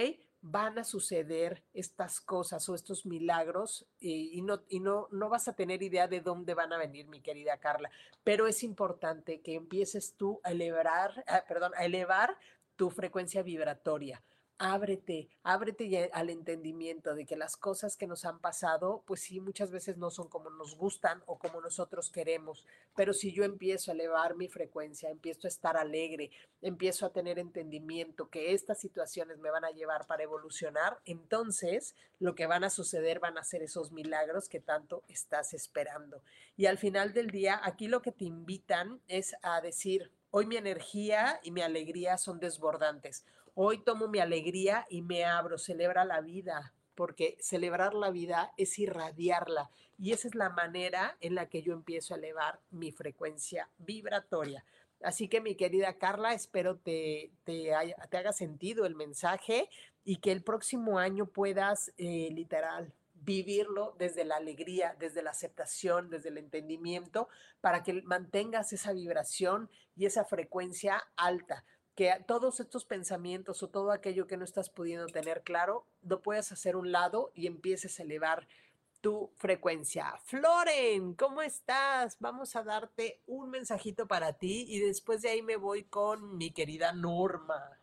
van 0.42 0.78
a 0.78 0.84
suceder 0.84 1.62
estas 1.74 2.20
cosas 2.20 2.66
o 2.68 2.74
estos 2.74 3.04
milagros 3.04 3.86
y, 3.98 4.40
no, 4.42 4.62
y 4.68 4.80
no, 4.80 5.08
no 5.10 5.28
vas 5.28 5.48
a 5.48 5.54
tener 5.54 5.82
idea 5.82 6.08
de 6.08 6.20
dónde 6.20 6.54
van 6.54 6.72
a 6.72 6.78
venir, 6.78 7.06
mi 7.08 7.20
querida 7.20 7.58
Carla. 7.58 7.90
Pero 8.24 8.46
es 8.46 8.62
importante 8.62 9.42
que 9.42 9.54
empieces 9.54 10.14
tú 10.16 10.40
a 10.42 10.52
elevar, 10.52 11.24
ah, 11.26 11.44
perdón, 11.46 11.72
a 11.76 11.84
elevar 11.84 12.38
tu 12.76 12.90
frecuencia 12.90 13.42
vibratoria 13.42 14.22
ábrete, 14.60 15.30
ábrete 15.42 16.10
al 16.12 16.28
entendimiento 16.28 17.14
de 17.14 17.24
que 17.24 17.34
las 17.34 17.56
cosas 17.56 17.96
que 17.96 18.06
nos 18.06 18.26
han 18.26 18.40
pasado, 18.40 19.02
pues 19.06 19.22
sí, 19.22 19.40
muchas 19.40 19.70
veces 19.70 19.96
no 19.96 20.10
son 20.10 20.28
como 20.28 20.50
nos 20.50 20.76
gustan 20.76 21.22
o 21.24 21.38
como 21.38 21.62
nosotros 21.62 22.10
queremos, 22.10 22.62
pero 22.94 23.14
si 23.14 23.32
yo 23.32 23.42
empiezo 23.42 23.90
a 23.90 23.94
elevar 23.94 24.36
mi 24.36 24.48
frecuencia, 24.48 25.08
empiezo 25.08 25.46
a 25.46 25.48
estar 25.48 25.78
alegre, 25.78 26.30
empiezo 26.60 27.06
a 27.06 27.12
tener 27.12 27.38
entendimiento 27.38 28.28
que 28.28 28.52
estas 28.52 28.78
situaciones 28.78 29.38
me 29.38 29.50
van 29.50 29.64
a 29.64 29.70
llevar 29.70 30.06
para 30.06 30.24
evolucionar, 30.24 31.00
entonces 31.06 31.94
lo 32.18 32.34
que 32.34 32.46
van 32.46 32.62
a 32.62 32.70
suceder 32.70 33.18
van 33.18 33.38
a 33.38 33.44
ser 33.44 33.62
esos 33.62 33.92
milagros 33.92 34.50
que 34.50 34.60
tanto 34.60 35.04
estás 35.08 35.54
esperando. 35.54 36.22
Y 36.58 36.66
al 36.66 36.76
final 36.76 37.14
del 37.14 37.30
día, 37.30 37.58
aquí 37.64 37.88
lo 37.88 38.02
que 38.02 38.12
te 38.12 38.26
invitan 38.26 39.00
es 39.08 39.34
a 39.40 39.62
decir, 39.62 40.12
hoy 40.30 40.44
mi 40.44 40.58
energía 40.58 41.40
y 41.42 41.50
mi 41.50 41.62
alegría 41.62 42.18
son 42.18 42.40
desbordantes 42.40 43.24
Hoy 43.54 43.78
tomo 43.78 44.08
mi 44.08 44.18
alegría 44.18 44.86
y 44.88 45.02
me 45.02 45.24
abro, 45.24 45.58
celebra 45.58 46.04
la 46.04 46.20
vida, 46.20 46.72
porque 46.94 47.36
celebrar 47.40 47.94
la 47.94 48.10
vida 48.10 48.52
es 48.56 48.78
irradiarla. 48.78 49.70
Y 49.98 50.12
esa 50.12 50.28
es 50.28 50.34
la 50.34 50.50
manera 50.50 51.16
en 51.20 51.34
la 51.34 51.48
que 51.48 51.62
yo 51.62 51.72
empiezo 51.72 52.14
a 52.14 52.16
elevar 52.16 52.60
mi 52.70 52.92
frecuencia 52.92 53.68
vibratoria. 53.78 54.64
Así 55.02 55.28
que 55.28 55.40
mi 55.40 55.54
querida 55.54 55.94
Carla, 55.94 56.34
espero 56.34 56.76
te, 56.76 57.32
te, 57.44 57.72
te 58.10 58.16
haga 58.16 58.32
sentido 58.32 58.84
el 58.84 58.94
mensaje 58.94 59.68
y 60.04 60.16
que 60.16 60.32
el 60.32 60.42
próximo 60.42 60.98
año 60.98 61.26
puedas 61.26 61.92
eh, 61.96 62.28
literal 62.32 62.92
vivirlo 63.14 63.94
desde 63.98 64.24
la 64.24 64.36
alegría, 64.36 64.96
desde 64.98 65.22
la 65.22 65.30
aceptación, 65.30 66.08
desde 66.08 66.30
el 66.30 66.38
entendimiento, 66.38 67.28
para 67.60 67.82
que 67.82 68.02
mantengas 68.02 68.72
esa 68.72 68.92
vibración 68.92 69.70
y 69.96 70.06
esa 70.06 70.24
frecuencia 70.24 71.02
alta 71.16 71.64
que 72.00 72.16
todos 72.26 72.60
estos 72.60 72.86
pensamientos 72.86 73.62
o 73.62 73.68
todo 73.68 73.92
aquello 73.92 74.26
que 74.26 74.38
no 74.38 74.44
estás 74.44 74.70
pudiendo 74.70 75.06
tener 75.08 75.42
claro, 75.42 75.84
lo 76.00 76.22
puedes 76.22 76.50
hacer 76.50 76.74
un 76.74 76.92
lado 76.92 77.30
y 77.34 77.46
empieces 77.46 78.00
a 78.00 78.04
elevar 78.04 78.48
tu 79.02 79.30
frecuencia. 79.36 80.16
Floren, 80.24 81.12
¿cómo 81.12 81.42
estás? 81.42 82.16
Vamos 82.18 82.56
a 82.56 82.62
darte 82.62 83.20
un 83.26 83.50
mensajito 83.50 84.08
para 84.08 84.32
ti 84.32 84.64
y 84.66 84.78
después 84.78 85.20
de 85.20 85.28
ahí 85.28 85.42
me 85.42 85.56
voy 85.56 85.84
con 85.84 86.38
mi 86.38 86.52
querida 86.52 86.94
Norma. 86.94 87.78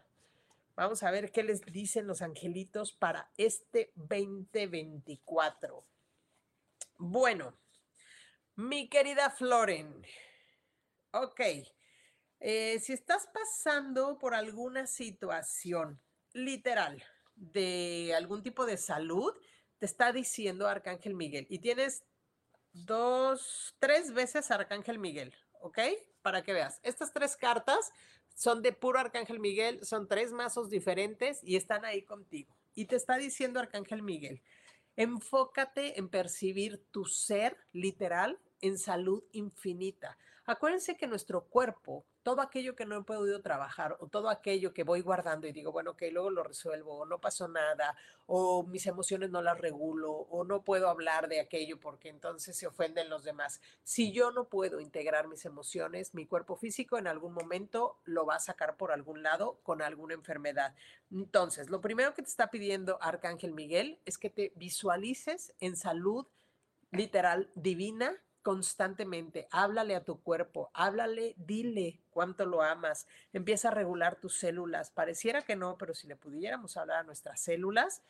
Vamos 0.76 1.04
a 1.04 1.12
ver 1.12 1.32
qué 1.32 1.44
les 1.44 1.62
dicen 1.62 2.08
los 2.08 2.24
angelitos 2.24 2.94
para 2.94 3.30
este 3.38 3.92
2024. 3.94 5.84
Bueno, 6.98 7.54
mi 8.56 8.90
querida 8.90 9.30
Floren. 9.30 10.04
Ok. 11.12 11.40
Eh, 12.40 12.80
si 12.80 12.94
estás 12.94 13.28
pasando 13.34 14.18
por 14.20 14.36
alguna 14.36 14.86
situación 14.86 16.00
literal 16.34 17.04
de 17.36 18.14
algún 18.16 18.44
tipo 18.44 18.66
de 18.66 18.78
salud, 18.78 19.34
te 19.80 19.86
está 19.86 20.12
diciendo 20.12 20.68
Arcángel 20.68 21.16
Miguel 21.16 21.48
y 21.50 21.60
tienes 21.60 22.04
dos, 22.74 23.76
tres 23.80 24.14
veces 24.14 24.52
Arcángel 24.52 25.00
Miguel, 25.00 25.34
¿ok? 25.62 25.80
Para 26.22 26.44
que 26.44 26.54
veas. 26.54 26.80
Estas 26.84 27.12
tres 27.12 27.36
cartas 27.36 27.92
son 28.36 28.62
de 28.62 28.72
puro 28.72 29.00
Arcángel 29.00 29.40
Miguel, 29.40 29.84
son 29.84 30.08
tres 30.08 30.32
mazos 30.32 30.70
diferentes 30.70 31.40
y 31.44 31.56
están 31.56 31.86
ahí 31.86 32.04
contigo. 32.04 32.56
Y 32.76 32.86
te 32.86 32.96
está 32.96 33.18
diciendo 33.18 33.60
Arcángel 33.60 34.04
Miguel, 34.04 34.42
enfócate 34.96 35.98
en 35.98 36.10
percibir 36.10 36.84
tu 36.92 37.06
ser 37.06 37.58
literal 37.72 38.40
en 38.62 38.78
salud 38.78 39.24
infinita. 39.32 40.18
Acuérdense 40.46 40.98
que 40.98 41.08
nuestro 41.08 41.46
cuerpo 41.46 42.06
todo 42.28 42.42
aquello 42.42 42.76
que 42.76 42.86
no 42.86 42.98
he 42.98 43.04
podido 43.04 43.42
trabajar 43.42 43.96
o 44.02 44.08
todo 44.08 44.28
aquello 44.28 44.74
que 44.74 44.84
voy 44.84 45.00
guardando 45.00 45.48
y 45.48 45.54
digo, 45.54 45.72
bueno, 45.72 45.96
que 45.96 46.12
luego 46.12 46.30
lo 46.30 46.44
resuelvo, 46.44 46.98
o 46.98 47.06
no 47.06 47.22
pasó 47.22 47.48
nada, 47.48 47.96
o 48.26 48.64
mis 48.64 48.86
emociones 48.86 49.30
no 49.30 49.42
las 49.42 49.58
regulo, 49.58 50.12
o 50.12 50.44
no 50.44 50.62
puedo 50.62 50.90
hablar 50.90 51.30
de 51.30 51.40
aquello 51.40 51.80
porque 51.80 52.10
entonces 52.10 52.58
se 52.58 52.68
ofenden 52.68 53.10
los 53.10 53.24
demás. 53.24 53.62
Si 53.86 54.12
yo 54.12 54.32
no 54.32 54.50
puedo 54.50 54.82
integrar 54.82 55.30
mis 55.30 55.46
emociones, 55.46 56.14
mi 56.14 56.26
cuerpo 56.26 56.58
físico 56.58 56.98
en 56.98 57.08
algún 57.08 57.32
momento 57.32 57.98
lo 58.04 58.26
va 58.26 58.36
a 58.36 58.40
sacar 58.42 58.76
por 58.76 58.92
algún 58.92 59.24
lado 59.24 59.62
con 59.64 59.82
alguna 59.82 60.14
enfermedad. 60.14 60.76
Entonces, 61.10 61.70
lo 61.70 61.80
primero 61.80 62.14
que 62.14 62.24
te 62.24 62.30
está 62.30 62.52
pidiendo 62.52 63.02
Arcángel 63.02 63.54
Miguel 63.54 64.02
es 64.04 64.18
que 64.18 64.30
te 64.30 64.52
visualices 64.58 65.54
en 65.62 65.78
salud 65.78 66.28
literal 66.92 67.50
divina 67.56 68.22
constantemente, 68.48 69.50
háblale 69.52 69.94
a 69.94 70.06
tu 70.06 70.22
cuerpo, 70.22 70.72
háblale, 70.74 71.36
dile 71.36 72.00
cuánto 72.10 72.46
lo 72.46 72.62
amas, 72.62 73.06
empieza 73.34 73.68
a 73.68 73.72
regular 73.72 74.16
tus 74.16 74.38
células. 74.38 74.90
Pareciera 74.90 75.42
que 75.42 75.58
no, 75.58 75.78
pero 75.78 75.94
si 75.94 76.08
le 76.08 76.16
pudiéramos 76.16 76.78
hablar 76.78 77.00
a 77.00 77.04
nuestras 77.04 77.42
células, 77.42 78.02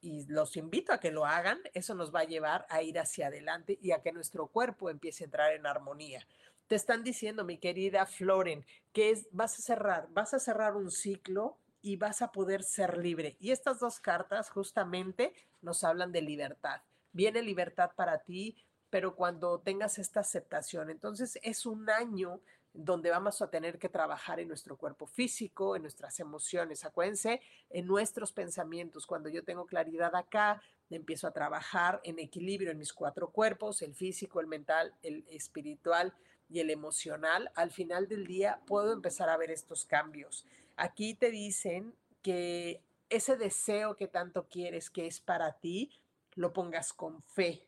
y 0.00 0.24
los 0.28 0.56
invito 0.56 0.92
a 0.92 1.00
que 1.00 1.10
lo 1.10 1.26
hagan, 1.26 1.58
eso 1.74 1.96
nos 1.96 2.14
va 2.14 2.20
a 2.20 2.26
llevar 2.26 2.64
a 2.68 2.80
ir 2.82 2.96
hacia 3.00 3.26
adelante 3.26 3.76
y 3.82 3.90
a 3.90 4.02
que 4.02 4.12
nuestro 4.12 4.46
cuerpo 4.46 4.88
empiece 4.88 5.24
a 5.24 5.26
entrar 5.26 5.52
en 5.52 5.66
armonía. 5.66 6.28
Te 6.68 6.76
están 6.76 7.02
diciendo, 7.02 7.42
mi 7.42 7.58
querida 7.58 8.06
Floren, 8.06 8.64
que 8.92 9.10
es, 9.10 9.26
vas 9.32 9.58
a 9.58 9.62
cerrar, 9.62 10.06
vas 10.10 10.32
a 10.32 10.38
cerrar 10.38 10.76
un 10.76 10.92
ciclo 10.92 11.58
y 11.80 11.96
vas 11.96 12.22
a 12.22 12.30
poder 12.30 12.62
ser 12.62 12.98
libre. 12.98 13.36
Y 13.40 13.50
estas 13.50 13.80
dos 13.80 13.98
cartas 13.98 14.48
justamente 14.48 15.34
nos 15.60 15.82
hablan 15.82 16.12
de 16.12 16.22
libertad. 16.22 16.82
Viene 17.10 17.42
libertad 17.42 17.90
para 17.96 18.18
ti, 18.18 18.56
pero 18.92 19.16
cuando 19.16 19.58
tengas 19.58 19.98
esta 19.98 20.20
aceptación, 20.20 20.90
entonces 20.90 21.38
es 21.42 21.64
un 21.64 21.88
año 21.88 22.42
donde 22.74 23.08
vamos 23.08 23.40
a 23.40 23.48
tener 23.48 23.78
que 23.78 23.88
trabajar 23.88 24.38
en 24.38 24.48
nuestro 24.48 24.76
cuerpo 24.76 25.06
físico, 25.06 25.76
en 25.76 25.80
nuestras 25.80 26.20
emociones. 26.20 26.84
Acuérdense, 26.84 27.40
en 27.70 27.86
nuestros 27.86 28.32
pensamientos. 28.32 29.06
Cuando 29.06 29.30
yo 29.30 29.44
tengo 29.44 29.64
claridad 29.64 30.14
acá, 30.14 30.60
empiezo 30.90 31.26
a 31.26 31.30
trabajar 31.30 32.02
en 32.04 32.18
equilibrio 32.18 32.70
en 32.70 32.76
mis 32.76 32.92
cuatro 32.92 33.30
cuerpos, 33.30 33.80
el 33.80 33.94
físico, 33.94 34.40
el 34.40 34.46
mental, 34.46 34.92
el 35.02 35.24
espiritual 35.30 36.12
y 36.50 36.60
el 36.60 36.68
emocional. 36.68 37.50
Al 37.54 37.70
final 37.70 38.08
del 38.08 38.26
día 38.26 38.60
puedo 38.66 38.92
empezar 38.92 39.30
a 39.30 39.38
ver 39.38 39.50
estos 39.50 39.86
cambios. 39.86 40.44
Aquí 40.76 41.14
te 41.14 41.30
dicen 41.30 41.94
que 42.20 42.82
ese 43.08 43.38
deseo 43.38 43.96
que 43.96 44.06
tanto 44.06 44.48
quieres, 44.50 44.90
que 44.90 45.06
es 45.06 45.18
para 45.18 45.54
ti, 45.60 45.98
lo 46.34 46.52
pongas 46.52 46.92
con 46.92 47.22
fe, 47.22 47.62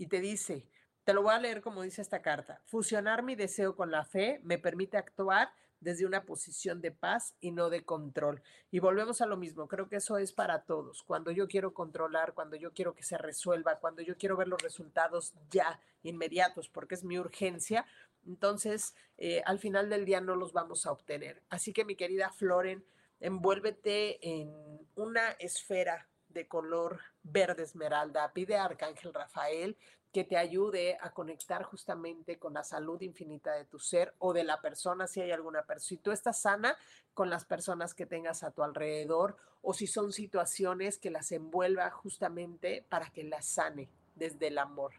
y 0.00 0.06
te 0.06 0.22
dice, 0.22 0.66
te 1.04 1.12
lo 1.12 1.22
voy 1.22 1.34
a 1.34 1.38
leer 1.38 1.60
como 1.60 1.82
dice 1.82 2.00
esta 2.00 2.22
carta, 2.22 2.62
fusionar 2.64 3.22
mi 3.22 3.34
deseo 3.34 3.76
con 3.76 3.90
la 3.90 4.06
fe 4.06 4.40
me 4.44 4.56
permite 4.56 4.96
actuar 4.96 5.52
desde 5.78 6.06
una 6.06 6.24
posición 6.24 6.80
de 6.80 6.90
paz 6.90 7.34
y 7.38 7.50
no 7.50 7.68
de 7.68 7.84
control. 7.84 8.42
Y 8.70 8.78
volvemos 8.78 9.20
a 9.20 9.26
lo 9.26 9.36
mismo, 9.36 9.68
creo 9.68 9.90
que 9.90 9.96
eso 9.96 10.16
es 10.16 10.32
para 10.32 10.62
todos. 10.62 11.02
Cuando 11.02 11.30
yo 11.30 11.48
quiero 11.48 11.74
controlar, 11.74 12.32
cuando 12.32 12.56
yo 12.56 12.72
quiero 12.72 12.94
que 12.94 13.02
se 13.02 13.18
resuelva, 13.18 13.78
cuando 13.78 14.00
yo 14.00 14.16
quiero 14.16 14.38
ver 14.38 14.48
los 14.48 14.62
resultados 14.62 15.34
ya 15.50 15.78
inmediatos, 16.02 16.70
porque 16.70 16.94
es 16.94 17.04
mi 17.04 17.18
urgencia, 17.18 17.84
entonces 18.26 18.94
eh, 19.18 19.42
al 19.44 19.58
final 19.58 19.90
del 19.90 20.06
día 20.06 20.22
no 20.22 20.34
los 20.34 20.54
vamos 20.54 20.86
a 20.86 20.92
obtener. 20.92 21.42
Así 21.50 21.74
que 21.74 21.84
mi 21.84 21.94
querida 21.94 22.30
Floren, 22.30 22.86
envuélvete 23.20 24.18
en 24.26 24.50
una 24.94 25.32
esfera 25.32 26.08
de 26.28 26.48
color 26.48 27.00
verde 27.22 27.62
esmeralda. 27.62 28.32
Pide 28.32 28.56
a 28.56 28.64
Arcángel 28.64 29.14
Rafael 29.14 29.76
que 30.12 30.24
te 30.24 30.36
ayude 30.36 30.98
a 31.00 31.10
conectar 31.10 31.62
justamente 31.62 32.38
con 32.38 32.54
la 32.54 32.64
salud 32.64 33.00
infinita 33.00 33.52
de 33.52 33.64
tu 33.64 33.78
ser 33.78 34.14
o 34.18 34.32
de 34.32 34.42
la 34.42 34.60
persona, 34.60 35.06
si 35.06 35.20
hay 35.20 35.30
alguna 35.30 35.62
persona. 35.62 35.88
Si 35.88 35.96
tú 35.98 36.10
estás 36.10 36.40
sana 36.40 36.76
con 37.14 37.30
las 37.30 37.44
personas 37.44 37.94
que 37.94 38.06
tengas 38.06 38.42
a 38.42 38.50
tu 38.50 38.62
alrededor 38.62 39.36
o 39.62 39.72
si 39.72 39.86
son 39.86 40.12
situaciones 40.12 40.98
que 40.98 41.10
las 41.10 41.30
envuelva 41.32 41.90
justamente 41.90 42.84
para 42.88 43.10
que 43.10 43.22
las 43.22 43.46
sane 43.46 43.88
desde 44.16 44.48
el 44.48 44.58
amor. 44.58 44.92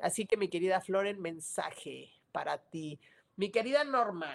Así 0.00 0.26
que 0.26 0.36
mi 0.36 0.48
querida 0.48 0.80
Floren, 0.80 1.20
mensaje 1.20 2.10
para 2.30 2.58
ti. 2.58 3.00
Mi 3.36 3.50
querida 3.50 3.84
Norma, 3.84 4.34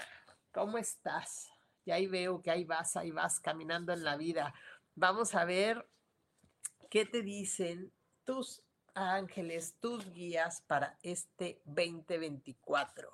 ¿cómo 0.51 0.77
estás? 0.77 1.49
Ya 1.85 1.95
ahí 1.95 2.07
veo 2.07 2.41
que 2.41 2.49
ahí 2.49 2.63
vas, 2.63 2.95
ahí 2.95 3.11
vas 3.11 3.39
caminando 3.39 3.93
en 3.93 4.03
la 4.03 4.17
vida. 4.17 4.53
Vamos 4.95 5.35
a 5.35 5.45
ver 5.45 5.85
¿Qué 6.93 7.07
te 7.07 7.23
dicen 7.23 7.91
tus 8.23 8.61
ángeles, 8.93 9.73
tus 9.79 10.13
guías 10.13 10.61
para 10.67 10.99
este 11.01 11.59
2024? 11.65 13.09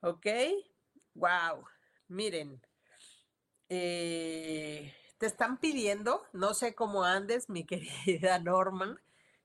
¿Ok? 0.00 0.26
Wow. 1.12 1.62
Miren, 2.08 2.58
eh, 3.68 4.94
te 5.18 5.26
están 5.26 5.58
pidiendo, 5.58 6.24
no 6.32 6.54
sé 6.54 6.74
cómo 6.74 7.04
andes, 7.04 7.50
mi 7.50 7.66
querida 7.66 8.38
Norman, 8.38 8.98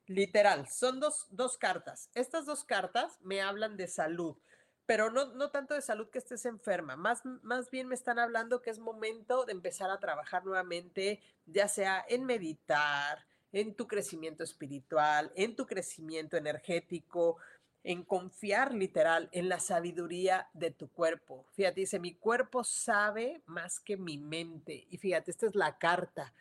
literal, 0.05 0.69
son 0.69 1.01
dos, 1.01 1.25
dos 1.29 1.57
cartas. 1.57 2.09
Estas 2.13 2.45
dos 2.45 2.63
cartas 2.63 3.19
me 3.19 3.41
hablan 3.41 3.75
de 3.75 3.89
salud, 3.89 4.37
pero 4.85 5.11
no, 5.11 5.25
no 5.33 5.51
tanto 5.51 5.73
de 5.73 5.81
salud 5.81 6.09
que 6.09 6.19
estés 6.19 6.45
enferma, 6.45 6.95
más, 6.95 7.25
más 7.43 7.69
bien 7.69 7.89
me 7.89 7.95
están 7.95 8.17
hablando 8.17 8.61
que 8.61 8.69
es 8.69 8.79
momento 8.79 9.43
de 9.43 9.51
empezar 9.51 9.91
a 9.91 9.99
trabajar 9.99 10.45
nuevamente, 10.45 11.21
ya 11.45 11.67
sea 11.67 12.05
en 12.07 12.23
meditar, 12.23 13.26
en 13.51 13.75
tu 13.75 13.87
crecimiento 13.87 14.43
espiritual, 14.43 15.31
en 15.35 15.55
tu 15.55 15.65
crecimiento 15.65 16.37
energético, 16.37 17.37
en 17.83 18.03
confiar 18.03 18.73
literal 18.73 19.29
en 19.31 19.47
la 19.47 19.59
sabiduría 19.59 20.49
de 20.53 20.71
tu 20.71 20.89
cuerpo. 20.89 21.45
Fíjate, 21.53 21.81
dice, 21.81 21.99
mi 21.99 22.15
cuerpo 22.15 22.63
sabe 22.63 23.41
más 23.45 23.79
que 23.79 23.95
mi 23.95 24.17
mente. 24.17 24.85
Y 24.89 24.97
fíjate, 24.97 25.31
esta 25.31 25.45
es 25.45 25.55
la 25.55 25.77
carta. 25.77 26.33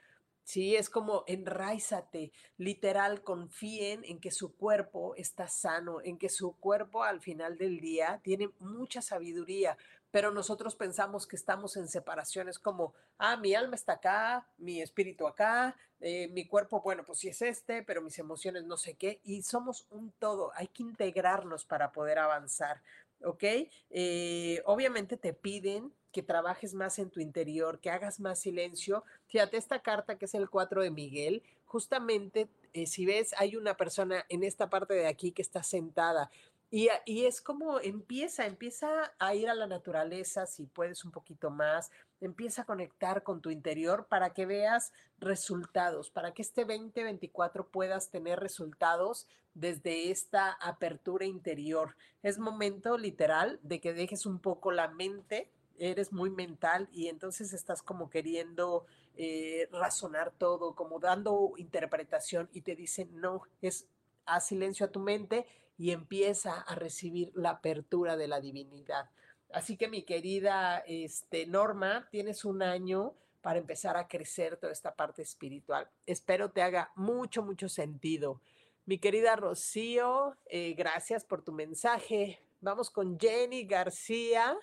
Sí, 0.42 0.76
es 0.76 0.88
como 0.88 1.24
enraízate, 1.26 2.30
literal, 2.56 3.22
confíen 3.22 4.04
en 4.04 4.20
que 4.20 4.30
su 4.30 4.54
cuerpo 4.54 5.16
está 5.16 5.48
sano, 5.48 6.00
en 6.02 6.18
que 6.18 6.28
su 6.28 6.52
cuerpo 6.56 7.02
al 7.02 7.20
final 7.20 7.58
del 7.58 7.80
día 7.80 8.20
tiene 8.22 8.50
mucha 8.60 9.02
sabiduría, 9.02 9.76
pero 10.10 10.30
nosotros 10.30 10.74
pensamos 10.76 11.26
que 11.26 11.36
estamos 11.36 11.76
en 11.76 11.88
separaciones 11.88 12.58
como, 12.58 12.94
ah, 13.18 13.36
mi 13.36 13.54
alma 13.54 13.74
está 13.74 13.94
acá, 13.94 14.46
mi 14.58 14.80
espíritu 14.80 15.26
acá, 15.26 15.76
eh, 16.00 16.28
mi 16.28 16.46
cuerpo, 16.46 16.80
bueno, 16.80 17.04
pues 17.04 17.18
sí 17.18 17.28
es 17.28 17.42
este, 17.42 17.82
pero 17.82 18.02
mis 18.02 18.18
emociones 18.18 18.64
no 18.64 18.76
sé 18.76 18.94
qué, 18.94 19.20
y 19.24 19.42
somos 19.42 19.86
un 19.90 20.12
todo, 20.18 20.52
hay 20.54 20.68
que 20.68 20.82
integrarnos 20.82 21.64
para 21.64 21.92
poder 21.92 22.18
avanzar. 22.18 22.80
¿ok? 23.24 23.44
Eh, 23.90 24.62
obviamente 24.64 25.16
te 25.16 25.32
piden 25.32 25.92
que 26.12 26.22
trabajes 26.22 26.74
más 26.74 26.98
en 26.98 27.10
tu 27.10 27.20
interior, 27.20 27.78
que 27.80 27.90
hagas 27.90 28.20
más 28.20 28.38
silencio. 28.38 29.04
Fíjate, 29.26 29.56
esta 29.58 29.80
carta 29.80 30.16
que 30.16 30.24
es 30.24 30.34
el 30.34 30.48
4 30.48 30.82
de 30.82 30.90
Miguel, 30.90 31.42
justamente 31.66 32.48
eh, 32.72 32.86
si 32.86 33.04
ves, 33.04 33.34
hay 33.38 33.56
una 33.56 33.76
persona 33.76 34.24
en 34.28 34.42
esta 34.44 34.70
parte 34.70 34.94
de 34.94 35.06
aquí 35.06 35.32
que 35.32 35.42
está 35.42 35.62
sentada 35.62 36.30
y, 36.70 36.88
es 37.06 37.40
como 37.40 37.78
empieza, 37.80 38.44
empieza 38.44 39.14
a 39.18 39.34
ir 39.34 39.48
a 39.48 39.54
la 39.54 39.66
naturaleza, 39.66 40.46
si 40.46 40.66
puedes 40.66 41.04
un 41.04 41.12
poquito 41.12 41.50
más, 41.50 41.90
empieza 42.20 42.62
a 42.62 42.66
conectar 42.66 43.22
con 43.22 43.40
tu 43.40 43.50
interior 43.50 44.06
para 44.08 44.30
que 44.30 44.46
veas 44.46 44.92
resultados, 45.18 46.10
para 46.10 46.34
que 46.34 46.42
este 46.42 46.64
2024 46.64 47.68
puedas 47.68 48.10
tener 48.10 48.40
resultados 48.40 49.28
desde 49.54 50.10
esta 50.10 50.52
apertura 50.52 51.24
interior. 51.24 51.96
Es 52.22 52.38
momento 52.38 52.98
literal 52.98 53.60
de 53.62 53.80
que 53.80 53.94
dejes 53.94 54.26
un 54.26 54.40
poco 54.40 54.72
la 54.72 54.88
mente, 54.88 55.50
eres 55.78 56.12
muy 56.12 56.30
mental 56.30 56.88
y 56.90 57.08
entonces 57.08 57.52
estás 57.52 57.80
como 57.82 58.10
queriendo 58.10 58.86
eh, 59.16 59.68
razonar 59.70 60.32
todo, 60.32 60.74
como 60.74 60.98
dando 60.98 61.52
interpretación 61.58 62.48
y 62.52 62.62
te 62.62 62.74
dicen, 62.74 63.20
no, 63.20 63.42
es 63.62 63.86
a 64.24 64.40
silencio 64.40 64.86
a 64.86 64.90
tu 64.90 64.98
mente 64.98 65.46
y 65.78 65.90
empieza 65.90 66.60
a 66.60 66.74
recibir 66.74 67.32
la 67.34 67.50
apertura 67.50 68.16
de 68.16 68.28
la 68.28 68.40
divinidad. 68.40 69.10
Así 69.52 69.76
que 69.76 69.88
mi 69.88 70.02
querida 70.02 70.78
este, 70.86 71.46
Norma, 71.46 72.08
tienes 72.10 72.44
un 72.44 72.62
año 72.62 73.14
para 73.42 73.58
empezar 73.58 73.96
a 73.96 74.08
crecer 74.08 74.56
toda 74.56 74.72
esta 74.72 74.94
parte 74.94 75.22
espiritual. 75.22 75.88
Espero 76.04 76.50
te 76.50 76.62
haga 76.62 76.90
mucho, 76.96 77.42
mucho 77.42 77.68
sentido. 77.68 78.40
Mi 78.86 78.98
querida 78.98 79.36
Rocío, 79.36 80.36
eh, 80.46 80.74
gracias 80.74 81.24
por 81.24 81.42
tu 81.42 81.52
mensaje. 81.52 82.40
Vamos 82.60 82.90
con 82.90 83.18
Jenny 83.18 83.64
García. 83.64 84.56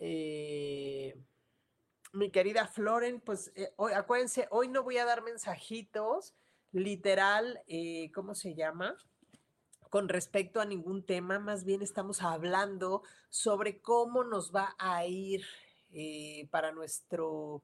Eh, 0.00 1.16
mi 2.12 2.30
querida 2.30 2.66
Floren, 2.66 3.20
pues 3.20 3.52
eh, 3.54 3.72
hoy, 3.76 3.92
acuérdense, 3.92 4.48
hoy 4.50 4.68
no 4.68 4.82
voy 4.82 4.98
a 4.98 5.04
dar 5.04 5.22
mensajitos, 5.22 6.34
literal, 6.72 7.62
¿cómo 8.14 8.34
se 8.34 8.54
llama? 8.54 8.96
Con 9.90 10.08
respecto 10.08 10.60
a 10.60 10.64
ningún 10.64 11.02
tema, 11.02 11.38
más 11.38 11.64
bien 11.64 11.82
estamos 11.82 12.22
hablando 12.22 13.02
sobre 13.30 13.80
cómo 13.80 14.24
nos 14.24 14.54
va 14.54 14.74
a 14.78 15.06
ir 15.06 15.44
eh, 15.92 16.48
para 16.50 16.72
nuestro 16.72 17.62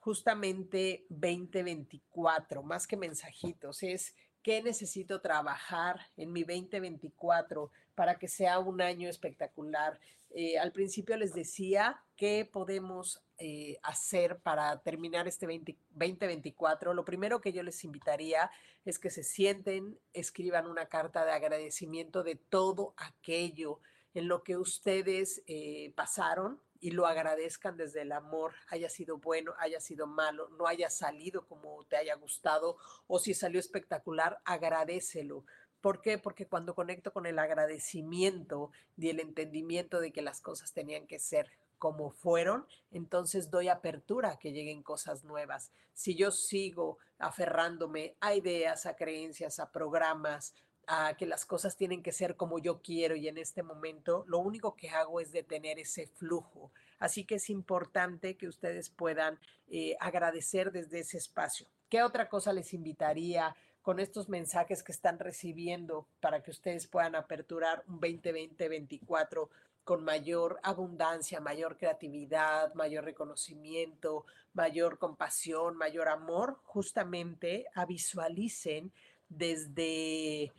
justamente 0.00 1.06
2024, 1.10 2.62
más 2.62 2.86
que 2.86 2.96
mensajitos, 2.96 3.82
es 3.82 4.14
qué 4.42 4.62
necesito 4.62 5.20
trabajar 5.20 6.00
en 6.16 6.32
mi 6.32 6.42
2024 6.42 7.70
para 7.94 8.18
que 8.18 8.28
sea 8.28 8.58
un 8.58 8.80
año 8.80 9.08
espectacular. 9.08 10.00
Eh, 10.30 10.58
al 10.58 10.72
principio 10.72 11.16
les 11.16 11.34
decía 11.34 12.02
qué 12.16 12.48
podemos 12.50 13.22
eh, 13.42 13.78
hacer 13.82 14.38
para 14.38 14.80
terminar 14.82 15.26
este 15.26 15.46
2024. 15.46 16.92
Lo 16.92 17.06
primero 17.06 17.40
que 17.40 17.52
yo 17.52 17.62
les 17.62 17.84
invitaría 17.84 18.50
es 18.84 18.98
que 18.98 19.08
se 19.08 19.22
sienten, 19.22 19.98
escriban 20.12 20.66
una 20.66 20.86
carta 20.86 21.24
de 21.24 21.32
agradecimiento 21.32 22.22
de 22.22 22.36
todo 22.36 22.92
aquello 22.98 23.80
en 24.12 24.28
lo 24.28 24.42
que 24.42 24.58
ustedes 24.58 25.42
eh, 25.46 25.92
pasaron 25.96 26.60
y 26.80 26.90
lo 26.90 27.06
agradezcan 27.06 27.78
desde 27.78 28.02
el 28.02 28.12
amor, 28.12 28.52
haya 28.68 28.90
sido 28.90 29.16
bueno, 29.16 29.54
haya 29.58 29.80
sido 29.80 30.06
malo, 30.06 30.50
no 30.58 30.66
haya 30.66 30.90
salido 30.90 31.46
como 31.46 31.84
te 31.84 31.96
haya 31.96 32.16
gustado 32.16 32.76
o 33.06 33.18
si 33.18 33.32
salió 33.32 33.58
espectacular, 33.58 34.38
agradecelo. 34.44 35.44
¿Por 35.80 36.02
qué? 36.02 36.18
Porque 36.18 36.46
cuando 36.46 36.74
conecto 36.74 37.10
con 37.12 37.24
el 37.24 37.38
agradecimiento 37.38 38.70
y 38.98 39.08
el 39.08 39.20
entendimiento 39.20 39.98
de 39.98 40.12
que 40.12 40.20
las 40.20 40.42
cosas 40.42 40.72
tenían 40.74 41.06
que 41.06 41.18
ser 41.18 41.50
como 41.80 42.10
fueron, 42.10 42.66
entonces 42.92 43.50
doy 43.50 43.68
apertura 43.68 44.32
a 44.32 44.38
que 44.38 44.52
lleguen 44.52 44.84
cosas 44.84 45.24
nuevas. 45.24 45.72
Si 45.94 46.14
yo 46.14 46.30
sigo 46.30 46.98
aferrándome 47.18 48.14
a 48.20 48.34
ideas, 48.34 48.86
a 48.86 48.94
creencias, 48.94 49.58
a 49.58 49.72
programas, 49.72 50.54
a 50.86 51.16
que 51.16 51.26
las 51.26 51.46
cosas 51.46 51.76
tienen 51.76 52.02
que 52.02 52.12
ser 52.12 52.36
como 52.36 52.58
yo 52.58 52.82
quiero 52.82 53.16
y 53.16 53.28
en 53.28 53.38
este 53.38 53.62
momento, 53.62 54.24
lo 54.28 54.38
único 54.38 54.76
que 54.76 54.90
hago 54.90 55.20
es 55.20 55.32
detener 55.32 55.78
ese 55.78 56.06
flujo. 56.06 56.70
Así 56.98 57.24
que 57.24 57.36
es 57.36 57.48
importante 57.48 58.36
que 58.36 58.46
ustedes 58.46 58.90
puedan 58.90 59.38
eh, 59.68 59.96
agradecer 60.00 60.72
desde 60.72 61.00
ese 61.00 61.16
espacio. 61.16 61.66
¿Qué 61.88 62.02
otra 62.02 62.28
cosa 62.28 62.52
les 62.52 62.74
invitaría 62.74 63.56
con 63.82 64.00
estos 64.00 64.28
mensajes 64.28 64.82
que 64.82 64.92
están 64.92 65.18
recibiendo 65.18 66.06
para 66.20 66.42
que 66.42 66.50
ustedes 66.50 66.86
puedan 66.86 67.14
aperturar 67.14 67.82
un 67.88 68.00
2020-2024 68.00 69.48
con 69.84 70.04
mayor 70.04 70.60
abundancia, 70.62 71.40
mayor 71.40 71.76
creatividad, 71.76 72.74
mayor 72.74 73.04
reconocimiento, 73.04 74.24
mayor 74.52 74.98
compasión, 74.98 75.76
mayor 75.76 76.08
amor, 76.08 76.60
justamente 76.64 77.66
a 77.74 77.86
visualicen 77.86 78.92
desde 79.28 80.52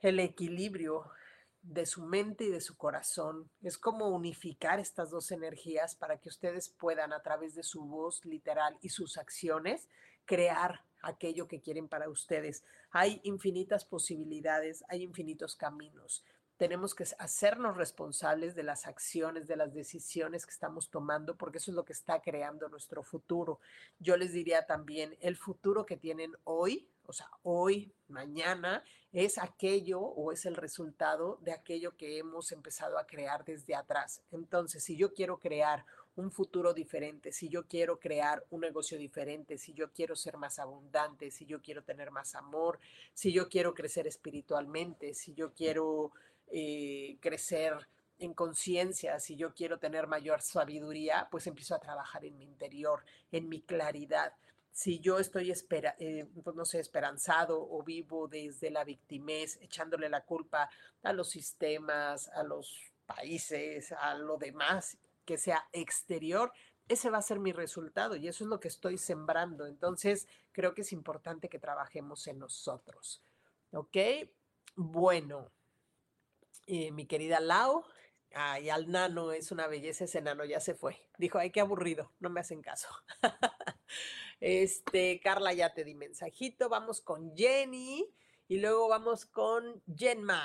el 0.00 0.20
equilibrio 0.20 1.04
de 1.62 1.84
su 1.84 2.02
mente 2.02 2.44
y 2.44 2.50
de 2.50 2.60
su 2.60 2.76
corazón. 2.76 3.50
Es 3.62 3.76
como 3.76 4.08
unificar 4.08 4.78
estas 4.78 5.10
dos 5.10 5.30
energías 5.32 5.96
para 5.96 6.18
que 6.18 6.28
ustedes 6.28 6.68
puedan 6.68 7.12
a 7.12 7.22
través 7.22 7.54
de 7.54 7.62
su 7.62 7.84
voz 7.84 8.24
literal 8.24 8.78
y 8.82 8.90
sus 8.90 9.18
acciones 9.18 9.88
crear 10.24 10.84
aquello 11.02 11.48
que 11.48 11.60
quieren 11.60 11.88
para 11.88 12.08
ustedes. 12.08 12.64
Hay 12.90 13.20
infinitas 13.24 13.84
posibilidades, 13.84 14.84
hay 14.88 15.02
infinitos 15.02 15.56
caminos. 15.56 16.24
Tenemos 16.56 16.94
que 16.94 17.04
hacernos 17.18 17.76
responsables 17.76 18.54
de 18.54 18.62
las 18.62 18.86
acciones, 18.86 19.46
de 19.46 19.56
las 19.56 19.74
decisiones 19.74 20.46
que 20.46 20.52
estamos 20.52 20.88
tomando, 20.88 21.36
porque 21.36 21.58
eso 21.58 21.70
es 21.70 21.74
lo 21.74 21.84
que 21.84 21.92
está 21.92 22.20
creando 22.20 22.68
nuestro 22.68 23.02
futuro. 23.02 23.60
Yo 23.98 24.16
les 24.16 24.32
diría 24.32 24.64
también, 24.64 25.16
el 25.20 25.36
futuro 25.36 25.84
que 25.84 25.96
tienen 25.96 26.32
hoy, 26.44 26.88
o 27.04 27.12
sea, 27.12 27.30
hoy, 27.42 27.92
mañana, 28.08 28.82
es 29.12 29.38
aquello 29.38 30.00
o 30.00 30.32
es 30.32 30.46
el 30.46 30.56
resultado 30.56 31.38
de 31.42 31.52
aquello 31.52 31.96
que 31.96 32.18
hemos 32.18 32.52
empezado 32.52 32.98
a 32.98 33.06
crear 33.06 33.44
desde 33.44 33.74
atrás. 33.74 34.22
Entonces, 34.30 34.82
si 34.82 34.96
yo 34.96 35.12
quiero 35.12 35.38
crear 35.38 35.84
un 36.16 36.30
futuro 36.30 36.72
diferente, 36.72 37.32
si 37.32 37.48
yo 37.48 37.66
quiero 37.66 37.98
crear 38.00 38.44
un 38.50 38.62
negocio 38.62 38.98
diferente, 38.98 39.58
si 39.58 39.74
yo 39.74 39.92
quiero 39.92 40.16
ser 40.16 40.38
más 40.38 40.58
abundante, 40.58 41.30
si 41.30 41.44
yo 41.44 41.60
quiero 41.60 41.82
tener 41.82 42.10
más 42.10 42.34
amor, 42.34 42.78
si 43.12 43.32
yo 43.32 43.48
quiero 43.48 43.74
crecer 43.74 44.06
espiritualmente, 44.06 45.14
si 45.14 45.34
yo 45.34 45.52
quiero 45.52 46.12
eh, 46.48 47.18
crecer 47.20 47.88
en 48.18 48.34
conciencia, 48.34 49.20
si 49.20 49.36
yo 49.36 49.52
quiero 49.52 49.78
tener 49.78 50.06
mayor 50.06 50.40
sabiduría, 50.40 51.28
pues 51.30 51.46
empiezo 51.46 51.74
a 51.74 51.80
trabajar 51.80 52.24
en 52.24 52.38
mi 52.38 52.44
interior, 52.44 53.04
en 53.30 53.48
mi 53.48 53.60
claridad. 53.60 54.32
Si 54.72 55.00
yo 55.00 55.18
estoy, 55.18 55.50
espera, 55.50 55.96
eh, 55.98 56.26
pues 56.42 56.56
no 56.56 56.64
sé, 56.64 56.80
esperanzado 56.80 57.60
o 57.60 57.82
vivo 57.82 58.28
desde 58.28 58.70
la 58.70 58.84
victimez, 58.84 59.58
echándole 59.60 60.08
la 60.08 60.24
culpa 60.24 60.70
a 61.02 61.12
los 61.12 61.30
sistemas, 61.30 62.28
a 62.28 62.42
los 62.42 62.92
países, 63.06 63.92
a 63.92 64.14
lo 64.14 64.36
demás, 64.36 64.98
que 65.24 65.38
sea 65.38 65.66
exterior, 65.72 66.52
ese 66.88 67.10
va 67.10 67.18
a 67.18 67.22
ser 67.22 67.40
mi 67.40 67.52
resultado 67.52 68.16
y 68.16 68.28
eso 68.28 68.44
es 68.44 68.48
lo 68.48 68.60
que 68.60 68.68
estoy 68.68 68.96
sembrando. 68.96 69.66
Entonces, 69.66 70.28
creo 70.52 70.74
que 70.74 70.82
es 70.82 70.92
importante 70.92 71.48
que 71.48 71.58
trabajemos 71.58 72.26
en 72.28 72.38
nosotros. 72.38 73.22
¿Ok? 73.72 73.96
Bueno, 74.76 75.50
mi 76.66 77.06
querida 77.06 77.40
Lau, 77.40 77.84
ay, 78.34 78.70
al 78.70 78.90
nano 78.90 79.32
es 79.32 79.50
una 79.50 79.66
belleza 79.66 80.04
ese 80.04 80.20
nano, 80.20 80.44
ya 80.44 80.60
se 80.60 80.74
fue. 80.74 81.08
Dijo, 81.18 81.38
ay, 81.38 81.50
qué 81.50 81.60
aburrido, 81.60 82.12
no 82.20 82.30
me 82.30 82.40
hacen 82.40 82.62
caso. 82.62 82.88
este, 84.40 85.20
Carla, 85.20 85.52
ya 85.52 85.72
te 85.72 85.84
di 85.84 85.94
mensajito. 85.94 86.68
Vamos 86.68 87.00
con 87.00 87.36
Jenny 87.36 88.06
y 88.48 88.58
luego 88.58 88.88
vamos 88.88 89.26
con 89.26 89.82
Jenma. 89.96 90.42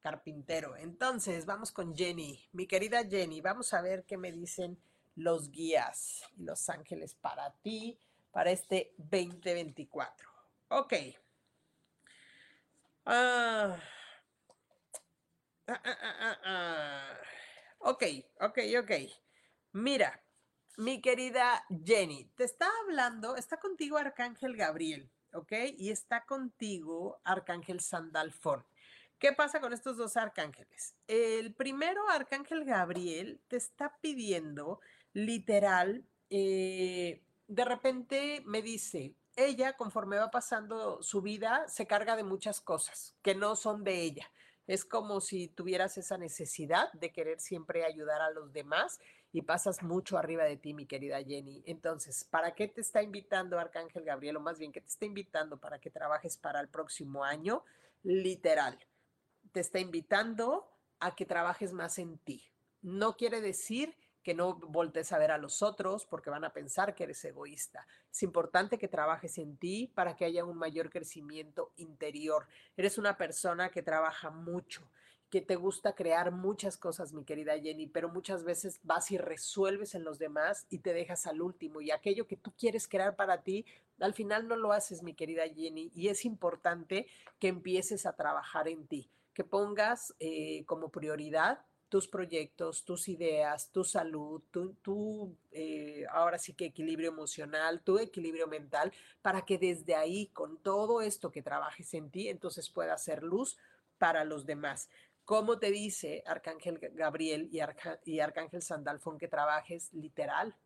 carpintero. 0.00 0.76
Entonces, 0.76 1.46
vamos 1.46 1.72
con 1.72 1.96
Jenny. 1.96 2.48
Mi 2.52 2.66
querida 2.66 3.04
Jenny, 3.04 3.40
vamos 3.40 3.74
a 3.74 3.82
ver 3.82 4.04
qué 4.04 4.16
me 4.16 4.30
dicen 4.30 4.78
los 5.16 5.50
guías 5.50 6.22
y 6.36 6.44
los 6.44 6.68
ángeles 6.68 7.14
para 7.14 7.50
ti, 7.62 7.98
para 8.30 8.52
este 8.52 8.94
2024. 8.98 10.28
Ok. 10.68 10.94
Ah. 13.04 13.76
Ah, 15.68 16.38
ah, 16.44 17.20
ok, 17.78 18.04
ok, 18.40 18.58
ok. 18.80 18.90
Mira, 19.72 20.22
mi 20.76 21.00
querida 21.00 21.64
Jenny, 21.84 22.30
te 22.36 22.44
está 22.44 22.68
hablando, 22.82 23.36
está 23.36 23.58
contigo 23.58 23.96
Arcángel 23.96 24.56
Gabriel, 24.56 25.10
¿ok? 25.32 25.52
Y 25.76 25.90
está 25.90 26.24
contigo 26.24 27.20
Arcángel 27.24 27.80
Sandalfón. 27.80 28.64
¿Qué 29.18 29.32
pasa 29.32 29.60
con 29.60 29.72
estos 29.72 29.96
dos 29.96 30.16
arcángeles? 30.16 30.94
El 31.08 31.54
primero, 31.54 32.08
Arcángel 32.10 32.64
Gabriel, 32.64 33.40
te 33.48 33.56
está 33.56 33.96
pidiendo 34.00 34.80
literal, 35.14 36.04
eh, 36.28 37.22
de 37.48 37.64
repente 37.64 38.42
me 38.44 38.60
dice, 38.60 39.14
ella 39.34 39.76
conforme 39.76 40.18
va 40.18 40.30
pasando 40.30 41.02
su 41.02 41.22
vida 41.22 41.66
se 41.68 41.86
carga 41.86 42.14
de 42.14 42.24
muchas 42.24 42.60
cosas 42.60 43.16
que 43.22 43.34
no 43.34 43.56
son 43.56 43.84
de 43.84 44.02
ella. 44.02 44.30
Es 44.66 44.84
como 44.84 45.20
si 45.20 45.48
tuvieras 45.48 45.96
esa 45.98 46.18
necesidad 46.18 46.92
de 46.92 47.12
querer 47.12 47.40
siempre 47.40 47.84
ayudar 47.84 48.20
a 48.20 48.30
los 48.30 48.52
demás 48.52 48.98
y 49.32 49.42
pasas 49.42 49.82
mucho 49.82 50.18
arriba 50.18 50.44
de 50.44 50.56
ti, 50.56 50.74
mi 50.74 50.86
querida 50.86 51.22
Jenny. 51.22 51.62
Entonces, 51.66 52.24
¿para 52.24 52.54
qué 52.54 52.68
te 52.68 52.80
está 52.80 53.02
invitando 53.02 53.58
Arcángel 53.58 54.04
Gabriel? 54.04 54.36
O 54.36 54.40
más 54.40 54.58
bien, 54.58 54.72
¿qué 54.72 54.80
te 54.80 54.88
está 54.88 55.04
invitando 55.04 55.58
para 55.58 55.78
que 55.78 55.90
trabajes 55.90 56.36
para 56.36 56.60
el 56.60 56.68
próximo 56.68 57.22
año? 57.22 57.62
Literal 58.02 58.78
te 59.52 59.60
está 59.60 59.78
invitando 59.78 60.68
a 61.00 61.14
que 61.14 61.24
trabajes 61.24 61.72
más 61.72 61.98
en 61.98 62.18
ti. 62.18 62.44
No 62.82 63.16
quiere 63.16 63.40
decir 63.40 63.96
que 64.26 64.34
no 64.34 64.54
voltees 64.56 65.12
a 65.12 65.18
ver 65.18 65.30
a 65.30 65.38
los 65.38 65.62
otros 65.62 66.04
porque 66.04 66.30
van 66.30 66.42
a 66.42 66.52
pensar 66.52 66.96
que 66.96 67.04
eres 67.04 67.24
egoísta. 67.24 67.86
Es 68.10 68.24
importante 68.24 68.76
que 68.76 68.88
trabajes 68.88 69.38
en 69.38 69.56
ti 69.56 69.92
para 69.94 70.16
que 70.16 70.24
haya 70.24 70.44
un 70.44 70.58
mayor 70.58 70.90
crecimiento 70.90 71.70
interior. 71.76 72.48
Eres 72.76 72.98
una 72.98 73.16
persona 73.16 73.70
que 73.70 73.84
trabaja 73.84 74.30
mucho, 74.30 74.90
que 75.30 75.42
te 75.42 75.54
gusta 75.54 75.94
crear 75.94 76.32
muchas 76.32 76.76
cosas, 76.76 77.12
mi 77.12 77.24
querida 77.24 77.56
Jenny, 77.56 77.86
pero 77.86 78.08
muchas 78.08 78.42
veces 78.42 78.80
vas 78.82 79.12
y 79.12 79.16
resuelves 79.16 79.94
en 79.94 80.02
los 80.02 80.18
demás 80.18 80.66
y 80.70 80.78
te 80.78 80.92
dejas 80.92 81.28
al 81.28 81.40
último. 81.40 81.80
Y 81.80 81.92
aquello 81.92 82.26
que 82.26 82.36
tú 82.36 82.52
quieres 82.58 82.88
crear 82.88 83.14
para 83.14 83.44
ti, 83.44 83.64
al 84.00 84.12
final 84.12 84.48
no 84.48 84.56
lo 84.56 84.72
haces, 84.72 85.04
mi 85.04 85.14
querida 85.14 85.44
Jenny. 85.46 85.92
Y 85.94 86.08
es 86.08 86.24
importante 86.24 87.06
que 87.38 87.46
empieces 87.46 88.06
a 88.06 88.16
trabajar 88.16 88.66
en 88.66 88.88
ti 88.88 89.08
que 89.34 89.44
pongas 89.44 90.16
eh, 90.18 90.64
como 90.64 90.88
prioridad 90.88 91.60
tus 91.88 92.08
proyectos, 92.08 92.84
tus 92.84 93.08
ideas, 93.08 93.70
tu 93.70 93.84
salud, 93.84 94.42
tu, 94.50 95.36
eh, 95.52 96.04
ahora 96.10 96.38
sí 96.38 96.54
que 96.54 96.66
equilibrio 96.66 97.10
emocional, 97.10 97.82
tu 97.82 97.98
equilibrio 97.98 98.46
mental, 98.48 98.92
para 99.22 99.42
que 99.42 99.58
desde 99.58 99.94
ahí, 99.94 100.28
con 100.28 100.58
todo 100.58 101.00
esto 101.00 101.30
que 101.30 101.42
trabajes 101.42 101.94
en 101.94 102.10
ti, 102.10 102.28
entonces 102.28 102.70
pueda 102.70 102.94
hacer 102.94 103.22
luz 103.22 103.56
para 103.98 104.24
los 104.24 104.46
demás. 104.46 104.88
Como 105.24 105.58
te 105.58 105.70
dice 105.70 106.22
Arcángel 106.26 106.78
Gabriel 106.94 107.48
y, 107.50 107.60
y 108.04 108.20
Arcángel 108.20 108.62
Sandalfón 108.62 109.18
que 109.18 109.28
trabajes 109.28 109.92
literal, 109.92 110.56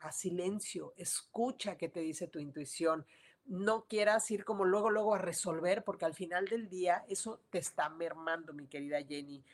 a 0.00 0.12
silencio, 0.12 0.92
escucha 0.96 1.76
qué 1.76 1.88
te 1.88 2.00
dice 2.00 2.28
tu 2.28 2.38
intuición, 2.38 3.06
no 3.46 3.86
quieras 3.86 4.30
ir 4.30 4.44
como 4.44 4.64
luego, 4.64 4.90
luego 4.90 5.14
a 5.14 5.18
resolver, 5.18 5.84
porque 5.84 6.04
al 6.04 6.14
final 6.14 6.46
del 6.46 6.68
día 6.68 7.04
eso 7.08 7.40
te 7.50 7.58
está 7.58 7.88
mermando, 7.88 8.52
mi 8.52 8.66
querida 8.66 9.02
Jenny. 9.02 9.44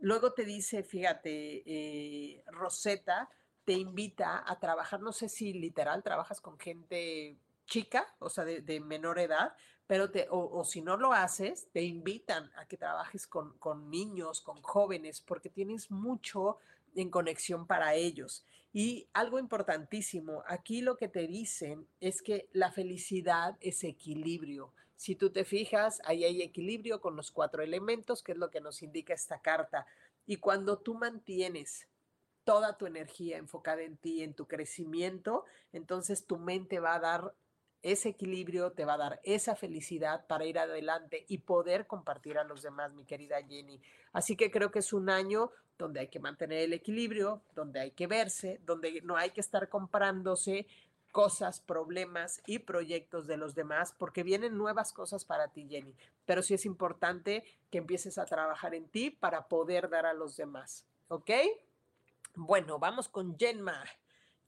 Luego 0.00 0.32
te 0.32 0.44
dice, 0.44 0.82
fíjate, 0.82 1.62
eh, 1.66 2.44
Rosetta 2.46 3.28
te 3.64 3.72
invita 3.72 4.44
a 4.46 4.58
trabajar, 4.58 5.00
no 5.00 5.12
sé 5.12 5.28
si 5.28 5.52
literal 5.52 6.02
trabajas 6.02 6.40
con 6.40 6.58
gente 6.58 7.36
chica, 7.66 8.06
o 8.18 8.30
sea, 8.30 8.44
de, 8.44 8.80
menor 8.80 9.18
edad, 9.18 9.54
pero 9.86 10.10
te, 10.10 10.26
o, 10.30 10.64
si 10.64 10.80
no 10.80 10.96
lo 10.96 11.12
haces, 11.12 11.68
te 11.72 11.82
invitan 11.82 12.50
a 12.56 12.66
que 12.66 12.76
trabajes 12.76 13.26
con, 13.26 13.58
con 13.58 13.90
niños, 13.90 14.40
con 14.40 14.62
jóvenes, 14.62 15.20
porque 15.20 15.50
tienes 15.50 15.90
mucho 15.90 16.58
en 16.94 17.10
conexión 17.10 17.66
para 17.66 17.94
ellos. 17.94 18.44
Y 18.72 19.08
algo 19.12 19.38
importantísimo, 19.38 20.42
aquí 20.46 20.82
lo 20.82 20.96
que 20.96 21.08
te 21.08 21.26
dicen 21.26 21.86
es 22.00 22.22
que 22.22 22.48
la 22.52 22.70
felicidad 22.70 23.56
es 23.60 23.84
equilibrio. 23.84 24.72
Si 24.98 25.14
tú 25.14 25.30
te 25.30 25.44
fijas, 25.44 26.02
ahí 26.04 26.24
hay 26.24 26.42
equilibrio 26.42 27.00
con 27.00 27.14
los 27.14 27.30
cuatro 27.30 27.62
elementos, 27.62 28.20
que 28.20 28.32
es 28.32 28.38
lo 28.38 28.50
que 28.50 28.60
nos 28.60 28.82
indica 28.82 29.14
esta 29.14 29.40
carta. 29.40 29.86
Y 30.26 30.38
cuando 30.38 30.80
tú 30.80 30.94
mantienes 30.94 31.86
toda 32.42 32.76
tu 32.76 32.84
energía 32.84 33.38
enfocada 33.38 33.82
en 33.82 33.96
ti, 33.96 34.24
en 34.24 34.34
tu 34.34 34.48
crecimiento, 34.48 35.44
entonces 35.72 36.26
tu 36.26 36.36
mente 36.36 36.80
va 36.80 36.96
a 36.96 37.00
dar 37.00 37.34
ese 37.80 38.08
equilibrio, 38.08 38.72
te 38.72 38.84
va 38.84 38.94
a 38.94 38.98
dar 38.98 39.20
esa 39.22 39.54
felicidad 39.54 40.26
para 40.26 40.46
ir 40.46 40.58
adelante 40.58 41.24
y 41.28 41.38
poder 41.38 41.86
compartir 41.86 42.36
a 42.36 42.42
los 42.42 42.62
demás, 42.62 42.92
mi 42.92 43.04
querida 43.04 43.40
Jenny. 43.46 43.80
Así 44.12 44.34
que 44.34 44.50
creo 44.50 44.72
que 44.72 44.80
es 44.80 44.92
un 44.92 45.10
año 45.10 45.52
donde 45.78 46.00
hay 46.00 46.08
que 46.08 46.18
mantener 46.18 46.62
el 46.62 46.72
equilibrio, 46.72 47.44
donde 47.54 47.78
hay 47.78 47.92
que 47.92 48.08
verse, 48.08 48.60
donde 48.64 49.00
no 49.02 49.16
hay 49.16 49.30
que 49.30 49.40
estar 49.40 49.68
comprándose 49.68 50.66
cosas, 51.18 51.58
problemas 51.58 52.40
y 52.46 52.60
proyectos 52.60 53.26
de 53.26 53.36
los 53.36 53.56
demás, 53.56 53.92
porque 53.98 54.22
vienen 54.22 54.56
nuevas 54.56 54.92
cosas 54.92 55.24
para 55.24 55.48
ti, 55.48 55.66
Jenny. 55.68 55.92
Pero 56.24 56.44
sí 56.44 56.54
es 56.54 56.64
importante 56.64 57.42
que 57.72 57.78
empieces 57.78 58.18
a 58.18 58.24
trabajar 58.24 58.72
en 58.72 58.88
ti 58.88 59.10
para 59.10 59.48
poder 59.48 59.88
dar 59.88 60.06
a 60.06 60.14
los 60.14 60.36
demás. 60.36 60.86
¿Ok? 61.08 61.32
Bueno, 62.36 62.78
vamos 62.78 63.08
con 63.08 63.36
Jenma. 63.36 63.82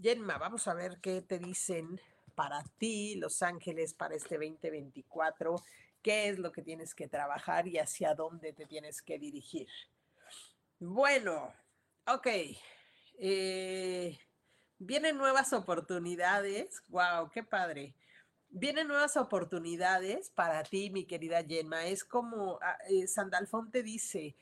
Jenma, 0.01 0.39
vamos 0.39 0.69
a 0.69 0.75
ver 0.75 1.01
qué 1.01 1.23
te 1.23 1.41
dicen 1.41 2.01
para 2.37 2.63
ti, 2.79 3.17
Los 3.17 3.43
Ángeles, 3.43 3.93
para 3.93 4.15
este 4.15 4.37
2024. 4.37 5.57
¿Qué 6.01 6.29
es 6.29 6.39
lo 6.39 6.53
que 6.53 6.63
tienes 6.63 6.95
que 6.95 7.09
trabajar 7.09 7.67
y 7.67 7.79
hacia 7.79 8.15
dónde 8.15 8.53
te 8.53 8.67
tienes 8.67 9.03
que 9.03 9.19
dirigir? 9.19 9.67
Bueno, 10.79 11.53
ok. 12.07 12.29
Eh, 13.19 14.17
vienen 14.81 15.19
nuevas 15.19 15.53
oportunidades. 15.53 16.83
Wow, 16.89 17.31
qué 17.33 17.45
padre. 17.45 17.95
Vienen 18.49 18.89
nuevas 18.89 19.17
oportunidades 19.17 20.31
para 20.31 20.65
ti, 20.65 20.91
mi 20.91 21.05
querida 21.05 21.45
Gemma. 21.45 21.87
Es 21.87 22.05
como 22.05 22.59
ah, 22.63 22.77
eh, 22.89 23.07
Sandalfón 23.07 23.71
te 23.71 23.85
dice, 23.85 24.35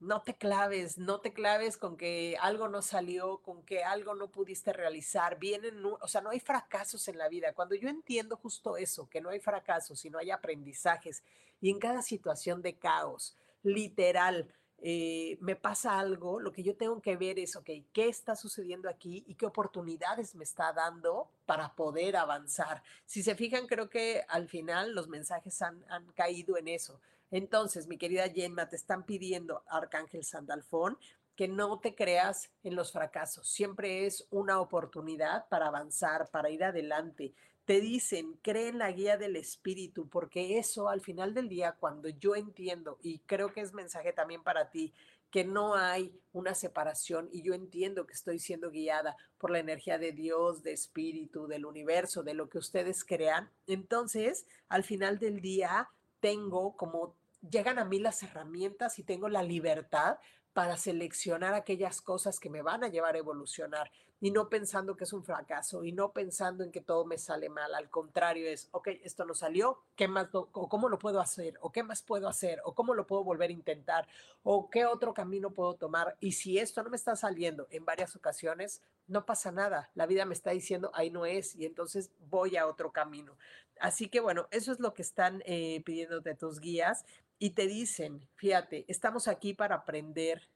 no 0.00 0.22
te 0.22 0.36
claves, 0.36 0.98
no 0.98 1.20
te 1.20 1.32
claves 1.32 1.78
con 1.78 1.96
que 1.96 2.36
algo 2.40 2.68
no 2.68 2.82
salió, 2.82 3.38
con 3.38 3.64
que 3.64 3.82
algo 3.84 4.14
no 4.14 4.30
pudiste 4.30 4.72
realizar. 4.72 5.38
Vienen, 5.38 5.82
o 5.84 6.08
sea, 6.08 6.20
no 6.20 6.30
hay 6.30 6.40
fracasos 6.40 7.08
en 7.08 7.16
la 7.16 7.28
vida. 7.28 7.54
Cuando 7.54 7.76
yo 7.76 7.88
entiendo 7.88 8.36
justo 8.36 8.76
eso, 8.76 9.08
que 9.08 9.20
no 9.20 9.30
hay 9.30 9.40
fracasos, 9.40 10.00
sino 10.00 10.18
hay 10.18 10.30
aprendizajes, 10.30 11.22
y 11.60 11.70
en 11.70 11.78
cada 11.78 12.02
situación 12.02 12.60
de 12.60 12.78
caos, 12.78 13.36
literal, 13.62 14.52
eh, 14.82 15.36
me 15.40 15.56
pasa 15.56 15.98
algo, 15.98 16.40
lo 16.40 16.52
que 16.52 16.62
yo 16.62 16.74
tengo 16.74 17.00
que 17.02 17.16
ver 17.16 17.38
es, 17.38 17.54
ok, 17.56 17.70
¿qué 17.92 18.08
está 18.08 18.34
sucediendo 18.34 18.88
aquí 18.88 19.24
y 19.26 19.34
qué 19.34 19.46
oportunidades 19.46 20.34
me 20.34 20.44
está 20.44 20.72
dando 20.72 21.30
para 21.44 21.74
poder 21.74 22.16
avanzar? 22.16 22.82
Si 23.04 23.22
se 23.22 23.34
fijan, 23.34 23.66
creo 23.66 23.90
que 23.90 24.24
al 24.28 24.48
final 24.48 24.94
los 24.94 25.08
mensajes 25.08 25.60
han, 25.60 25.84
han 25.88 26.10
caído 26.12 26.56
en 26.56 26.68
eso. 26.68 27.00
Entonces, 27.30 27.86
mi 27.86 27.98
querida 27.98 28.28
Gemma, 28.28 28.68
te 28.68 28.76
están 28.76 29.04
pidiendo, 29.04 29.62
Arcángel 29.68 30.24
Sandalfón, 30.24 30.98
que 31.36 31.48
no 31.48 31.78
te 31.78 31.94
creas 31.94 32.50
en 32.62 32.74
los 32.74 32.92
fracasos. 32.92 33.48
Siempre 33.48 34.04
es 34.06 34.26
una 34.30 34.60
oportunidad 34.60 35.48
para 35.48 35.68
avanzar, 35.68 36.28
para 36.30 36.50
ir 36.50 36.64
adelante 36.64 37.32
te 37.70 37.80
dicen, 37.80 38.36
cree 38.42 38.66
en 38.66 38.78
la 38.78 38.90
guía 38.90 39.16
del 39.16 39.36
espíritu, 39.36 40.08
porque 40.08 40.58
eso 40.58 40.88
al 40.88 41.00
final 41.00 41.34
del 41.34 41.48
día, 41.48 41.76
cuando 41.78 42.08
yo 42.08 42.34
entiendo, 42.34 42.98
y 43.00 43.20
creo 43.20 43.52
que 43.52 43.60
es 43.60 43.72
mensaje 43.72 44.12
también 44.12 44.42
para 44.42 44.70
ti, 44.72 44.92
que 45.30 45.44
no 45.44 45.76
hay 45.76 46.12
una 46.32 46.56
separación 46.56 47.28
y 47.30 47.42
yo 47.42 47.54
entiendo 47.54 48.08
que 48.08 48.14
estoy 48.14 48.40
siendo 48.40 48.72
guiada 48.72 49.16
por 49.38 49.52
la 49.52 49.60
energía 49.60 49.98
de 49.98 50.10
Dios, 50.10 50.64
de 50.64 50.72
espíritu, 50.72 51.46
del 51.46 51.64
universo, 51.64 52.24
de 52.24 52.34
lo 52.34 52.48
que 52.48 52.58
ustedes 52.58 53.04
crean, 53.04 53.52
entonces 53.68 54.46
al 54.68 54.82
final 54.82 55.20
del 55.20 55.40
día 55.40 55.90
tengo 56.18 56.76
como 56.76 57.14
llegan 57.48 57.78
a 57.78 57.84
mí 57.84 58.00
las 58.00 58.20
herramientas 58.24 58.98
y 58.98 59.04
tengo 59.04 59.28
la 59.28 59.44
libertad 59.44 60.18
para 60.52 60.76
seleccionar 60.76 61.54
aquellas 61.54 62.02
cosas 62.02 62.40
que 62.40 62.50
me 62.50 62.62
van 62.62 62.82
a 62.82 62.88
llevar 62.88 63.14
a 63.14 63.18
evolucionar 63.18 63.92
y 64.20 64.30
no 64.30 64.50
pensando 64.50 64.96
que 64.96 65.04
es 65.04 65.12
un 65.14 65.24
fracaso 65.24 65.82
y 65.82 65.92
no 65.92 66.12
pensando 66.12 66.62
en 66.62 66.70
que 66.70 66.82
todo 66.82 67.06
me 67.06 67.16
sale 67.16 67.48
mal. 67.48 67.74
Al 67.74 67.88
contrario, 67.88 68.46
es, 68.48 68.68
ok, 68.72 68.88
esto 69.02 69.24
no 69.24 69.34
salió, 69.34 69.78
¿qué 69.96 70.08
más, 70.08 70.28
o 70.32 70.68
cómo 70.68 70.88
lo 70.90 70.98
puedo 70.98 71.20
hacer? 71.20 71.54
¿O 71.62 71.72
qué 71.72 71.82
más 71.82 72.02
puedo 72.02 72.28
hacer? 72.28 72.60
¿O 72.64 72.74
cómo 72.74 72.94
lo 72.94 73.06
puedo 73.06 73.24
volver 73.24 73.48
a 73.48 73.54
intentar? 73.54 74.06
¿O 74.42 74.68
qué 74.68 74.84
otro 74.84 75.14
camino 75.14 75.52
puedo 75.52 75.74
tomar? 75.74 76.16
Y 76.20 76.32
si 76.32 76.58
esto 76.58 76.82
no 76.82 76.90
me 76.90 76.96
está 76.96 77.16
saliendo 77.16 77.66
en 77.70 77.86
varias 77.86 78.14
ocasiones, 78.14 78.82
no 79.06 79.24
pasa 79.24 79.52
nada. 79.52 79.90
La 79.94 80.06
vida 80.06 80.26
me 80.26 80.34
está 80.34 80.50
diciendo, 80.50 80.90
ahí 80.94 81.10
no 81.10 81.24
es, 81.24 81.56
y 81.56 81.64
entonces 81.64 82.10
voy 82.18 82.58
a 82.58 82.66
otro 82.66 82.92
camino. 82.92 83.36
Así 83.80 84.08
que 84.08 84.20
bueno, 84.20 84.46
eso 84.50 84.70
es 84.70 84.80
lo 84.80 84.92
que 84.92 85.02
están 85.02 85.42
eh, 85.46 85.82
pidiendo 85.84 86.20
de 86.20 86.34
tus 86.34 86.60
guías. 86.60 87.04
y 87.42 87.50
te 87.50 87.66
dicen, 87.66 88.28
fíjate, 88.34 88.84
estamos 88.86 89.26
aquí 89.26 89.54
para 89.54 89.76
aprender 89.76 90.46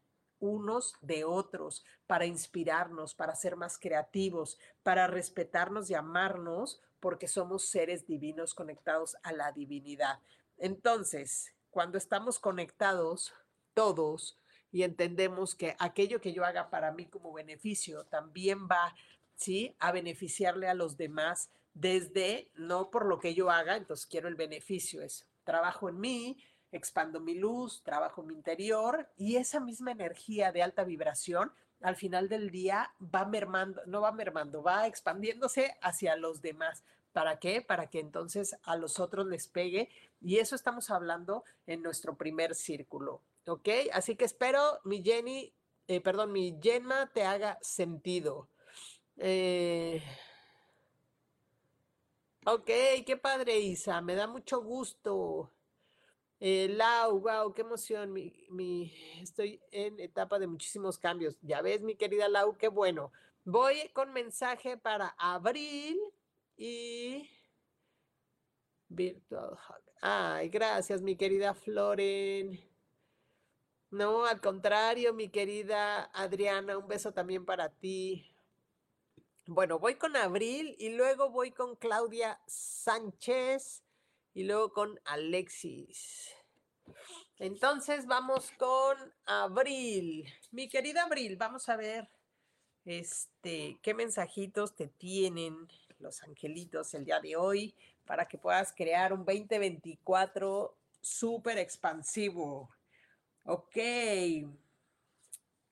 unos 0.45 0.95
de 1.01 1.25
otros, 1.25 1.85
para 2.07 2.27
inspirarnos, 2.27 3.15
para 3.15 3.35
ser 3.35 3.57
más 3.57 3.79
creativos, 3.79 4.59
para 4.83 5.07
respetarnos 5.07 5.91
y 5.91 5.95
amarnos, 5.95 6.81
porque 7.01 7.29
somos 7.29 7.69
seres 7.69 8.07
divinos 8.07 8.55
conectados 8.55 9.17
a 9.23 9.33
la 9.33 9.53
divinidad. 9.53 10.21
Entonces, 10.59 11.53
cuando 11.71 11.99
estamos 11.99 12.39
conectados 12.39 13.33
todos 13.73 14.39
y 14.71 14.83
entendemos 14.83 15.55
que 15.55 15.77
aquello 15.79 16.21
que 16.21 16.33
yo 16.33 16.45
haga 16.45 16.71
para 16.71 16.93
mí 16.93 17.07
como 17.07 17.33
beneficio 17.33 18.05
también 18.05 18.69
va, 18.69 18.95
¿sí? 19.35 19.75
A 19.79 19.93
beneficiarle 19.93 20.69
a 20.69 20.75
los 20.75 20.97
demás 20.97 21.51
desde, 21.73 22.51
no 22.55 22.91
por 22.91 23.07
lo 23.07 23.19
que 23.19 23.35
yo 23.35 23.51
haga, 23.51 23.77
entonces 23.77 24.07
quiero 24.07 24.29
el 24.29 24.37
beneficio, 24.37 25.03
es 25.03 25.27
trabajo 25.43 25.89
en 25.89 26.01
mí, 26.01 26.39
expando 26.75 27.21
mi 27.21 27.35
luz, 27.35 27.83
trabajo 27.83 28.23
mi 28.23 28.35
interior 28.35 29.09
y 29.17 29.37
esa 29.37 29.61
misma 29.61 29.93
energía 29.93 30.53
de 30.53 30.63
alta 30.63 30.85
vibración 30.85 31.53
al 31.81 31.97
final 31.97 32.29
del 32.29 32.51
día 32.51 32.95
va 33.15 33.27
mermando, 33.27 33.83
no 33.87 34.01
va 34.01 34.11
mermando, 34.11 34.63
va 34.63 34.87
expandiéndose 34.87 35.77
hacia 35.83 36.17
los 36.17 36.41
demás. 36.41 36.83
¿Para 37.13 37.39
qué? 37.39 37.63
Para 37.63 37.89
que 37.89 38.01
entonces 38.01 38.57
a 38.65 38.77
los 38.77 38.99
otros 38.99 39.27
les 39.27 39.49
pegue. 39.49 39.89
Y 40.21 40.39
eso 40.39 40.57
estamos 40.57 40.91
hablando 40.91 41.45
en 41.67 41.83
nuestro 41.83 42.17
primer 42.17 42.55
círculo. 42.55 43.21
¿Ok? 43.47 43.69
Así 43.93 44.17
que 44.17 44.25
espero, 44.25 44.81
mi 44.85 45.03
Jenny, 45.03 45.53
eh, 45.87 46.01
perdón, 46.01 46.33
mi 46.33 46.59
Jenma 46.63 47.11
te 47.13 47.25
haga 47.25 47.59
sentido. 47.61 48.49
Eh, 49.19 50.03
ok, 52.47 52.71
qué 53.07 53.19
padre, 53.21 53.59
Isa. 53.59 54.01
Me 54.01 54.15
da 54.15 54.27
mucho 54.27 54.63
gusto. 54.63 55.51
Eh, 56.47 56.69
Lau, 56.69 57.21
wow, 57.21 57.55
qué 57.55 57.63
emoción. 57.63 58.13
Mi, 58.13 58.93
estoy 59.23 59.63
en 59.71 59.99
etapa 59.99 60.39
de 60.39 60.47
muchísimos 60.47 60.99
cambios. 60.99 61.39
Ya 61.41 61.63
ves, 61.63 61.81
mi 61.81 61.97
querida 61.97 62.29
Lau, 62.29 62.59
qué 62.59 62.69
bueno. 62.69 63.13
Voy 63.45 63.89
con 63.95 64.13
mensaje 64.13 64.77
para 64.77 65.15
abril 65.17 65.99
y 66.59 67.31
Virtual 68.89 69.53
Hug. 69.53 69.93
Ay, 70.03 70.51
gracias, 70.51 71.01
mi 71.01 71.17
querida 71.17 71.55
Floren. 71.55 72.61
No, 73.91 74.27
al 74.27 74.43
contrario, 74.43 75.15
mi 75.15 75.31
querida 75.31 76.11
Adriana, 76.13 76.77
un 76.77 76.87
beso 76.87 77.15
también 77.15 77.47
para 77.47 77.71
ti. 77.71 78.37
Bueno, 79.47 79.79
voy 79.79 79.95
con 79.95 80.15
Abril 80.15 80.77
y 80.79 80.91
luego 80.91 81.31
voy 81.31 81.53
con 81.53 81.75
Claudia 81.77 82.39
Sánchez 82.47 83.83
y 84.35 84.43
luego 84.43 84.73
con 84.73 85.01
Alexis. 85.05 86.34
Entonces 87.39 88.07
vamos 88.07 88.51
con 88.59 88.97
Abril. 89.27 90.25
Mi 90.51 90.69
querida 90.69 91.05
Abril, 91.05 91.37
vamos 91.37 91.69
a 91.69 91.77
ver 91.77 92.09
este 92.85 93.79
qué 93.83 93.95
mensajitos 93.95 94.75
te 94.75 94.89
tienen 94.89 95.69
los 95.99 96.23
angelitos 96.23 96.93
el 96.95 97.05
día 97.05 97.21
de 97.21 97.37
hoy 97.37 97.75
para 98.05 98.27
que 98.27 98.39
puedas 98.39 98.73
crear 98.73 99.13
un 99.13 99.25
2024 99.25 100.77
súper 101.01 101.59
expansivo. 101.59 102.71
Ok. 103.45 103.77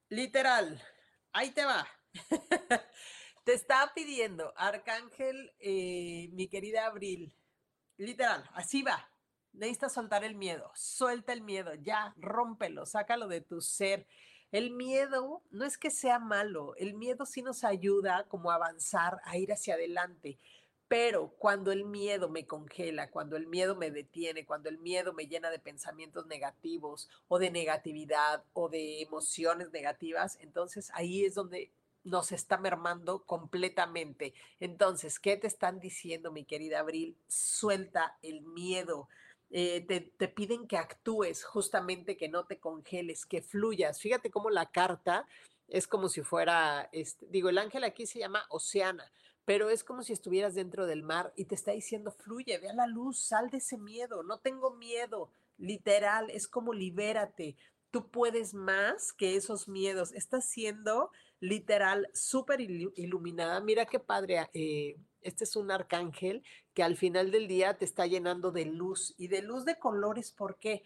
Literal, 0.09 0.83
ahí 1.33 1.51
te 1.51 1.65
va. 1.65 1.87
te 3.45 3.55
está 3.55 3.93
pidiendo, 3.95 4.53
Arcángel, 4.57 5.53
eh, 5.59 6.29
mi 6.33 6.49
querida 6.49 6.87
Abril, 6.87 7.35
Literal, 7.99 8.49
así 8.55 8.83
va. 8.83 9.09
Necesitas 9.53 9.93
soltar 9.93 10.25
el 10.25 10.35
miedo. 10.35 10.71
Suelta 10.75 11.33
el 11.33 11.43
miedo, 11.43 11.75
ya, 11.75 12.15
rómpelo, 12.17 12.87
sácalo 12.87 13.29
de 13.29 13.41
tu 13.41 13.61
ser. 13.61 14.07
El 14.51 14.71
miedo 14.71 15.43
no 15.51 15.65
es 15.65 15.79
que 15.79 15.91
sea 15.91 16.19
malo, 16.19 16.75
el 16.77 16.95
miedo 16.95 17.25
sí 17.25 17.41
nos 17.41 17.65
ayuda 17.65 18.27
como 18.29 18.51
a 18.51 18.57
avanzar, 18.57 19.19
a 19.25 19.39
ir 19.39 19.51
hacia 19.53 19.75
adelante. 19.75 20.39
Pero 20.89 21.31
cuando 21.39 21.73
el 21.73 21.87
miedo 21.87 22.29
me 22.29 22.47
congela, 22.47 23.11
cuando 23.11 23.37
el 23.37 23.47
miedo 23.47 23.75
me 23.77 23.91
detiene, 23.91 24.45
cuando 24.45 24.69
el 24.69 24.77
miedo 24.77 25.15
me 25.15 25.27
llena 25.27 25.49
de 25.49 25.59
pensamientos 25.59 26.27
negativos 26.27 27.09
o 27.29 27.39
de 27.39 27.51
negatividad 27.51 28.45
o 28.53 28.69
de 28.69 29.01
emociones 29.01 29.73
negativas, 29.73 30.37
entonces 30.43 30.91
ahí 30.93 31.25
es 31.25 31.35
donde 31.35 31.73
nos 32.05 32.33
está 32.33 32.59
mermando 32.59 33.25
completamente. 33.25 34.35
Entonces, 34.61 35.19
¿qué 35.19 35.39
te 35.39 35.47
están 35.47 35.81
diciendo, 35.81 36.31
mi 36.31 36.45
querida 36.45 36.81
Abril? 36.81 37.17
Suelta 37.27 38.19
el 38.21 38.43
miedo. 38.43 39.09
Eh, 39.55 39.83
te, 40.17 40.29
piden 40.29 40.67
que 40.67 40.79
actúes, 40.79 41.45
justamente 41.45 42.17
que 42.17 42.31
no 42.31 42.47
te 42.47 42.59
congeles, 42.59 43.27
que 43.27 43.43
fluyas. 43.43 44.01
Fíjate 44.01 44.31
cómo 44.31 44.49
la 44.49 44.71
carta 44.71 45.29
es 45.69 45.87
como 45.87 46.09
si 46.09 46.23
fuera, 46.23 46.89
este, 46.91 47.27
digo, 47.29 47.51
el 47.51 47.59
ángel 47.59 47.85
aquí 47.85 48.07
se 48.07 48.19
llama 48.19 48.47
Oceana, 48.49 49.13
pero 49.45 49.69
es 49.69 49.85
como 49.85 50.03
si 50.03 50.15
estuvieras 50.15 50.55
dentro 50.55 50.87
del 50.87 51.03
mar 51.03 51.35
y 51.37 51.45
te 51.45 51.55
está 51.55 51.73
diciendo, 51.73 52.13
fluye, 52.13 52.57
ve 52.57 52.71
a 52.71 52.75
la 52.75 52.87
luz, 52.87 53.19
sal 53.19 53.51
de 53.51 53.59
ese 53.59 53.77
miedo, 53.77 54.23
no 54.23 54.39
tengo 54.39 54.71
miedo, 54.75 55.29
literal, 55.59 56.31
es 56.31 56.49
como 56.49 56.73
libérate, 56.73 57.55
tú 57.91 58.09
puedes 58.09 58.55
más 58.55 59.13
que 59.13 59.37
esos 59.37 59.69
miedos, 59.69 60.13
estás 60.13 60.47
siendo 60.47 61.11
literal, 61.43 62.09
súper 62.14 62.61
iluminada. 62.61 63.61
Mira 63.61 63.84
qué 63.86 63.99
padre, 63.99 64.49
eh, 64.55 64.97
este 65.22 65.43
es 65.43 65.57
un 65.57 65.72
arcángel 65.72 66.45
que 66.72 66.84
al 66.84 66.97
final 66.97 67.32
del 67.32 67.49
día 67.49 67.76
te 67.76 67.84
está 67.84 68.07
llenando 68.07 68.53
de 68.53 68.64
luz 68.64 69.12
y 69.18 69.26
de 69.26 69.43
luz 69.43 69.64
de 69.64 69.76
colores. 69.76 70.30
¿Por 70.30 70.57
qué? 70.57 70.84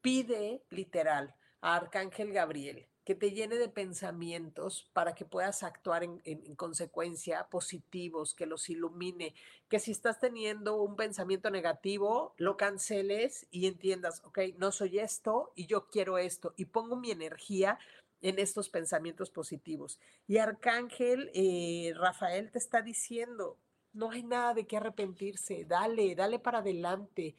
Pide 0.00 0.64
literal 0.70 1.36
a 1.60 1.76
Arcángel 1.76 2.32
Gabriel 2.32 2.88
que 3.04 3.14
te 3.14 3.32
llene 3.32 3.56
de 3.56 3.68
pensamientos 3.68 4.88
para 4.92 5.14
que 5.14 5.24
puedas 5.24 5.62
actuar 5.62 6.04
en, 6.04 6.20
en, 6.24 6.54
consecuencia 6.54 7.48
positivos, 7.48 8.34
que 8.34 8.46
los 8.46 8.70
ilumine, 8.70 9.34
que 9.68 9.80
si 9.80 9.90
estás 9.90 10.20
teniendo 10.20 10.80
un 10.80 10.96
pensamiento 10.96 11.50
negativo, 11.50 12.34
lo 12.36 12.56
canceles 12.56 13.48
y 13.50 13.66
entiendas, 13.66 14.22
ok, 14.24 14.38
no 14.58 14.70
soy 14.70 15.00
esto 15.00 15.52
y 15.56 15.66
yo 15.66 15.88
quiero 15.88 16.18
esto 16.18 16.54
y 16.56 16.66
pongo 16.66 16.94
mi 16.94 17.10
energía 17.10 17.78
en 18.20 18.38
estos 18.38 18.68
pensamientos 18.68 19.30
positivos. 19.30 19.98
Y 20.26 20.38
Arcángel 20.38 21.30
eh, 21.34 21.92
Rafael 21.96 22.50
te 22.50 22.58
está 22.58 22.82
diciendo, 22.82 23.58
no 23.92 24.10
hay 24.10 24.22
nada 24.22 24.54
de 24.54 24.66
qué 24.66 24.76
arrepentirse, 24.76 25.64
dale, 25.64 26.14
dale 26.14 26.38
para 26.38 26.58
adelante. 26.58 27.36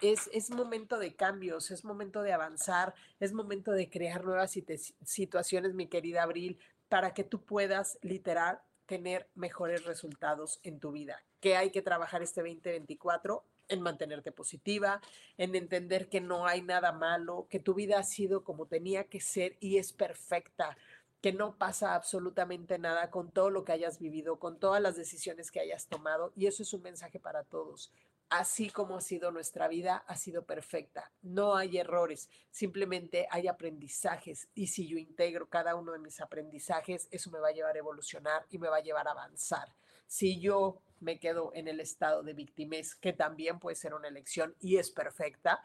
Es, 0.00 0.28
es, 0.32 0.50
momento 0.50 0.98
de 0.98 1.14
cambios, 1.14 1.70
es 1.70 1.84
momento 1.84 2.22
de 2.22 2.32
avanzar, 2.32 2.94
es 3.20 3.32
momento 3.32 3.72
de 3.72 3.90
crear 3.90 4.24
nuevas 4.24 4.58
situaciones, 5.04 5.74
mi 5.74 5.86
querida 5.86 6.22
Abril, 6.22 6.58
para 6.88 7.14
que 7.14 7.24
tú 7.24 7.44
puedas 7.44 7.98
literal 8.02 8.60
tener 8.86 9.28
mejores 9.34 9.84
resultados 9.84 10.60
en 10.62 10.80
tu 10.80 10.92
vida. 10.92 11.22
¿Qué 11.40 11.56
hay 11.56 11.70
que 11.70 11.82
trabajar 11.82 12.22
este 12.22 12.40
2024? 12.40 13.44
En 13.72 13.80
mantenerte 13.80 14.32
positiva, 14.32 15.00
en 15.38 15.54
entender 15.54 16.08
que 16.08 16.20
no 16.20 16.46
hay 16.46 16.62
nada 16.62 16.92
malo, 16.92 17.46
que 17.50 17.58
tu 17.58 17.74
vida 17.74 17.98
ha 17.98 18.04
sido 18.04 18.44
como 18.44 18.66
tenía 18.66 19.04
que 19.04 19.20
ser 19.20 19.56
y 19.60 19.78
es 19.78 19.92
perfecta, 19.92 20.76
que 21.22 21.32
no 21.32 21.56
pasa 21.56 21.94
absolutamente 21.94 22.78
nada 22.78 23.10
con 23.10 23.30
todo 23.30 23.48
lo 23.48 23.64
que 23.64 23.72
hayas 23.72 23.98
vivido, 23.98 24.38
con 24.38 24.58
todas 24.58 24.82
las 24.82 24.96
decisiones 24.96 25.50
que 25.50 25.60
hayas 25.60 25.86
tomado. 25.86 26.32
Y 26.36 26.46
eso 26.46 26.62
es 26.62 26.72
un 26.74 26.82
mensaje 26.82 27.20
para 27.20 27.44
todos. 27.44 27.92
Así 28.28 28.70
como 28.70 28.96
ha 28.96 29.00
sido 29.00 29.30
nuestra 29.30 29.68
vida, 29.68 30.04
ha 30.06 30.16
sido 30.16 30.44
perfecta. 30.44 31.12
No 31.22 31.54
hay 31.54 31.78
errores, 31.78 32.28
simplemente 32.50 33.28
hay 33.30 33.46
aprendizajes. 33.46 34.48
Y 34.54 34.66
si 34.68 34.88
yo 34.88 34.98
integro 34.98 35.48
cada 35.48 35.76
uno 35.76 35.92
de 35.92 35.98
mis 35.98 36.20
aprendizajes, 36.20 37.08
eso 37.10 37.30
me 37.30 37.38
va 37.38 37.48
a 37.48 37.52
llevar 37.52 37.76
a 37.76 37.78
evolucionar 37.78 38.44
y 38.50 38.58
me 38.58 38.68
va 38.68 38.78
a 38.78 38.82
llevar 38.82 39.06
a 39.06 39.12
avanzar. 39.12 39.68
Si 40.12 40.38
yo 40.38 40.82
me 41.00 41.18
quedo 41.18 41.52
en 41.54 41.68
el 41.68 41.80
estado 41.80 42.22
de 42.22 42.34
víctimas, 42.34 42.94
que 42.94 43.14
también 43.14 43.58
puede 43.58 43.76
ser 43.76 43.94
una 43.94 44.08
elección 44.08 44.54
y 44.60 44.76
es 44.76 44.90
perfecta, 44.90 45.64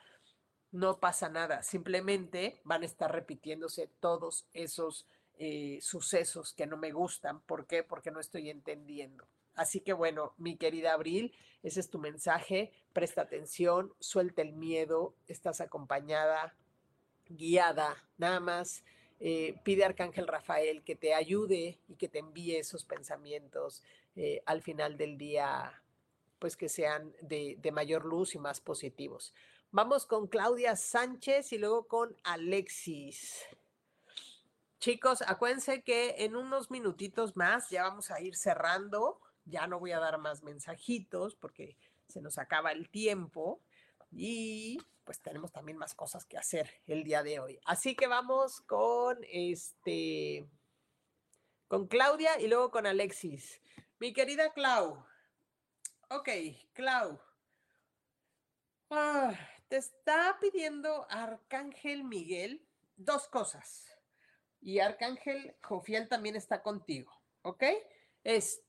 no 0.72 1.02
pasa 1.02 1.28
nada. 1.28 1.64
Simplemente 1.64 2.62
van 2.64 2.84
a 2.84 2.86
estar 2.86 3.12
repitiéndose 3.12 3.90
todos 4.00 4.48
esos 4.54 5.06
eh, 5.38 5.80
sucesos 5.82 6.54
que 6.54 6.66
no 6.66 6.78
me 6.78 6.94
gustan. 6.94 7.42
¿Por 7.42 7.68
qué? 7.68 7.84
Porque 7.84 8.10
no 8.10 8.22
estoy 8.22 8.50
entendiendo. 8.50 9.28
Así 9.54 9.82
que 9.82 9.92
bueno, 9.92 10.34
mi 10.38 10.56
querida 10.56 10.94
Abril, 10.94 11.36
ese 11.62 11.82
es 11.82 11.90
tu 11.90 12.00
mensaje. 12.00 12.72
Presta 12.94 13.24
atención, 13.24 13.94
suelta 14.00 14.44
el 14.44 14.54
miedo, 14.54 15.14
estás 15.28 15.60
acompañada, 15.60 16.56
guiada, 17.28 18.02
nada 18.18 18.40
más. 18.40 18.86
Eh, 19.20 19.60
pide 19.64 19.84
Arcángel 19.84 20.28
Rafael 20.28 20.84
que 20.84 20.96
te 20.96 21.14
ayude 21.14 21.80
y 21.88 21.96
que 21.96 22.08
te 22.08 22.20
envíe 22.20 22.58
esos 22.58 22.86
pensamientos, 22.86 23.82
eh, 24.16 24.42
al 24.46 24.62
final 24.62 24.96
del 24.96 25.18
día, 25.18 25.82
pues 26.40 26.56
que 26.56 26.70
sean 26.70 27.14
de, 27.22 27.60
mayor 27.74 28.06
luz 28.06 28.36
y 28.36 28.40
más 28.40 28.62
positivos. 28.62 29.34
Vamos 29.72 30.06
con 30.06 30.28
Claudia 30.28 30.76
Sánchez 30.76 31.52
y 31.52 31.58
luego 31.58 31.88
con 31.88 32.16
Alexis. 32.24 33.44
Chicos, 34.80 35.24
acuérdense 35.24 35.82
que 35.82 36.16
en 36.20 36.36
unos 36.36 36.70
minutitos 36.70 37.36
más 37.36 37.70
ya 37.72 37.84
vamos 37.84 38.12
a 38.12 38.22
ir 38.22 38.36
cerrando. 38.36 39.20
Ya 39.46 39.66
no 39.66 39.80
voy 39.80 39.92
a 39.92 40.00
dar 40.00 40.20
más 40.20 40.44
mensajitos 40.44 41.36
porque 41.36 41.76
se 42.08 42.22
nos 42.22 42.38
acaba 42.38 42.72
el 42.72 42.90
tiempo. 42.90 43.60
y 44.12 44.80
pues 45.08 45.22
tenemos 45.22 45.54
también 45.54 45.78
más 45.78 45.96
cosas 45.96 46.26
que 46.26 46.38
hacer 46.38 46.70
el 46.86 47.06
día 47.06 47.24
de 47.24 47.40
hoy. 47.40 47.58
Así 47.66 47.96
que 47.96 48.08
vamos 48.08 48.60
con 48.68 49.18
este, 49.32 50.46
con 51.70 51.88
Claudia 51.88 52.42
y 52.42 52.50
luego 52.50 52.72
con 52.72 52.86
Alexis. 52.86 53.62
Mi 54.00 54.12
querida 54.12 54.52
Clau. 54.52 55.06
Ok, 56.10 56.28
Clau. 56.74 57.22
Ah, 58.90 59.34
te 59.70 59.78
está 59.78 60.38
pidiendo 60.42 61.08
Arcángel 61.10 62.04
Miguel 62.04 62.68
dos 62.98 63.30
cosas. 63.30 63.86
Y 64.60 64.80
Arcángel 64.80 65.56
Jofiel 65.64 66.10
también 66.10 66.36
está 66.36 66.62
contigo, 66.62 67.14
¿ok? 67.44 67.64
Es, 68.26 68.62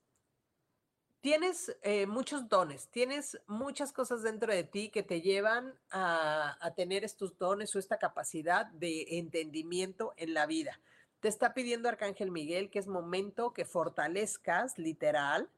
tienes 1.21 1.77
eh, 1.83 2.07
muchos 2.07 2.49
dones, 2.49 2.89
tienes 2.89 3.39
muchas 3.47 3.93
cosas 3.93 4.23
dentro 4.23 4.53
de 4.53 4.65
ti 4.65 4.91
que 4.91 5.03
te 5.03 5.21
llevan 5.21 5.75
a, 5.91 6.57
a 6.65 6.75
tener 6.75 7.05
estos 7.05 7.37
dones 7.39 7.75
o 7.75 7.79
esta 7.79 7.99
capacidad 7.99 8.67
de 8.67 9.19
entendimiento 9.19 10.15
en 10.17 10.35
la 10.35 10.47
vida. 10.47 10.81
Te 11.21 11.29
está 11.29 11.53
pidiendo 11.55 11.89
Arcángel 11.89 12.31
Miguel 12.31 12.71
que 12.71 12.79
es 12.79 12.87
momento 12.87 13.53
que 13.53 13.65
fortalezcas, 13.65 14.79
literal, 14.79 15.49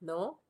¿no? 0.00 0.40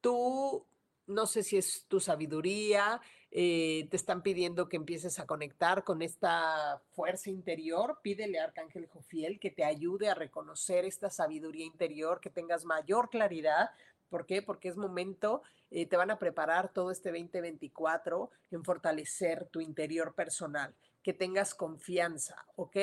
Tú, 0.00 0.64
no 1.06 1.26
sé 1.26 1.42
si 1.42 1.56
es 1.58 1.86
tu 1.88 1.98
sabiduría, 2.00 3.00
eh, 3.34 3.88
te 3.90 3.96
están 3.96 4.22
pidiendo 4.22 4.68
que 4.68 4.76
empieces 4.76 5.18
a 5.18 5.26
conectar 5.26 5.84
con 5.84 6.02
esta 6.02 6.82
fuerza 6.90 7.30
interior. 7.30 7.98
Pídele 8.02 8.38
a 8.38 8.44
Arcángel 8.44 8.86
Jofiel 8.86 9.40
que 9.40 9.50
te 9.50 9.64
ayude 9.64 10.10
a 10.10 10.14
reconocer 10.14 10.84
esta 10.84 11.08
sabiduría 11.08 11.64
interior, 11.64 12.20
que 12.20 12.28
tengas 12.28 12.66
mayor 12.66 13.08
claridad. 13.08 13.70
¿Por 14.12 14.26
qué? 14.26 14.42
Porque 14.42 14.68
es 14.68 14.76
momento, 14.76 15.40
eh, 15.70 15.86
te 15.86 15.96
van 15.96 16.10
a 16.10 16.18
preparar 16.18 16.70
todo 16.70 16.90
este 16.90 17.08
2024 17.12 18.30
en 18.50 18.62
fortalecer 18.62 19.46
tu 19.46 19.62
interior 19.62 20.14
personal, 20.14 20.74
que 21.02 21.14
tengas 21.14 21.54
confianza, 21.54 22.44
¿ok? 22.56 22.76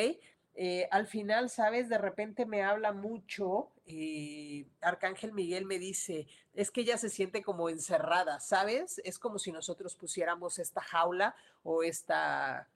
Eh, 0.56 0.88
al 0.90 1.06
final, 1.06 1.52
¿sabes? 1.52 1.88
De 1.88 2.00
repente 2.00 2.48
me 2.48 2.64
habla 2.64 2.94
mucho, 2.94 3.70
eh, 3.92 4.68
Arcángel 4.82 5.34
Miguel 5.34 5.66
me 5.66 5.80
dice, 5.80 6.28
es 6.54 6.70
que 6.70 6.82
ella 6.82 7.00
se 7.00 7.10
siente 7.10 7.42
como 7.42 7.70
encerrada, 7.70 8.40
¿sabes? 8.40 9.02
Es 9.04 9.18
como 9.18 9.40
si 9.40 9.52
nosotros 9.52 9.96
pusiéramos 9.96 10.60
esta 10.60 10.80
jaula 10.80 11.36
o 11.64 11.82
esta, 11.82 12.70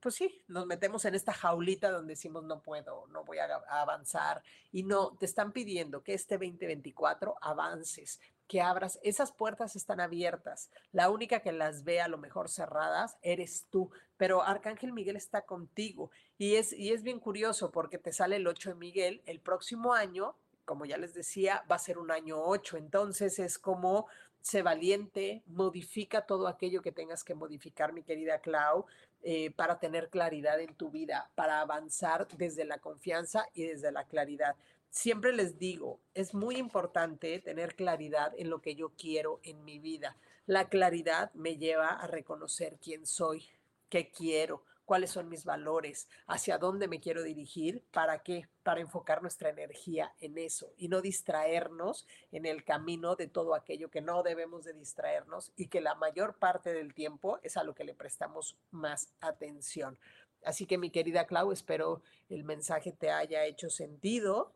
pues 0.00 0.14
sí, 0.14 0.42
nos 0.48 0.64
metemos 0.64 1.04
en 1.04 1.14
esta 1.14 1.34
jaulita 1.34 1.90
donde 1.90 2.14
decimos, 2.14 2.44
no 2.44 2.62
puedo, 2.62 3.06
no 3.08 3.24
voy 3.24 3.38
a 3.38 3.44
avanzar. 3.68 4.42
Y 4.72 4.84
no, 4.84 5.14
te 5.18 5.26
están 5.26 5.52
pidiendo 5.52 6.02
que 6.02 6.14
este 6.14 6.38
2024 6.38 7.36
avances, 7.42 8.18
que 8.48 8.62
abras, 8.62 8.98
esas 9.02 9.32
puertas 9.32 9.76
están 9.76 10.00
abiertas. 10.00 10.70
La 10.92 11.10
única 11.10 11.40
que 11.40 11.52
las 11.52 11.84
ve 11.84 12.00
a 12.00 12.08
lo 12.08 12.16
mejor 12.16 12.48
cerradas 12.48 13.18
eres 13.20 13.66
tú, 13.70 13.90
pero 14.16 14.42
Arcángel 14.42 14.94
Miguel 14.94 15.16
está 15.16 15.42
contigo 15.42 16.10
y 16.38 16.54
es, 16.54 16.72
y 16.72 16.92
es 16.94 17.02
bien 17.02 17.20
curioso 17.20 17.70
porque 17.70 17.98
te 17.98 18.14
sale 18.14 18.36
el 18.36 18.46
8 18.46 18.70
de 18.70 18.76
Miguel, 18.76 19.22
el 19.26 19.40
próximo 19.40 19.92
año, 19.92 20.36
como 20.64 20.84
ya 20.84 20.96
les 20.96 21.14
decía, 21.14 21.64
va 21.70 21.76
a 21.76 21.78
ser 21.78 21.98
un 21.98 22.10
año 22.10 22.40
8, 22.40 22.76
entonces 22.76 23.38
es 23.38 23.58
como 23.58 24.06
sé 24.40 24.62
valiente, 24.62 25.42
modifica 25.46 26.26
todo 26.26 26.48
aquello 26.48 26.82
que 26.82 26.92
tengas 26.92 27.24
que 27.24 27.34
modificar, 27.34 27.92
mi 27.92 28.02
querida 28.02 28.40
Clau, 28.40 28.84
eh, 29.22 29.50
para 29.52 29.78
tener 29.78 30.10
claridad 30.10 30.60
en 30.60 30.74
tu 30.74 30.90
vida, 30.90 31.30
para 31.34 31.60
avanzar 31.60 32.28
desde 32.36 32.66
la 32.66 32.78
confianza 32.78 33.46
y 33.54 33.64
desde 33.64 33.90
la 33.90 34.04
claridad 34.04 34.54
siempre 34.94 35.32
les 35.32 35.58
digo, 35.58 35.98
es 36.14 36.34
muy 36.34 36.56
importante 36.56 37.40
tener 37.40 37.74
claridad 37.74 38.32
en 38.38 38.48
lo 38.48 38.62
que 38.62 38.76
yo 38.76 38.90
quiero 38.90 39.40
en 39.42 39.64
mi 39.64 39.80
vida. 39.80 40.16
La 40.46 40.68
claridad 40.68 41.32
me 41.34 41.56
lleva 41.56 41.88
a 41.88 42.06
reconocer 42.06 42.78
quién 42.80 43.04
soy, 43.04 43.44
qué 43.88 44.12
quiero, 44.12 44.62
cuáles 44.84 45.10
son 45.10 45.28
mis 45.28 45.44
valores, 45.44 46.08
hacia 46.26 46.58
dónde 46.58 46.88
me 46.88 47.00
quiero 47.00 47.22
dirigir, 47.22 47.82
para 47.90 48.22
qué, 48.22 48.48
para 48.62 48.80
enfocar 48.80 49.22
nuestra 49.22 49.50
energía 49.50 50.14
en 50.20 50.38
eso 50.38 50.72
y 50.76 50.88
no 50.88 51.00
distraernos 51.00 52.06
en 52.32 52.46
el 52.46 52.64
camino 52.64 53.16
de 53.16 53.28
todo 53.28 53.54
aquello 53.54 53.90
que 53.90 54.00
no 54.00 54.22
debemos 54.22 54.64
de 54.64 54.74
distraernos 54.74 55.52
y 55.56 55.68
que 55.68 55.80
la 55.80 55.94
mayor 55.94 56.38
parte 56.38 56.72
del 56.72 56.94
tiempo 56.94 57.38
es 57.42 57.56
a 57.56 57.64
lo 57.64 57.74
que 57.74 57.84
le 57.84 57.94
prestamos 57.94 58.56
más 58.70 59.12
atención. 59.20 59.98
Así 60.44 60.66
que 60.66 60.78
mi 60.78 60.90
querida 60.90 61.26
Clau, 61.26 61.52
espero 61.52 62.02
el 62.28 62.44
mensaje 62.44 62.92
te 62.92 63.10
haya 63.10 63.44
hecho 63.46 63.70
sentido 63.70 64.54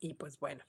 y 0.00 0.14
pues 0.14 0.38
bueno, 0.38 0.64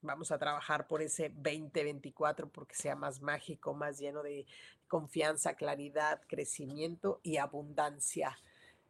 vamos 0.00 0.32
a 0.32 0.38
trabajar 0.38 0.86
por 0.88 1.02
ese 1.02 1.30
2024 1.30 2.48
porque 2.48 2.74
sea 2.74 2.96
más 2.96 3.20
mágico, 3.20 3.74
más 3.74 3.98
lleno 3.98 4.22
de 4.22 4.46
confianza, 4.92 5.54
claridad, 5.54 6.20
crecimiento 6.28 7.18
y 7.22 7.38
abundancia. 7.38 8.38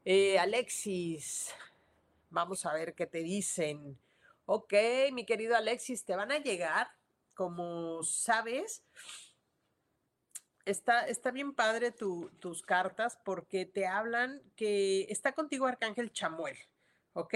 Eh, 0.05 0.36
Alexis, 0.36 1.55
vamos 2.28 2.66
a 2.66 2.72
ver 2.74 2.92
qué 2.96 3.07
te 3.07 3.18
dicen. 3.18 3.96
Ok, 4.44 4.74
mi 5.12 5.24
querido 5.24 5.55
Alexis, 5.55 6.05
te 6.05 6.16
van 6.16 6.32
a 6.32 6.38
llegar, 6.38 6.88
como 7.34 8.03
sabes, 8.03 8.82
está, 10.64 11.07
está 11.07 11.30
bien 11.30 11.55
padre 11.55 11.92
tus 11.92 12.62
cartas 12.62 13.16
porque 13.24 13.64
te 13.64 13.86
hablan 13.86 14.42
que 14.57 15.03
está 15.03 15.30
contigo 15.30 15.66
Arcángel 15.68 16.11
Chamuel, 16.11 16.59
¿ok? 17.12 17.34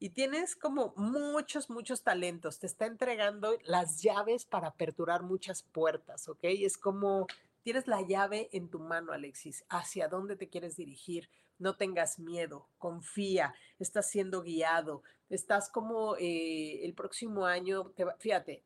y 0.00 0.10
tienes 0.10 0.54
como 0.54 0.92
muchos, 0.96 1.70
muchos 1.70 2.02
talentos. 2.02 2.60
Te 2.60 2.66
está 2.66 2.86
entregando 2.86 3.58
las 3.64 4.00
llaves 4.00 4.44
para 4.44 4.68
aperturar 4.68 5.22
muchas 5.24 5.64
puertas, 5.64 6.28
¿ok? 6.28 6.38
Es 6.42 6.78
como 6.78 7.26
tienes 7.68 7.86
la 7.86 8.00
llave 8.00 8.48
en 8.52 8.70
tu 8.70 8.78
mano, 8.78 9.12
Alexis, 9.12 9.62
hacia 9.68 10.08
dónde 10.08 10.36
te 10.36 10.48
quieres 10.48 10.76
dirigir. 10.76 11.28
No 11.58 11.76
tengas 11.76 12.18
miedo, 12.18 12.66
confía, 12.78 13.54
estás 13.78 14.08
siendo 14.08 14.40
guiado, 14.40 15.02
estás 15.28 15.68
como 15.68 16.16
eh, 16.16 16.82
el 16.82 16.94
próximo 16.94 17.44
año, 17.44 17.92
fíjate, 18.20 18.64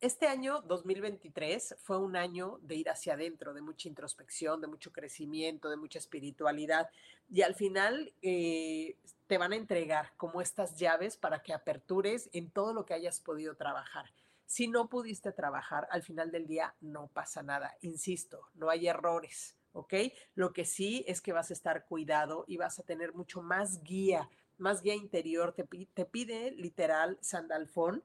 este 0.00 0.26
año 0.26 0.60
2023 0.66 1.76
fue 1.78 1.96
un 1.96 2.14
año 2.14 2.58
de 2.60 2.74
ir 2.74 2.90
hacia 2.90 3.14
adentro, 3.14 3.54
de 3.54 3.62
mucha 3.62 3.88
introspección, 3.88 4.60
de 4.60 4.66
mucho 4.66 4.92
crecimiento, 4.92 5.70
de 5.70 5.78
mucha 5.78 5.98
espiritualidad. 5.98 6.90
Y 7.30 7.40
al 7.40 7.54
final 7.54 8.12
eh, 8.20 8.98
te 9.28 9.38
van 9.38 9.54
a 9.54 9.56
entregar 9.56 10.12
como 10.18 10.42
estas 10.42 10.76
llaves 10.76 11.16
para 11.16 11.42
que 11.42 11.54
apertures 11.54 12.28
en 12.34 12.50
todo 12.50 12.74
lo 12.74 12.84
que 12.84 12.92
hayas 12.92 13.18
podido 13.18 13.56
trabajar. 13.56 14.12
Si 14.52 14.68
no 14.68 14.90
pudiste 14.90 15.32
trabajar, 15.32 15.88
al 15.90 16.02
final 16.02 16.30
del 16.30 16.46
día 16.46 16.74
no 16.82 17.06
pasa 17.06 17.42
nada. 17.42 17.74
Insisto, 17.80 18.50
no 18.52 18.68
hay 18.68 18.86
errores, 18.86 19.56
¿ok? 19.72 19.94
Lo 20.34 20.52
que 20.52 20.66
sí 20.66 21.06
es 21.08 21.22
que 21.22 21.32
vas 21.32 21.48
a 21.48 21.54
estar 21.54 21.86
cuidado 21.86 22.44
y 22.46 22.58
vas 22.58 22.78
a 22.78 22.82
tener 22.82 23.14
mucho 23.14 23.40
más 23.40 23.82
guía, 23.82 24.28
más 24.58 24.82
guía 24.82 24.94
interior. 24.94 25.54
Te, 25.54 26.04
pide 26.04 26.50
literal 26.50 27.16
Sandalfón 27.22 28.04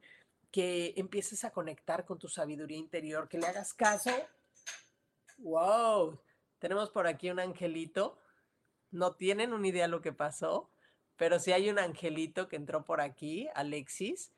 que 0.49 0.93
empieces 0.95 1.43
a 1.43 1.51
conectar 1.51 2.05
con 2.05 2.17
tu 2.17 2.29
sabiduría 2.29 2.77
interior, 2.77 3.27
que 3.27 3.39
le 3.39 3.47
hagas 3.47 3.73
caso. 3.73 4.11
¡Wow! 5.39 6.17
Tenemos 6.59 6.91
por 6.91 7.07
aquí 7.07 7.29
un 7.29 7.41
angelito. 7.41 8.21
No 8.89 9.15
tienen 9.15 9.51
una 9.51 9.67
idea 9.67 9.89
lo 9.89 9.99
que 9.99 10.13
pasó, 10.13 10.69
pero 11.17 11.39
si 11.39 11.51
hay 11.51 11.69
un 11.69 11.77
angelito 11.77 12.47
que 12.47 12.55
entró 12.55 12.85
por 12.85 13.01
aquí, 13.01 13.49
Alexis. 13.53 14.31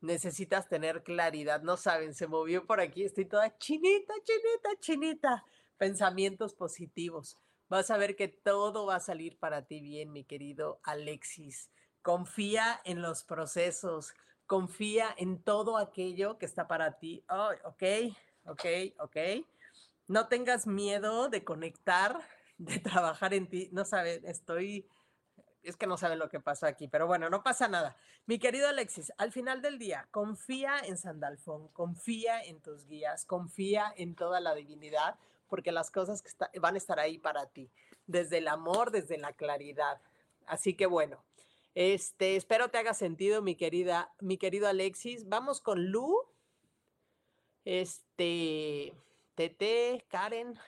Necesitas 0.00 0.68
tener 0.68 1.02
claridad. 1.02 1.62
No 1.62 1.76
saben, 1.76 2.14
se 2.14 2.26
movió 2.26 2.66
por 2.66 2.80
aquí. 2.80 3.04
Estoy 3.04 3.26
toda 3.26 3.56
chinita, 3.58 4.14
chinita, 4.24 4.80
chinita. 4.80 5.44
Pensamientos 5.76 6.54
positivos. 6.54 7.36
Vas 7.68 7.90
a 7.90 7.98
ver 7.98 8.16
que 8.16 8.28
todo 8.28 8.86
va 8.86 8.96
a 8.96 9.00
salir 9.00 9.38
para 9.38 9.66
ti 9.66 9.80
bien, 9.80 10.12
mi 10.12 10.24
querido 10.24 10.80
Alexis. 10.82 11.70
Confía 12.02 12.80
en 12.84 13.02
los 13.02 13.24
procesos 13.24 14.14
confía 14.50 15.14
en 15.16 15.40
todo 15.40 15.78
aquello 15.78 16.36
que 16.36 16.44
está 16.44 16.66
para 16.66 16.98
ti. 16.98 17.24
Oh, 17.28 17.50
ok, 17.66 17.84
ok, 18.46 18.64
ok. 18.98 19.16
No 20.08 20.26
tengas 20.26 20.66
miedo 20.66 21.28
de 21.28 21.44
conectar, 21.44 22.18
de 22.58 22.80
trabajar 22.80 23.32
en 23.32 23.48
ti. 23.48 23.68
No 23.70 23.84
saben, 23.84 24.26
estoy, 24.26 24.88
es 25.62 25.76
que 25.76 25.86
no 25.86 25.96
saben 25.96 26.18
lo 26.18 26.28
que 26.28 26.40
pasó 26.40 26.66
aquí, 26.66 26.88
pero 26.88 27.06
bueno, 27.06 27.28
no 27.30 27.42
pasa 27.42 27.68
nada. 27.68 27.96
Mi 28.26 28.38
querido 28.38 28.68
Alexis, 28.68 29.12
al 29.18 29.32
final 29.32 29.62
del 29.62 29.78
día, 29.78 30.08
confía 30.10 30.78
en 30.80 30.96
Sandalfón, 30.96 31.68
confía 31.68 32.42
en 32.42 32.60
tus 32.60 32.86
guías, 32.86 33.24
confía 33.24 33.92
en 33.96 34.14
toda 34.14 34.40
la 34.40 34.54
divinidad, 34.54 35.16
porque 35.48 35.72
las 35.72 35.90
cosas 35.90 36.22
que 36.22 36.60
van 36.60 36.74
a 36.74 36.78
estar 36.78 36.98
ahí 36.98 37.18
para 37.18 37.46
ti, 37.46 37.70
desde 38.06 38.38
el 38.38 38.48
amor, 38.48 38.90
desde 38.90 39.18
la 39.18 39.32
claridad. 39.32 40.00
Así 40.46 40.74
que 40.74 40.86
bueno, 40.86 41.22
este, 41.74 42.36
espero 42.36 42.68
te 42.68 42.78
haga 42.78 42.94
sentido, 42.94 43.42
mi 43.42 43.54
querida, 43.54 44.12
mi 44.20 44.38
querido 44.38 44.68
Alexis. 44.68 45.28
Vamos 45.28 45.60
con 45.60 45.86
Lu. 45.86 46.24
Este, 47.64 48.92
Tete, 49.34 50.04
Karen. 50.08 50.58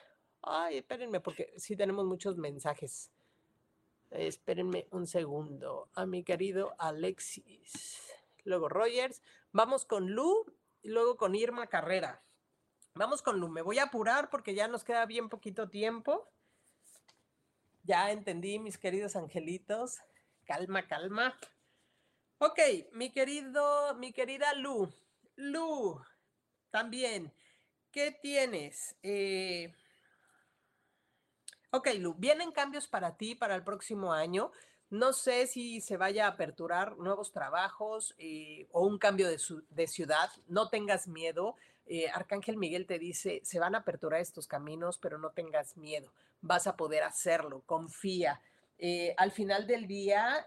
Ay, 0.41 0.77
espérenme, 0.77 1.19
porque 1.19 1.53
sí 1.57 1.75
tenemos 1.75 2.05
muchos 2.05 2.37
mensajes. 2.37 3.11
Espérenme 4.13 4.87
un 4.91 5.07
segundo. 5.07 5.89
A 5.93 6.05
mi 6.05 6.23
querido 6.23 6.75
Alexis. 6.77 7.99
Luego 8.43 8.69
Rogers. 8.69 9.21
Vamos 9.51 9.85
con 9.85 10.11
Lu 10.11 10.45
y 10.81 10.89
luego 10.89 11.17
con 11.17 11.35
Irma 11.35 11.67
Carrera. 11.67 12.23
Vamos 12.95 13.21
con 13.21 13.39
Lu. 13.39 13.49
Me 13.49 13.61
voy 13.61 13.79
a 13.79 13.83
apurar 13.83 14.29
porque 14.29 14.53
ya 14.53 14.67
nos 14.67 14.83
queda 14.83 15.05
bien 15.05 15.29
poquito 15.29 15.69
tiempo. 15.69 16.29
Ya 17.83 18.11
entendí, 18.11 18.59
mis 18.59 18.77
queridos 18.77 19.15
angelitos. 19.15 19.99
Calma, 20.45 20.87
calma. 20.87 21.35
Ok, 22.37 22.59
mi 22.91 23.11
querido, 23.11 23.95
mi 23.95 24.13
querida 24.13 24.53
Lu. 24.53 24.89
Lu, 25.35 25.99
también, 26.69 27.33
¿qué 27.91 28.11
tienes? 28.11 28.95
Eh, 29.01 29.73
ok, 31.73 31.87
Lu, 31.97 32.13
vienen 32.13 32.51
cambios 32.51 32.87
para 32.87 33.17
ti 33.17 33.33
para 33.33 33.55
el 33.55 33.63
próximo 33.63 34.13
año. 34.13 34.51
No 34.91 35.11
sé 35.11 35.47
si 35.47 35.81
se 35.81 35.97
vaya 35.97 36.25
a 36.25 36.29
aperturar 36.29 36.97
nuevos 36.97 37.31
trabajos 37.31 38.13
eh, 38.19 38.67
o 38.71 38.85
un 38.85 38.99
cambio 38.99 39.27
de, 39.27 39.87
ciudad. 39.87 40.29
No 40.47 40.69
tengas 40.69 41.07
miedo. 41.07 41.55
Eh, 41.87 42.09
Arcángel 42.13 42.57
Miguel 42.57 42.85
te 42.85 42.99
dice, 42.99 43.41
se 43.43 43.59
van 43.59 43.73
a 43.73 43.79
aperturar 43.79 44.21
estos 44.21 44.45
caminos, 44.47 44.99
pero 44.99 45.17
no 45.17 45.31
tengas 45.31 45.75
miedo. 45.75 46.13
Vas 46.41 46.67
a 46.67 46.77
poder 46.77 47.01
hacerlo. 47.03 47.63
Confía. 47.65 48.39
al 49.17 49.31
final 49.31 49.65
del 49.65 49.87
día, 49.87 50.45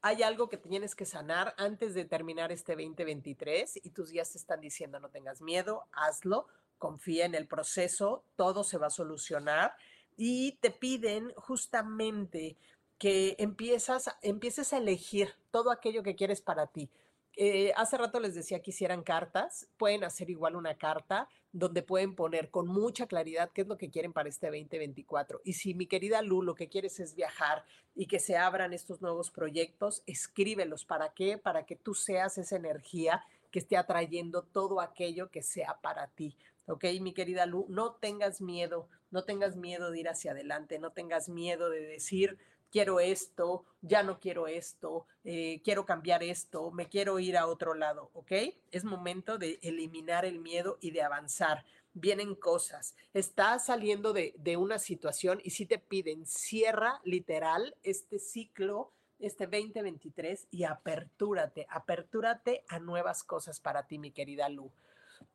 hay 0.00 0.22
algo 0.22 0.48
que 0.48 0.58
tienes 0.58 0.94
que 0.94 1.06
sanar 1.06 1.54
antes 1.58 1.94
de 1.94 2.04
terminar 2.04 2.52
este 2.52 2.76
2023 2.76 3.80
y 3.82 3.90
tus 3.90 4.10
días 4.10 4.30
te 4.30 4.38
están 4.38 4.60
diciendo 4.60 5.00
no 5.00 5.08
tengas 5.08 5.40
miedo, 5.40 5.84
hazlo, 5.90 6.46
confía 6.78 7.24
en 7.24 7.34
el 7.34 7.48
proceso, 7.48 8.24
todo 8.36 8.62
se 8.62 8.78
va 8.78 8.86
a 8.86 8.90
solucionar 8.90 9.74
y 10.18 10.58
te 10.60 10.70
piden 10.70 11.32
justamente 11.36 12.58
que 12.98 13.36
empiezas, 13.38 14.10
empieces 14.20 14.72
a 14.72 14.78
elegir 14.78 15.32
todo 15.52 15.70
aquello 15.70 16.02
que 16.02 16.16
quieres 16.16 16.42
para 16.42 16.66
ti. 16.66 16.90
Eh, 17.36 17.72
hace 17.76 17.96
rato 17.96 18.18
les 18.18 18.34
decía 18.34 18.60
que 18.60 18.72
hicieran 18.72 19.04
cartas, 19.04 19.68
pueden 19.76 20.02
hacer 20.02 20.28
igual 20.28 20.56
una 20.56 20.76
carta 20.76 21.28
donde 21.52 21.84
pueden 21.84 22.16
poner 22.16 22.50
con 22.50 22.66
mucha 22.66 23.06
claridad 23.06 23.50
qué 23.54 23.60
es 23.60 23.68
lo 23.68 23.78
que 23.78 23.90
quieren 23.90 24.12
para 24.12 24.28
este 24.28 24.48
2024. 24.48 25.40
Y 25.44 25.52
si 25.52 25.72
mi 25.72 25.86
querida 25.86 26.20
Lu 26.20 26.42
lo 26.42 26.56
que 26.56 26.68
quieres 26.68 26.98
es 26.98 27.14
viajar 27.14 27.64
y 27.94 28.06
que 28.06 28.18
se 28.18 28.36
abran 28.36 28.72
estos 28.72 29.00
nuevos 29.00 29.30
proyectos, 29.30 30.02
escríbelos. 30.06 30.84
¿Para 30.84 31.14
qué? 31.14 31.38
Para 31.38 31.64
que 31.64 31.76
tú 31.76 31.94
seas 31.94 32.38
esa 32.38 32.56
energía 32.56 33.24
que 33.52 33.60
esté 33.60 33.76
atrayendo 33.76 34.42
todo 34.42 34.80
aquello 34.80 35.30
que 35.30 35.42
sea 35.44 35.78
para 35.80 36.08
ti. 36.08 36.36
¿Ok, 36.66 36.84
mi 37.00 37.14
querida 37.14 37.46
Lu? 37.46 37.66
No 37.68 37.92
tengas 37.92 38.40
miedo, 38.40 38.88
no 39.10 39.24
tengas 39.24 39.56
miedo 39.56 39.90
de 39.90 40.00
ir 40.00 40.08
hacia 40.08 40.32
adelante, 40.32 40.78
no 40.78 40.92
tengas 40.92 41.28
miedo 41.28 41.70
de 41.70 41.80
decir, 41.80 42.38
quiero 42.70 43.00
esto, 43.00 43.64
ya 43.80 44.02
no 44.02 44.18
quiero 44.20 44.46
esto, 44.46 45.06
eh, 45.24 45.60
quiero 45.64 45.86
cambiar 45.86 46.22
esto, 46.22 46.70
me 46.70 46.88
quiero 46.88 47.18
ir 47.18 47.36
a 47.36 47.46
otro 47.46 47.74
lado, 47.74 48.10
¿ok? 48.12 48.32
Es 48.70 48.84
momento 48.84 49.38
de 49.38 49.58
eliminar 49.62 50.24
el 50.24 50.38
miedo 50.38 50.78
y 50.80 50.90
de 50.90 51.02
avanzar. 51.02 51.64
Vienen 51.94 52.34
cosas, 52.34 52.94
estás 53.14 53.66
saliendo 53.66 54.12
de, 54.12 54.34
de 54.38 54.56
una 54.56 54.78
situación 54.78 55.40
y 55.42 55.50
si 55.50 55.66
te 55.66 55.78
piden, 55.78 56.26
cierra 56.26 57.00
literal 57.04 57.74
este 57.82 58.18
ciclo, 58.18 58.92
este 59.18 59.46
2023 59.46 60.46
y 60.50 60.64
apertúrate, 60.64 61.66
apertúrate 61.70 62.64
a 62.68 62.78
nuevas 62.78 63.24
cosas 63.24 63.58
para 63.58 63.86
ti, 63.86 63.98
mi 63.98 64.12
querida 64.12 64.48
Lu. 64.48 64.70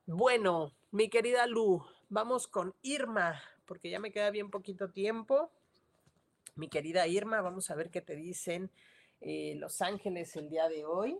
Bueno, 0.05 0.71
mi 0.91 1.09
querida 1.09 1.47
Lu, 1.47 1.83
vamos 2.13 2.47
con 2.47 2.75
Irma, 2.83 3.41
porque 3.65 3.89
ya 3.89 3.99
me 3.99 4.11
queda 4.11 4.29
bien 4.29 4.51
poquito 4.51 4.91
tiempo. 4.91 5.51
Mi 6.55 6.69
querida 6.69 7.07
Irma, 7.07 7.41
vamos 7.41 7.71
a 7.71 7.75
ver 7.75 7.89
qué 7.89 8.01
te 8.01 8.15
dicen 8.15 8.69
eh, 9.19 9.55
Los 9.57 9.81
Ángeles 9.81 10.35
el 10.35 10.47
día 10.47 10.69
de 10.69 10.85
hoy. 10.85 11.17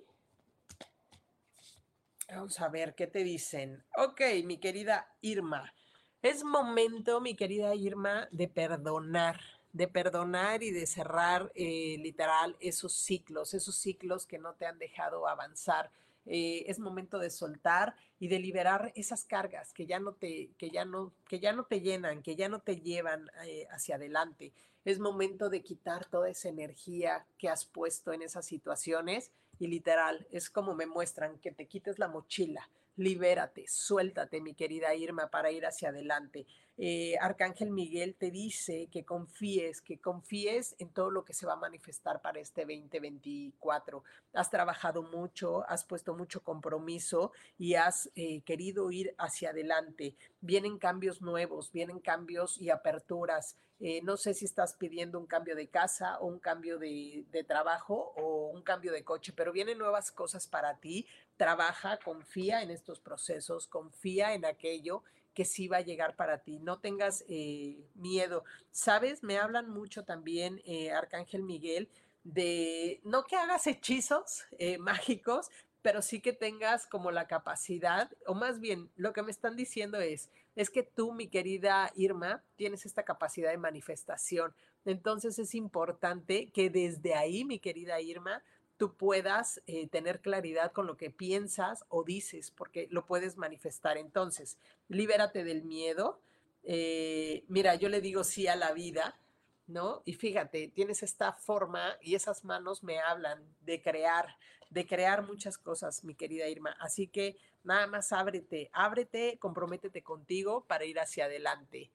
Vamos 2.30 2.60
a 2.60 2.70
ver 2.70 2.94
qué 2.94 3.08
te 3.08 3.24
dicen. 3.24 3.84
Ok, 3.98 4.22
mi 4.46 4.60
querida 4.60 5.08
Irma. 5.22 5.74
Es 6.22 6.44
momento, 6.44 7.20
mi 7.22 7.36
querida 7.36 7.74
Irma, 7.74 8.28
de 8.32 8.48
perdonar, 8.48 9.42
de 9.72 9.88
perdonar 9.88 10.62
y 10.62 10.70
de 10.70 10.86
cerrar 10.86 11.52
eh, 11.56 11.98
literal 12.00 12.56
esos 12.60 12.94
ciclos, 12.94 13.56
esos 13.56 13.76
ciclos 13.76 14.28
que 14.28 14.38
no 14.38 14.54
te 14.54 14.68
han 14.68 14.78
dejado 14.78 15.28
avanzar. 15.28 15.92
Eh, 16.26 16.66
es 16.68 16.80
momento 16.80 17.20
de 17.20 17.30
soltar 17.30 17.96
y 18.20 18.28
de 18.28 18.40
liberar 18.40 18.92
esas 18.96 19.26
cargas 19.26 19.74
que 19.74 19.86
ya 19.86 20.00
no 20.00 20.14
te, 20.14 20.52
que 20.58 20.70
ya 20.70 20.86
no, 20.86 21.14
que 21.28 21.40
ya 21.40 21.54
no 21.54 21.66
te 21.66 21.82
llenan, 21.82 22.24
que 22.24 22.36
ya 22.36 22.50
no 22.50 22.60
te 22.60 22.78
llevan 22.78 23.30
hacia 23.70 23.96
adelante. 23.96 24.54
Es 24.86 25.00
momento 25.00 25.50
de 25.50 25.62
quitar 25.62 26.06
toda 26.06 26.30
esa 26.30 26.50
energía 26.50 27.26
que 27.38 27.50
has 27.50 27.66
puesto 27.66 28.14
en 28.14 28.22
esas 28.22 28.46
situaciones 28.46 29.32
y 29.60 29.68
literal, 29.68 30.28
es 30.32 30.50
como 30.50 30.74
me 30.76 30.86
muestran 30.86 31.40
que 31.40 31.52
te 31.52 31.68
quites 31.68 32.00
la 32.00 32.08
mochila, 32.08 32.70
libérate, 32.96 33.66
suéltate, 33.68 34.42
mi 34.42 34.54
querida 34.54 34.94
Irma, 34.96 35.30
para 35.30 35.52
ir 35.52 35.66
hacia 35.66 35.90
adelante. 35.90 36.46
Eh, 36.76 37.16
Arcángel 37.22 37.70
Miguel 37.70 38.16
te 38.16 38.32
dice 38.32 38.88
que 38.92 39.06
confíes, 39.06 39.82
que 39.82 40.00
confíes 40.00 40.76
en 40.80 40.90
todo 40.90 41.12
lo 41.12 41.24
que 41.24 41.34
se 41.34 41.46
va 41.46 41.54
a 41.54 41.58
manifestar 41.58 42.22
para 42.22 42.40
este 42.40 42.62
2024. 42.62 44.04
Has 44.34 44.50
trabajado 44.50 45.04
mucho, 45.04 45.70
has 45.70 45.86
puesto 45.86 46.16
mucho 46.16 46.44
compromiso 46.44 47.32
y 47.60 47.76
has 47.76 48.10
eh, 48.16 48.42
querido 48.42 48.90
ir 48.92 49.14
hacia 49.20 49.52
adelante. 49.52 50.16
Vienen 50.42 50.80
cambios 50.80 51.22
nuevos, 51.22 51.72
vienen 51.72 52.00
cambios 52.00 52.60
y 52.60 52.72
aperturas. 52.72 53.56
Eh, 53.80 54.02
no 54.02 54.18
sé 54.18 54.34
si 54.34 54.46
estás 54.46 54.76
pidiendo 54.76 55.20
un 55.20 55.28
cambio 55.28 55.56
de 55.56 55.68
casa 55.68 56.18
o 56.20 56.28
un 56.28 56.40
cambio 56.40 56.80
de, 56.80 57.26
de 57.32 57.44
trabajo 57.44 58.14
o 58.16 58.48
un 58.48 58.64
cambio 58.64 58.94
de 58.94 59.04
coche, 59.04 59.34
pero 59.36 59.52
vienen 59.52 59.78
nuevas 59.78 60.12
cosas 60.12 60.48
para 60.48 60.80
ti. 60.80 61.06
Trabaja, 61.38 61.98
confía 61.98 62.62
en 62.62 62.72
estos 62.72 63.00
procesos, 63.00 63.68
confía 63.68 64.34
en 64.34 64.46
aquello 64.46 65.04
que 65.34 65.46
sí 65.46 65.68
va 65.68 65.78
a 65.78 65.82
llegar 65.82 66.16
para 66.16 66.40
ti. 66.40 66.60
No 66.60 66.80
tengas 66.80 67.24
eh, 67.28 67.84
miedo. 67.96 68.44
Sabes, 68.72 69.24
me 69.24 69.38
hablan 69.38 69.70
mucho 69.70 70.04
también, 70.04 70.62
eh, 70.66 70.92
Arcángel 70.92 71.44
Miguel, 71.44 71.90
de 72.24 73.02
no 73.04 73.26
que 73.26 73.36
hagas 73.36 73.68
hechizos 73.68 74.44
eh, 74.60 74.78
mágicos, 74.80 75.50
pero 75.82 76.02
sí 76.02 76.22
que 76.22 76.32
tengas 76.32 76.88
como 76.88 77.12
la 77.12 77.28
capacidad, 77.28 78.10
o 78.26 78.34
más 78.34 78.60
bien 78.62 78.90
lo 78.96 79.12
que 79.12 79.22
me 79.22 79.32
están 79.32 79.58
diciendo 79.58 80.00
es, 80.00 80.30
es 80.56 80.70
que 80.70 80.84
tú, 80.84 81.12
mi 81.14 81.28
querida 81.28 81.92
Irma, 81.96 82.42
tienes 82.56 82.86
esta 82.86 83.04
capacidad 83.04 83.52
de 83.52 83.58
manifestación. 83.58 84.56
Entonces 84.86 85.40
es 85.40 85.54
importante 85.56 86.50
que 86.52 86.70
desde 86.70 87.16
ahí, 87.16 87.44
mi 87.44 87.60
querida 87.60 88.00
Irma, 88.00 88.42
tú 88.78 88.96
puedas 88.96 89.62
eh, 89.68 89.88
tener 89.88 90.22
claridad 90.22 90.72
con 90.72 90.88
lo 90.88 90.98
que 90.98 91.10
piensas 91.10 91.86
o 91.90 92.04
dices, 92.04 92.52
porque 92.52 92.88
lo 92.90 93.06
puedes 93.06 93.38
manifestar. 93.38 93.98
Entonces, 93.98 94.58
libérate 94.90 95.44
del 95.44 95.64
miedo. 95.64 96.20
Eh, 96.64 97.44
mira, 97.48 97.76
yo 97.76 97.90
le 97.90 98.02
digo 98.02 98.24
sí 98.24 98.48
a 98.48 98.56
la 98.56 98.74
vida, 98.74 99.20
¿no? 99.68 100.02
Y 100.06 100.14
fíjate, 100.14 100.70
tienes 100.70 101.04
esta 101.04 101.34
forma 101.34 101.98
y 102.02 102.16
esas 102.16 102.44
manos 102.44 102.84
me 102.84 103.00
hablan 103.00 103.44
de 103.62 103.82
crear, 103.82 104.36
de 104.70 104.86
crear 104.86 105.24
muchas 105.24 105.58
cosas, 105.58 106.04
mi 106.04 106.16
querida 106.16 106.48
Irma. 106.48 106.76
Así 106.80 107.08
que 107.08 107.38
nada 107.64 107.88
más 107.88 108.12
ábrete, 108.12 108.70
ábrete, 108.74 109.38
comprométete 109.40 110.02
contigo 110.02 110.66
para 110.66 110.86
ir 110.86 111.00
hacia 111.00 111.26
adelante 111.26 111.92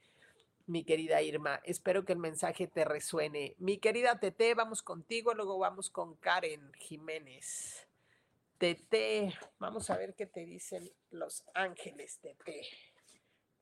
mi 0.69 0.85
querida 0.85 1.23
Irma. 1.23 1.61
Espero 1.65 2.05
que 2.05 2.13
el 2.13 2.19
mensaje 2.19 2.67
te 2.67 2.85
resuene. 2.85 3.55
Mi 3.59 3.79
querida 3.79 4.21
Tete, 4.21 4.55
vamos 4.55 4.83
contigo, 4.83 5.35
luego 5.35 5.59
vamos 5.59 5.91
con 5.91 6.17
Karen 6.17 6.73
Jiménez. 6.75 7.89
Tete, 8.59 9.33
vamos 9.59 9.89
a 9.89 9.97
ver 9.97 10.15
qué 10.15 10.27
te 10.27 10.45
dicen 10.45 10.91
los 11.11 11.45
ángeles, 11.55 12.19
Tete. 12.21 12.67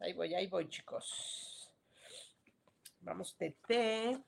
Ahí 0.01 0.13
voy, 0.15 0.35
ahí 0.35 0.49
voy, 0.49 0.69
chicos. 0.69 1.71
Vamos, 3.01 3.37
Tete. 3.37 4.19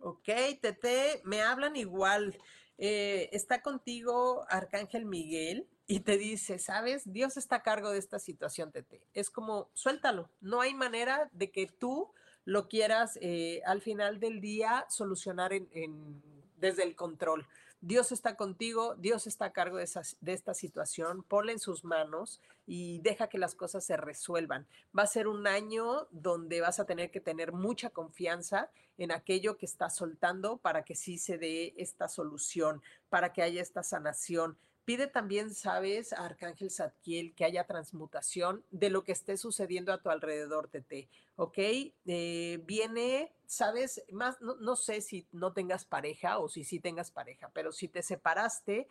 Ok, 0.00 0.28
Tete, 0.60 1.20
me 1.24 1.42
hablan 1.42 1.76
igual. 1.76 2.36
Eh, 2.78 3.28
está 3.32 3.60
contigo 3.60 4.46
Arcángel 4.48 5.04
Miguel 5.04 5.68
y 5.92 6.00
te 6.00 6.16
dice, 6.16 6.58
sabes, 6.58 7.12
Dios 7.12 7.36
está 7.36 7.56
a 7.56 7.62
cargo 7.62 7.90
de 7.90 7.98
esta 7.98 8.18
situación, 8.18 8.72
Tete. 8.72 9.02
Es 9.12 9.28
como, 9.28 9.68
suéltalo. 9.74 10.30
No 10.40 10.62
hay 10.62 10.72
manera 10.72 11.28
de 11.32 11.50
que 11.50 11.66
tú 11.66 12.10
lo 12.46 12.66
quieras 12.66 13.18
eh, 13.20 13.60
al 13.66 13.82
final 13.82 14.18
del 14.18 14.40
día 14.40 14.86
solucionar 14.88 15.52
en, 15.52 16.22
desde 16.56 16.84
el 16.84 16.96
control. 16.96 17.46
Dios 17.82 18.10
está 18.10 18.36
contigo, 18.36 18.94
Dios 18.94 19.26
está 19.26 19.46
a 19.46 19.52
cargo 19.52 19.76
de, 19.76 19.86
de 20.22 20.32
esta 20.32 20.54
situación, 20.54 21.24
ponle 21.24 21.52
en 21.52 21.58
sus 21.58 21.84
manos 21.84 22.40
y 22.66 23.00
deja 23.00 23.28
que 23.28 23.36
las 23.36 23.54
cosas 23.54 23.84
se 23.84 23.98
resuelvan. 23.98 24.66
Va 24.96 25.02
a 25.02 25.06
ser 25.06 25.28
un 25.28 25.46
año 25.46 26.06
donde 26.10 26.62
vas 26.62 26.80
a 26.80 26.86
tener 26.86 27.10
que 27.10 27.20
tener 27.20 27.52
mucha 27.52 27.90
confianza 27.90 28.70
en 28.96 29.12
aquello 29.12 29.58
que 29.58 29.66
estás 29.66 29.94
soltando 29.94 30.56
para 30.56 30.84
que 30.84 30.94
sí 30.94 31.18
se 31.18 31.36
dé 31.36 31.74
esta 31.76 32.08
solución, 32.08 32.80
para 33.10 33.34
que 33.34 33.42
haya 33.42 33.60
esta 33.60 33.82
sanación. 33.82 34.56
Pide 34.84 35.06
también, 35.06 35.54
sabes, 35.54 36.12
a 36.12 36.24
Arcángel 36.24 36.70
Zadkiel, 36.70 37.34
que 37.36 37.44
haya 37.44 37.66
transmutación 37.66 38.64
de 38.70 38.90
lo 38.90 39.04
que 39.04 39.12
esté 39.12 39.36
sucediendo 39.36 39.92
a 39.92 40.02
tu 40.02 40.10
alrededor, 40.10 40.68
Tete. 40.68 41.08
¿Ok? 41.36 41.58
Eh, 41.58 42.60
viene, 42.66 43.32
sabes, 43.46 44.02
más, 44.10 44.40
no, 44.40 44.74
sé 44.74 45.00
si 45.00 45.28
no 45.30 45.52
tengas 45.52 45.84
pareja 45.84 46.38
o 46.38 46.48
si 46.48 46.64
sí 46.64 46.80
tengas 46.80 47.12
pareja, 47.12 47.50
pero 47.54 47.70
si 47.70 47.86
te 47.86 48.02
separaste, 48.02 48.88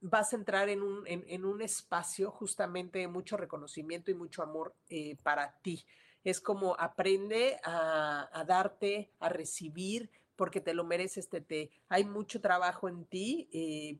vas 0.00 0.32
a 0.32 0.36
entrar 0.36 0.68
en 0.68 0.82
un, 0.82 1.06
en, 1.06 1.44
un 1.44 1.62
espacio 1.62 2.32
justamente 2.32 2.98
de 2.98 3.08
mucho 3.08 3.36
reconocimiento 3.36 4.10
y 4.10 4.14
mucho 4.14 4.42
amor 4.42 4.74
eh, 4.88 5.16
para 5.22 5.52
ti. 5.62 5.84
Es 6.24 6.40
como 6.40 6.74
aprende 6.78 7.60
a, 7.62 8.44
darte, 8.48 9.12
a 9.20 9.28
recibir, 9.28 10.10
porque 10.34 10.60
te 10.60 10.74
lo 10.74 10.84
mereces, 10.84 11.28
te, 11.28 11.70
hay 11.88 12.04
mucho 12.04 12.40
trabajo 12.40 12.88
en 12.88 13.04
ti. 13.04 13.48
Eh, 13.52 13.98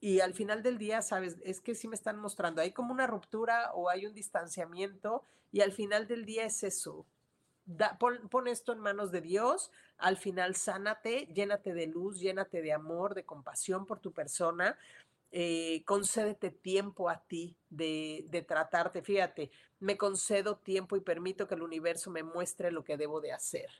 y 0.00 0.20
al 0.20 0.32
final 0.32 0.62
del 0.62 0.78
día, 0.78 1.02
sabes, 1.02 1.36
es 1.44 1.60
que 1.60 1.74
sí 1.74 1.86
me 1.86 1.94
están 1.94 2.18
mostrando, 2.18 2.62
hay 2.62 2.72
como 2.72 2.92
una 2.92 3.06
ruptura 3.06 3.72
o 3.74 3.90
hay 3.90 4.06
un 4.06 4.14
distanciamiento 4.14 5.24
y 5.52 5.60
al 5.60 5.72
final 5.72 6.08
del 6.08 6.24
día 6.24 6.44
es 6.44 6.62
eso. 6.62 7.06
pon, 7.98 8.48
esto 8.48 8.72
en 8.72 8.80
manos 8.80 9.12
de 9.12 9.20
Dios, 9.20 9.70
al 9.98 10.16
final 10.16 10.56
sánate, 10.56 11.26
llénate 11.34 11.74
de 11.74 11.86
luz, 11.86 12.18
llénate 12.18 12.62
de 12.62 12.72
amor, 12.72 13.14
de 13.14 13.26
compasión 13.26 13.84
por 13.84 14.00
tu 14.00 14.12
persona, 14.12 14.78
eh, 15.32 15.84
concédete 15.84 16.50
tiempo 16.50 17.10
a 17.10 17.22
ti 17.26 17.54
de, 17.68 18.24
de 18.30 18.42
tratarte. 18.42 19.02
Fíjate, 19.02 19.50
me 19.80 19.98
concedo 19.98 20.56
tiempo 20.56 20.96
y 20.96 21.00
permito 21.00 21.46
que 21.46 21.54
el 21.54 21.62
universo 21.62 22.10
me 22.10 22.22
muestre 22.22 22.72
lo 22.72 22.84
que 22.84 22.96
debo 22.96 23.20
de 23.20 23.32
hacer. 23.32 23.70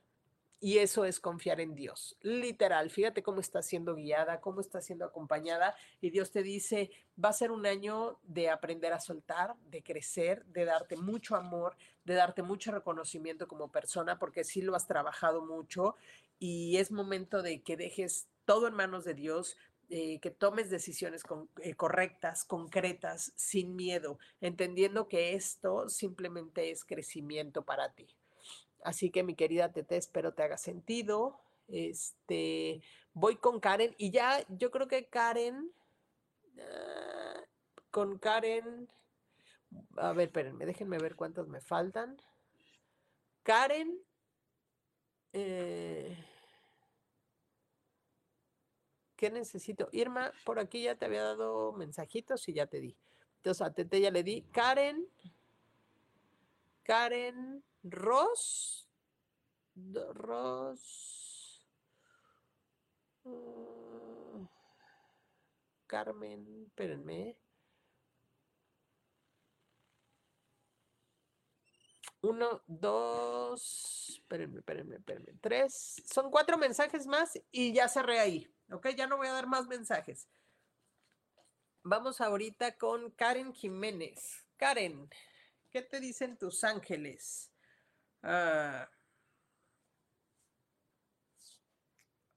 Y 0.62 0.76
eso 0.76 1.06
es 1.06 1.20
confiar 1.20 1.58
en 1.58 1.74
Dios. 1.74 2.18
Literal, 2.20 2.90
fíjate 2.90 3.22
cómo 3.22 3.40
está 3.40 3.62
siendo 3.62 3.94
guiada, 3.94 4.42
cómo 4.42 4.60
está 4.60 4.82
siendo 4.82 5.06
acompañada. 5.06 5.74
Y 6.02 6.10
Dios 6.10 6.30
te 6.30 6.42
dice, 6.42 6.90
va 7.22 7.30
a 7.30 7.32
ser 7.32 7.50
un 7.50 7.64
año 7.64 8.18
de 8.24 8.50
aprender 8.50 8.92
a 8.92 9.00
soltar, 9.00 9.54
de 9.70 9.82
crecer, 9.82 10.44
de 10.44 10.66
darte 10.66 10.98
mucho 10.98 11.34
amor, 11.34 11.76
de 12.04 12.12
darte 12.12 12.42
mucho 12.42 12.72
reconocimiento 12.72 13.48
como 13.48 13.72
persona, 13.72 14.18
porque 14.18 14.44
sí 14.44 14.60
lo 14.60 14.76
has 14.76 14.86
trabajado 14.86 15.46
mucho. 15.46 15.96
Y 16.38 16.76
es 16.76 16.92
momento 16.92 17.40
de 17.40 17.62
que 17.62 17.78
dejes 17.78 18.28
todo 18.44 18.68
en 18.68 18.74
manos 18.74 19.04
de 19.04 19.14
Dios, 19.14 19.56
eh, 19.88 20.20
que 20.20 20.30
tomes 20.30 20.68
decisiones 20.68 21.22
eh, 21.62 21.74
correctas, 21.74 22.44
concretas, 22.44 23.32
sin 23.34 23.76
miedo, 23.76 24.18
entendiendo 24.42 25.08
que 25.08 25.34
esto 25.34 25.88
simplemente 25.88 26.70
es 26.70 26.84
crecimiento 26.84 27.62
para 27.64 27.92
ti. 27.92 28.06
Así 28.82 29.10
que 29.10 29.22
mi 29.22 29.34
querida 29.34 29.72
Tete, 29.72 29.96
espero 29.96 30.32
te 30.34 30.42
haga 30.42 30.56
sentido. 30.56 31.40
Este, 31.68 32.82
voy 33.12 33.36
con 33.36 33.60
Karen 33.60 33.94
y 33.98 34.10
ya 34.10 34.44
yo 34.48 34.70
creo 34.70 34.88
que 34.88 35.08
Karen, 35.08 35.70
ah, 36.58 37.40
con 37.90 38.18
Karen, 38.18 38.88
a 39.96 40.12
ver, 40.12 40.28
espérenme, 40.28 40.66
déjenme 40.66 40.98
ver 40.98 41.14
cuántos 41.14 41.48
me 41.48 41.60
faltan. 41.60 42.20
Karen, 43.42 44.00
eh, 45.32 46.16
¿qué 49.16 49.30
necesito? 49.30 49.88
Irma, 49.92 50.32
por 50.44 50.58
aquí 50.58 50.82
ya 50.82 50.96
te 50.96 51.06
había 51.06 51.22
dado 51.22 51.72
mensajitos 51.72 52.48
y 52.48 52.54
ya 52.54 52.66
te 52.66 52.80
di. 52.80 52.96
Entonces 53.36 53.66
a 53.66 53.72
Tete 53.72 54.00
ya 54.00 54.10
le 54.10 54.22
di. 54.22 54.42
Karen, 54.50 55.06
Karen, 56.90 57.62
Ross. 57.84 58.84
Ross. 60.12 61.62
Uh, 63.22 64.44
Carmen, 65.86 66.64
espérenme. 66.66 67.36
Uno, 72.22 72.60
dos, 72.66 74.08
espérenme, 74.08 74.58
espérenme, 74.58 74.96
espérenme. 74.96 75.38
Tres. 75.40 76.02
Son 76.12 76.28
cuatro 76.28 76.58
mensajes 76.58 77.06
más 77.06 77.40
y 77.52 77.72
ya 77.72 77.86
cerré 77.86 78.18
ahí. 78.18 78.52
Ok, 78.72 78.88
ya 78.96 79.06
no 79.06 79.16
voy 79.16 79.28
a 79.28 79.32
dar 79.32 79.46
más 79.46 79.68
mensajes. 79.68 80.26
Vamos 81.84 82.20
ahorita 82.20 82.76
con 82.78 83.12
Karen 83.12 83.54
Jiménez. 83.54 84.44
Karen, 84.56 85.08
¿qué 85.70 85.82
te 85.82 86.00
dicen 86.00 86.36
tus 86.36 86.64
ángeles? 86.64 87.50
Ah. 88.22 88.88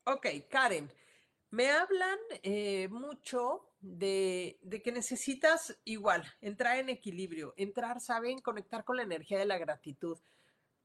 ok, 0.05 0.27
Karen, 0.49 0.91
me 1.49 1.69
hablan 1.71 2.19
eh, 2.41 2.87
mucho 2.89 3.73
de, 3.79 4.57
de, 4.61 4.81
que 4.81 4.91
necesitas 4.91 5.77
igual, 5.83 6.23
entrar 6.41 6.77
en 6.77 6.89
equilibrio, 6.89 7.53
entrar, 7.57 7.99
¿saben? 7.99 8.39
Conectar 8.39 8.83
con 8.83 8.97
la 8.97 9.03
energía 9.03 9.39
de 9.39 9.45
la 9.45 9.57
gratitud. 9.57 10.17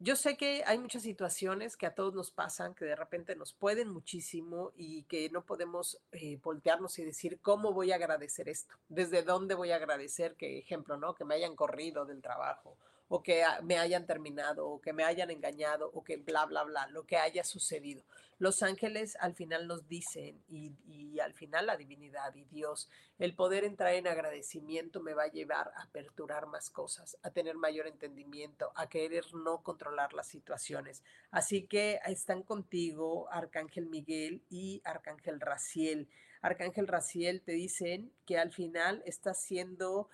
Yo 0.01 0.15
sé 0.15 0.37
que 0.37 0.63
hay 0.65 0.79
muchas 0.79 1.03
situaciones 1.03 1.77
que 1.77 1.85
a 1.85 1.95
todos 1.95 2.15
nos 2.15 2.31
pasan, 2.31 2.73
que 2.75 2.85
de 2.85 2.95
repente 2.95 3.35
nos 3.35 3.53
pueden 3.53 3.89
muchísimo 3.89 4.71
y 4.77 5.03
que 5.05 5.29
no 5.31 5.45
podemos 5.45 5.99
eh, 6.13 6.39
voltearnos 6.41 7.01
y 7.01 7.05
decir, 7.05 7.41
¿cómo 7.43 7.73
voy 7.73 7.91
a 7.91 7.97
agradecer 7.97 8.49
esto? 8.49 8.77
¿Desde 8.89 9.23
dónde 9.23 9.57
voy 9.57 9.73
a 9.73 9.77
agradecer 9.77 10.37
que, 10.37 10.59
ejemplo, 10.59 10.97
¿no? 10.99 11.15
Que 11.15 11.25
me 11.25 11.35
hayan 11.35 11.57
corrido 11.57 12.07
del 12.07 12.23
trabajo 12.23 12.77
o 13.09 13.23
que 13.23 13.43
me 13.63 13.79
hayan 13.79 14.07
terminado, 14.07 14.69
o 14.69 14.81
que 14.81 14.93
me 14.93 15.05
hayan 15.05 15.31
engañado, 15.31 15.91
o 15.95 16.05
que 16.05 16.19
bla, 16.19 16.45
bla, 16.45 16.65
bla, 16.65 16.87
lo 16.89 17.05
que 17.07 17.17
haya 17.17 17.43
sucedido. 17.43 18.05
Los 18.39 18.63
ángeles 18.63 19.17
al 19.21 19.35
final 19.35 19.67
nos 19.67 19.89
dicen, 19.89 20.41
y, 20.47 20.73
y, 20.87 21.19
al 21.19 21.35
final 21.35 21.67
la 21.67 21.77
divinidad 21.77 22.33
y 22.37 22.45
Dios, 22.45 22.89
el 23.19 23.35
poder 23.35 23.65
entrar 23.65 23.95
en 23.95 24.07
agradecimiento 24.07 25.01
me 25.01 25.15
va 25.15 25.25
a 25.25 25.33
llevar 25.33 25.73
a 25.75 25.83
aperturar 25.83 26.47
más 26.47 26.71
cosas, 26.71 27.17
a 27.23 27.31
tener 27.31 27.57
mayor 27.57 27.89
entendimiento, 27.89 28.71
a 28.77 28.89
querer 28.89 29.25
no 29.35 29.63
controlar 29.63 30.13
las 30.13 30.29
situaciones. 30.29 31.03
Así 31.33 31.67
que 31.67 31.99
están 32.07 32.43
contigo 32.43 33.29
Arcángel 33.33 33.87
Miguel 33.87 34.45
y 34.49 34.83
Arcángel 34.85 35.41
Raciel. 35.41 36.09
Arcángel 36.41 36.87
Raciel 36.87 37.43
te 37.43 37.53
dicen 37.53 38.13
que 38.25 38.39
al 38.39 38.53
final 38.53 39.03
está 39.05 39.35
siendo 39.35 40.09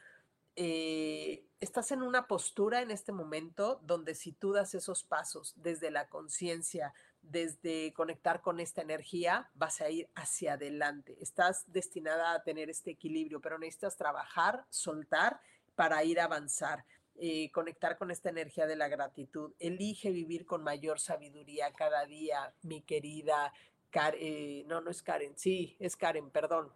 eh, 0.57 1.45
estás 1.61 1.91
en 1.93 2.03
una 2.03 2.27
postura 2.27 2.83
en 2.83 2.91
este 2.91 3.13
momento 3.13 3.81
donde 3.83 4.15
si 4.15 4.33
tú 4.33 4.53
das 4.53 4.75
esos 4.75 5.03
pasos 5.03 5.55
desde 5.57 5.91
la 5.91 6.09
conciencia, 6.09 6.95
desde 7.23 7.93
conectar 7.95 8.41
con 8.41 8.61
esta 8.61 8.83
energía, 8.83 9.51
vas 9.55 9.81
a 9.81 9.91
ir 9.91 10.09
hacia 10.15 10.55
adelante. 10.55 11.17
Estás 11.21 11.65
destinada 11.73 12.33
a 12.33 12.43
tener 12.43 12.71
este 12.71 12.93
equilibrio, 12.93 13.41
pero 13.41 13.59
necesitas 13.59 13.97
trabajar, 13.97 14.65
soltar 14.69 15.41
para 15.75 16.05
ir 16.05 16.21
a 16.21 16.25
avanzar. 16.25 16.85
Eh, 17.17 17.53
conectar 17.53 17.97
con 17.97 18.11
esta 18.11 18.29
energía 18.29 18.67
de 18.67 18.75
la 18.75 18.89
gratitud. 18.89 19.53
Elige 19.61 20.11
vivir 20.11 20.45
con 20.45 20.65
mayor 20.65 20.99
sabiduría 20.99 21.73
cada 21.73 22.05
día, 22.07 22.53
mi 22.63 22.83
querida 22.83 23.53
Karen. 23.91 24.21
Eh, 24.21 24.65
no, 24.67 24.81
no 24.81 24.91
es 24.91 25.01
Karen, 25.01 25.33
sí, 25.37 25.77
es 25.79 25.97
Karen, 25.97 26.31
perdón 26.31 26.73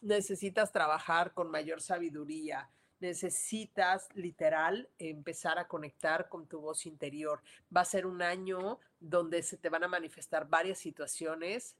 necesitas 0.00 0.72
trabajar 0.72 1.32
con 1.34 1.50
mayor 1.50 1.80
sabiduría, 1.80 2.70
necesitas 3.00 4.08
literal 4.14 4.88
empezar 4.98 5.58
a 5.58 5.66
conectar 5.66 6.28
con 6.28 6.46
tu 6.46 6.60
voz 6.60 6.86
interior. 6.86 7.42
Va 7.74 7.80
a 7.80 7.86
ser 7.86 8.06
un 8.06 8.22
año 8.22 8.78
donde 9.00 9.42
se 9.42 9.56
te 9.56 9.70
van 9.70 9.84
a 9.84 9.88
manifestar 9.88 10.48
varias 10.48 10.78
situaciones. 10.78 11.76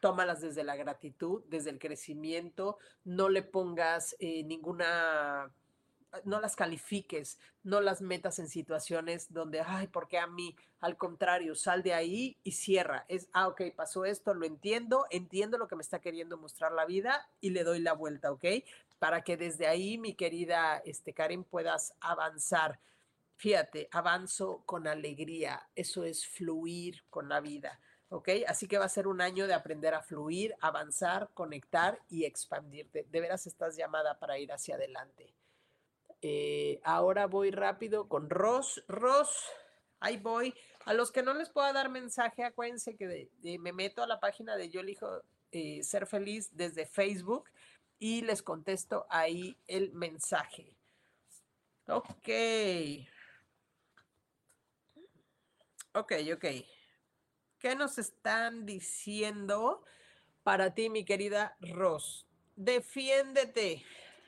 Tómalas 0.00 0.40
desde 0.40 0.64
la 0.64 0.76
gratitud, 0.76 1.42
desde 1.48 1.70
el 1.70 1.78
crecimiento, 1.78 2.78
no 3.04 3.28
le 3.28 3.42
pongas 3.42 4.14
eh, 4.20 4.44
ninguna 4.44 5.50
no 6.24 6.40
las 6.40 6.56
califiques, 6.56 7.38
no 7.62 7.80
las 7.80 8.00
metas 8.00 8.38
en 8.38 8.48
situaciones 8.48 9.32
donde, 9.32 9.60
ay, 9.60 9.88
¿por 9.88 10.08
qué 10.08 10.18
a 10.18 10.26
mí? 10.26 10.56
Al 10.80 10.96
contrario, 10.96 11.54
sal 11.54 11.82
de 11.82 11.94
ahí 11.94 12.36
y 12.44 12.52
cierra. 12.52 13.04
Es, 13.08 13.28
ah, 13.32 13.48
ok, 13.48 13.62
pasó 13.76 14.04
esto, 14.04 14.34
lo 14.34 14.46
entiendo, 14.46 15.06
entiendo 15.10 15.58
lo 15.58 15.68
que 15.68 15.76
me 15.76 15.82
está 15.82 16.00
queriendo 16.00 16.38
mostrar 16.38 16.72
la 16.72 16.86
vida 16.86 17.28
y 17.40 17.50
le 17.50 17.64
doy 17.64 17.80
la 17.80 17.92
vuelta, 17.92 18.32
¿ok? 18.32 18.44
Para 18.98 19.22
que 19.22 19.36
desde 19.36 19.66
ahí, 19.66 19.98
mi 19.98 20.14
querida 20.14 20.78
este, 20.84 21.12
Karen, 21.12 21.44
puedas 21.44 21.94
avanzar. 22.00 22.80
Fíjate, 23.36 23.88
avanzo 23.92 24.62
con 24.66 24.88
alegría, 24.88 25.68
eso 25.74 26.04
es 26.04 26.26
fluir 26.26 27.04
con 27.10 27.28
la 27.28 27.40
vida. 27.40 27.80
¿ok? 28.10 28.28
Así 28.46 28.66
que 28.66 28.78
va 28.78 28.86
a 28.86 28.88
ser 28.88 29.06
un 29.06 29.20
año 29.20 29.46
de 29.46 29.54
aprender 29.54 29.94
a 29.94 30.02
fluir, 30.02 30.54
avanzar, 30.60 31.30
conectar 31.34 32.00
y 32.08 32.24
expandirte. 32.24 33.06
De 33.10 33.20
veras 33.20 33.46
estás 33.46 33.76
llamada 33.76 34.18
para 34.18 34.38
ir 34.38 34.52
hacia 34.52 34.76
adelante. 34.76 35.34
Eh, 36.22 36.80
ahora 36.84 37.26
voy 37.26 37.50
rápido 37.50 38.08
con 38.08 38.28
Ross. 38.30 38.82
Ross, 38.88 39.30
ahí 40.00 40.16
voy. 40.16 40.54
A 40.84 40.94
los 40.94 41.12
que 41.12 41.22
no 41.22 41.34
les 41.34 41.50
pueda 41.50 41.72
dar 41.72 41.90
mensaje, 41.90 42.44
acuérdense 42.44 42.96
que 42.96 43.30
me 43.58 43.72
meto 43.72 44.02
a 44.02 44.06
la 44.06 44.20
página 44.20 44.56
de 44.56 44.70
Yo 44.70 44.80
elijo 44.80 45.22
eh, 45.52 45.82
ser 45.82 46.06
feliz 46.06 46.50
desde 46.52 46.86
Facebook 46.86 47.48
y 47.98 48.22
les 48.22 48.42
contesto 48.42 49.06
ahí 49.10 49.56
el 49.66 49.92
mensaje. 49.92 50.76
Ok. 51.86 52.28
Ok, 55.94 56.12
ok. 56.34 56.44
¿Qué 57.58 57.74
nos 57.74 57.98
están 57.98 58.66
diciendo 58.66 59.84
para 60.42 60.74
ti, 60.74 60.90
mi 60.90 61.04
querida 61.04 61.56
Ross? 61.60 62.26
Defiéndete 62.56 63.84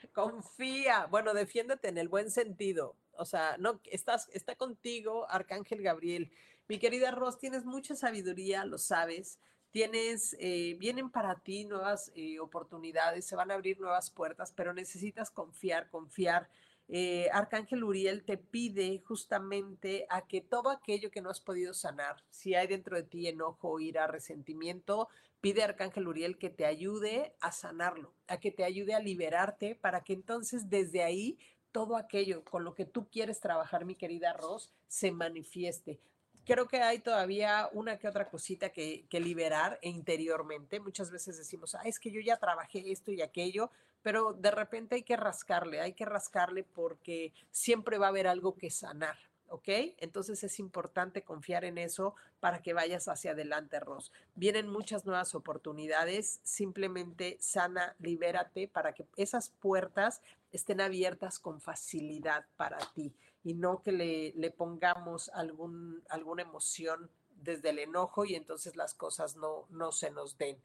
confía, 0.09 1.07
bueno, 1.07 1.35
defiéndete 1.35 1.89
en 1.89 1.99
el 1.99 2.09
buen 2.09 2.31
sentido. 2.31 2.97
O 3.13 3.25
sea, 3.25 3.57
no, 3.59 3.81
estás, 3.85 4.29
está 4.33 4.55
contigo 4.57 5.27
Arcángel 5.31 5.83
Gabriel. 5.83 6.31
Mi 6.69 6.79
querida 6.79 7.11
Ross, 7.11 7.39
tienes 7.39 7.65
mucha 7.65 7.95
sabiduría, 7.95 8.65
lo 8.65 8.79
sabes. 8.79 9.39
tienes, 9.71 10.37
eh, 10.41 10.77
vienen 10.79 11.11
para 11.11 11.37
ti 11.37 11.65
nuevas 11.65 12.11
eh, 12.15 12.41
oportunidades, 12.41 13.25
se 13.27 13.37
van 13.37 13.51
a 13.51 13.55
abrir 13.55 13.79
nuevas 13.81 14.11
puertas, 14.11 14.53
pero 14.53 14.73
necesitas 14.73 15.31
confiar, 15.31 15.89
confiar. 15.91 16.49
Eh, 16.93 17.29
Arcángel 17.33 17.85
Uriel 17.85 18.25
te 18.25 18.37
pide 18.37 19.01
justamente 19.07 20.07
a 20.11 20.27
que 20.27 20.41
todo 20.41 20.71
aquello 20.71 21.13
que 21.13 21.21
no 21.21 21.31
has 21.31 21.41
podido 21.41 21.73
sanar, 21.73 22.17
si 22.31 22.57
hay 22.57 22.67
dentro 22.67 22.97
de 22.97 23.05
ti 23.05 23.29
enojo, 23.29 23.79
ira, 23.79 24.09
resentimiento, 24.09 25.09
pide 25.41 25.63
a 25.63 25.67
Arcángel 25.67 26.09
Uriel 26.09 26.37
que 26.37 26.51
te 26.51 26.67
ayude 26.67 27.37
a 27.41 27.53
sanarlo, 27.53 28.13
a 28.27 28.41
que 28.41 28.51
te 28.51 28.65
ayude 28.65 28.95
a 28.95 29.01
liberarte 29.01 29.77
para 29.77 30.03
que 30.03 30.15
entonces 30.15 30.69
desde 30.69 31.05
ahí 31.05 31.39
todo 31.71 31.97
aquello 31.97 32.45
con 32.45 32.65
lo 32.65 32.75
que 32.75 32.87
tú 32.87 33.09
quieres 33.09 33.39
trabajar, 33.39 33.85
mi 33.85 33.95
querida 33.95 34.33
Ros, 34.33 34.73
se 34.89 35.13
manifieste 35.13 36.01
creo 36.45 36.67
que 36.67 36.83
hay 36.83 36.99
todavía 36.99 37.69
una 37.73 37.99
que 37.99 38.09
otra 38.09 38.29
cosita 38.29 38.71
que, 38.71 39.07
liberar 39.13 39.79
interiormente. 39.83 40.81
Muchas 40.81 41.11
veces 41.11 41.37
decimos, 41.39 41.75
ah, 41.75 41.83
es 41.85 41.99
que 41.99 42.11
yo 42.11 42.21
ya 42.21 42.39
trabajé 42.39 42.91
esto 42.91 43.13
y 43.13 43.23
aquello, 43.23 43.71
pero 44.03 44.33
de 44.33 44.51
repente 44.51 44.97
hay 44.97 45.03
que 45.03 45.17
rascarle, 45.17 45.81
hay 45.81 45.93
que 45.93 46.05
rascarle 46.05 46.65
porque 46.65 47.33
siempre 47.51 47.99
va 47.99 48.07
a 48.07 48.11
haber 48.11 48.27
algo 48.27 48.57
que 48.57 48.71
sanar. 48.71 49.17
¿ok? 49.51 49.69
Entonces 49.99 50.45
es 50.45 50.61
importante 50.61 51.23
confiar 51.23 51.65
en 51.65 51.77
eso 51.77 52.15
para 52.39 52.63
que 52.63 52.73
vayas 52.73 53.09
hacia 53.09 53.33
adelante, 53.33 53.81
Ros. 53.81 54.13
Vienen 54.37 54.69
muchas 54.69 55.05
nuevas 55.05 55.35
oportunidades, 55.35 56.41
simplemente 56.45 57.37
sana, 57.41 57.97
libérate 57.99 58.69
para 58.69 58.95
que 58.95 59.07
esas 59.17 59.51
puertas 59.51 60.23
estén 60.53 60.81
abiertas 60.81 61.41
con 61.41 61.61
facilidad 61.61 62.47
para 62.57 62.79
ti 62.95 63.13
y 63.43 63.55
no 63.55 63.83
que 63.83 63.91
le, 63.91 64.33
le 64.37 64.51
pongamos 64.53 65.31
algún, 65.31 66.05
alguna 66.09 66.43
emoción 66.43 67.11
desde 67.31 67.71
el 67.71 67.81
enojo 67.81 68.25
y 68.25 68.37
entonces 68.37 68.77
las 68.77 68.95
cosas 68.95 69.35
no, 69.37 69.67
no 69.71 69.91
se 69.91 70.13
nos 70.13 70.39
den. 70.39 70.59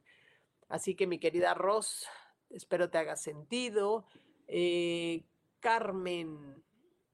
Así 0.70 0.94
que 0.94 1.07
mi 1.07 1.18
querida 1.18 1.56
Ros, 1.56 2.06
espero 2.50 2.90
te 2.90 2.98
haga 2.98 3.16
sentido. 3.16 4.06
Eh, 4.48 5.24
Carmen, 5.60 6.64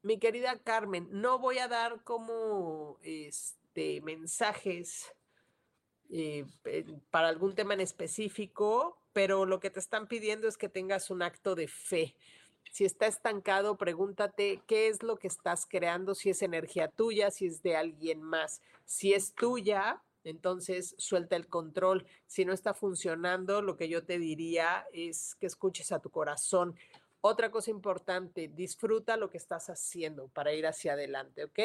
mi 0.03 0.19
querida 0.19 0.57
Carmen, 0.59 1.07
no 1.11 1.39
voy 1.39 1.59
a 1.59 1.67
dar 1.67 2.03
como 2.03 2.97
este, 3.03 4.01
mensajes 4.01 5.13
eh, 6.09 6.45
para 7.09 7.29
algún 7.29 7.55
tema 7.55 7.73
en 7.73 7.81
específico, 7.81 8.97
pero 9.13 9.45
lo 9.45 9.59
que 9.59 9.69
te 9.69 9.79
están 9.79 10.07
pidiendo 10.07 10.47
es 10.47 10.57
que 10.57 10.69
tengas 10.69 11.09
un 11.09 11.21
acto 11.21 11.55
de 11.55 11.67
fe. 11.67 12.15
Si 12.71 12.85
está 12.85 13.07
estancado, 13.07 13.77
pregúntate 13.77 14.61
qué 14.67 14.87
es 14.87 15.03
lo 15.03 15.17
que 15.17 15.27
estás 15.27 15.65
creando, 15.65 16.15
si 16.15 16.29
es 16.29 16.41
energía 16.41 16.87
tuya, 16.87 17.31
si 17.31 17.47
es 17.47 17.61
de 17.61 17.75
alguien 17.75 18.23
más. 18.23 18.61
Si 18.85 19.13
es 19.13 19.33
tuya, 19.33 20.01
entonces 20.23 20.95
suelta 20.97 21.35
el 21.35 21.47
control. 21.47 22.05
Si 22.27 22.45
no 22.45 22.53
está 22.53 22.73
funcionando, 22.73 23.61
lo 23.61 23.77
que 23.77 23.89
yo 23.89 24.03
te 24.03 24.19
diría 24.19 24.85
es 24.93 25.35
que 25.35 25.47
escuches 25.47 25.91
a 25.91 25.99
tu 25.99 26.09
corazón. 26.09 26.75
Otra 27.21 27.51
cosa 27.51 27.71
importante, 27.71 28.47
disfruta 28.47 29.17
lo 29.17 29.29
que 29.29 29.37
estás 29.37 29.69
haciendo 29.69 30.27
para 30.29 30.53
ir 30.53 30.65
hacia 30.65 30.93
adelante, 30.93 31.43
¿ok? 31.43 31.59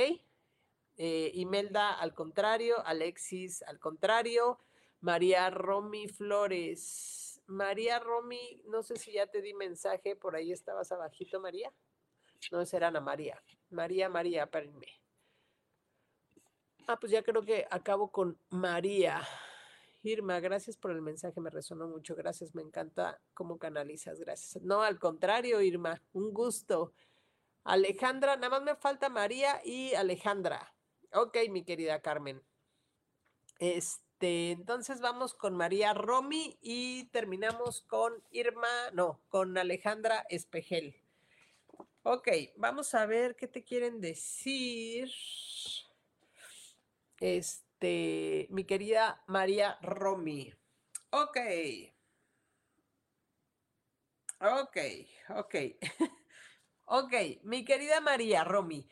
Eh, 0.99 1.31
Imelda, 1.35 1.93
al 1.93 2.15
contrario, 2.15 2.85
Alexis, 2.87 3.63
al 3.63 3.79
contrario, 3.79 4.59
María 5.01 5.51
Romy 5.51 6.09
Flores, 6.09 7.41
María 7.47 7.99
Romy, 7.99 8.61
no 8.67 8.83
sé 8.83 8.97
si 8.97 9.13
ya 9.13 9.27
te 9.27 9.41
di 9.41 9.55
mensaje, 9.55 10.17
por 10.17 10.37
ahí 10.37 10.53
estabas 10.53 10.91
abajito, 10.93 11.41
María. 11.41 11.73
No, 12.51 12.65
será 12.67 12.89
Ana 12.89 13.01
María. 13.01 13.43
María, 13.71 14.09
María, 14.09 14.45
espérenme. 14.45 14.87
Ah, 16.87 16.97
pues 17.01 17.11
ya 17.11 17.23
creo 17.23 17.43
que 17.43 17.67
acabo 17.71 18.13
con 18.13 18.39
María. 18.49 19.21
Irma, 20.05 20.39
gracias 20.39 20.77
por 20.77 20.93
el 20.93 21.03
mensaje, 21.03 21.41
me 21.41 21.51
resonó 21.51 21.89
mucho. 21.89 22.15
Gracias, 22.15 22.55
me 22.55 22.63
encanta 22.63 23.21
cómo 23.35 23.59
canalizas, 23.59 24.21
gracias. 24.21 24.63
No, 24.63 24.83
al 24.83 25.01
contrario, 25.01 25.61
Irma, 25.61 26.01
un 26.13 26.33
gusto. 26.33 26.93
Alejandra, 27.65 28.37
nada 28.37 28.51
más 28.51 28.63
me 28.63 28.77
falta 28.77 29.09
María 29.09 29.61
y 29.65 29.95
Alejandra. 29.95 30.73
Ok, 31.13 31.37
mi 31.51 31.65
querida 31.65 32.01
Carmen. 32.01 32.41
Este. 33.59 34.53
Entonces 34.53 35.01
vamos 35.01 35.35
con 35.35 35.57
María 35.57 35.93
Romy 35.93 36.57
y 36.63 37.05
terminamos 37.07 37.83
con 37.83 38.15
Irma, 38.31 38.69
no, 38.93 39.21
con 39.29 39.59
Alejandra 39.59 40.25
Espejel. 40.31 40.95
Ok, 42.05 42.29
vamos 42.57 42.95
a 42.95 43.05
ver 43.07 43.35
qué 43.35 43.49
te 43.49 43.65
quieren 43.65 44.01
decir. 44.01 45.11
Este, 47.19 48.47
mi 48.51 48.65
querida 48.65 49.23
María 49.27 49.79
Romy. 49.83 50.53
Ok. 51.11 51.39
Ok, 54.41 54.77
ok. 55.31 55.55
ok, 56.85 57.13
mi 57.45 57.65
querida 57.65 58.01
María 58.01 58.45
Romy. 58.45 58.87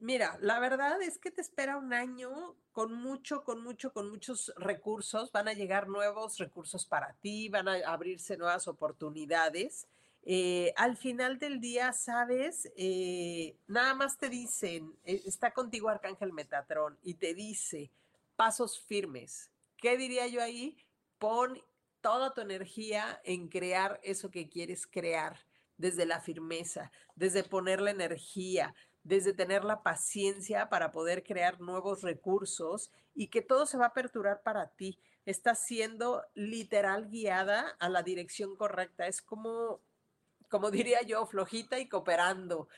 Mira, 0.00 0.36
la 0.40 0.58
verdad 0.58 1.00
es 1.00 1.18
que 1.18 1.30
te 1.30 1.40
espera 1.40 1.76
un 1.76 1.92
año 1.92 2.56
con 2.72 2.92
mucho, 2.92 3.44
con 3.44 3.62
mucho, 3.62 3.92
con 3.92 4.10
muchos 4.10 4.52
recursos. 4.56 5.30
Van 5.30 5.46
a 5.46 5.52
llegar 5.52 5.86
nuevos 5.86 6.38
recursos 6.38 6.86
para 6.86 7.14
ti, 7.20 7.48
van 7.48 7.68
a 7.68 7.74
abrirse 7.86 8.36
nuevas 8.36 8.66
oportunidades. 8.66 9.86
Eh, 10.24 10.72
al 10.76 10.96
final 10.96 11.38
del 11.38 11.60
día, 11.60 11.92
sabes, 11.92 12.70
eh, 12.76 13.56
nada 13.66 13.94
más 13.94 14.18
te 14.18 14.28
dicen, 14.28 14.96
eh, 15.04 15.22
está 15.26 15.52
contigo 15.52 15.88
Arcángel 15.88 16.32
Metatrón 16.32 16.98
y 17.02 17.14
te 17.14 17.34
dice 17.34 17.90
pasos 18.36 18.80
firmes. 18.80 19.50
¿Qué 19.76 19.96
diría 19.96 20.28
yo 20.28 20.40
ahí? 20.40 20.76
Pon 21.18 21.60
toda 22.00 22.34
tu 22.34 22.40
energía 22.40 23.20
en 23.24 23.48
crear 23.48 24.00
eso 24.02 24.30
que 24.30 24.48
quieres 24.48 24.86
crear, 24.86 25.40
desde 25.76 26.06
la 26.06 26.20
firmeza, 26.20 26.92
desde 27.16 27.42
poner 27.42 27.80
la 27.80 27.90
energía, 27.90 28.74
desde 29.02 29.32
tener 29.32 29.64
la 29.64 29.82
paciencia 29.82 30.68
para 30.68 30.92
poder 30.92 31.24
crear 31.24 31.60
nuevos 31.60 32.02
recursos 32.02 32.92
y 33.14 33.28
que 33.28 33.42
todo 33.42 33.66
se 33.66 33.78
va 33.78 33.86
a 33.86 33.88
aperturar 33.88 34.42
para 34.42 34.68
ti. 34.68 34.98
Estás 35.26 35.66
siendo 35.66 36.22
literal 36.34 37.08
guiada 37.08 37.76
a 37.80 37.88
la 37.88 38.02
dirección 38.02 38.56
correcta. 38.56 39.06
Es 39.06 39.22
como, 39.22 39.80
como 40.52 40.70
diría 40.70 41.00
yo, 41.00 41.24
flojita 41.24 41.78
y 41.78 41.88
cooperando. 41.88 42.68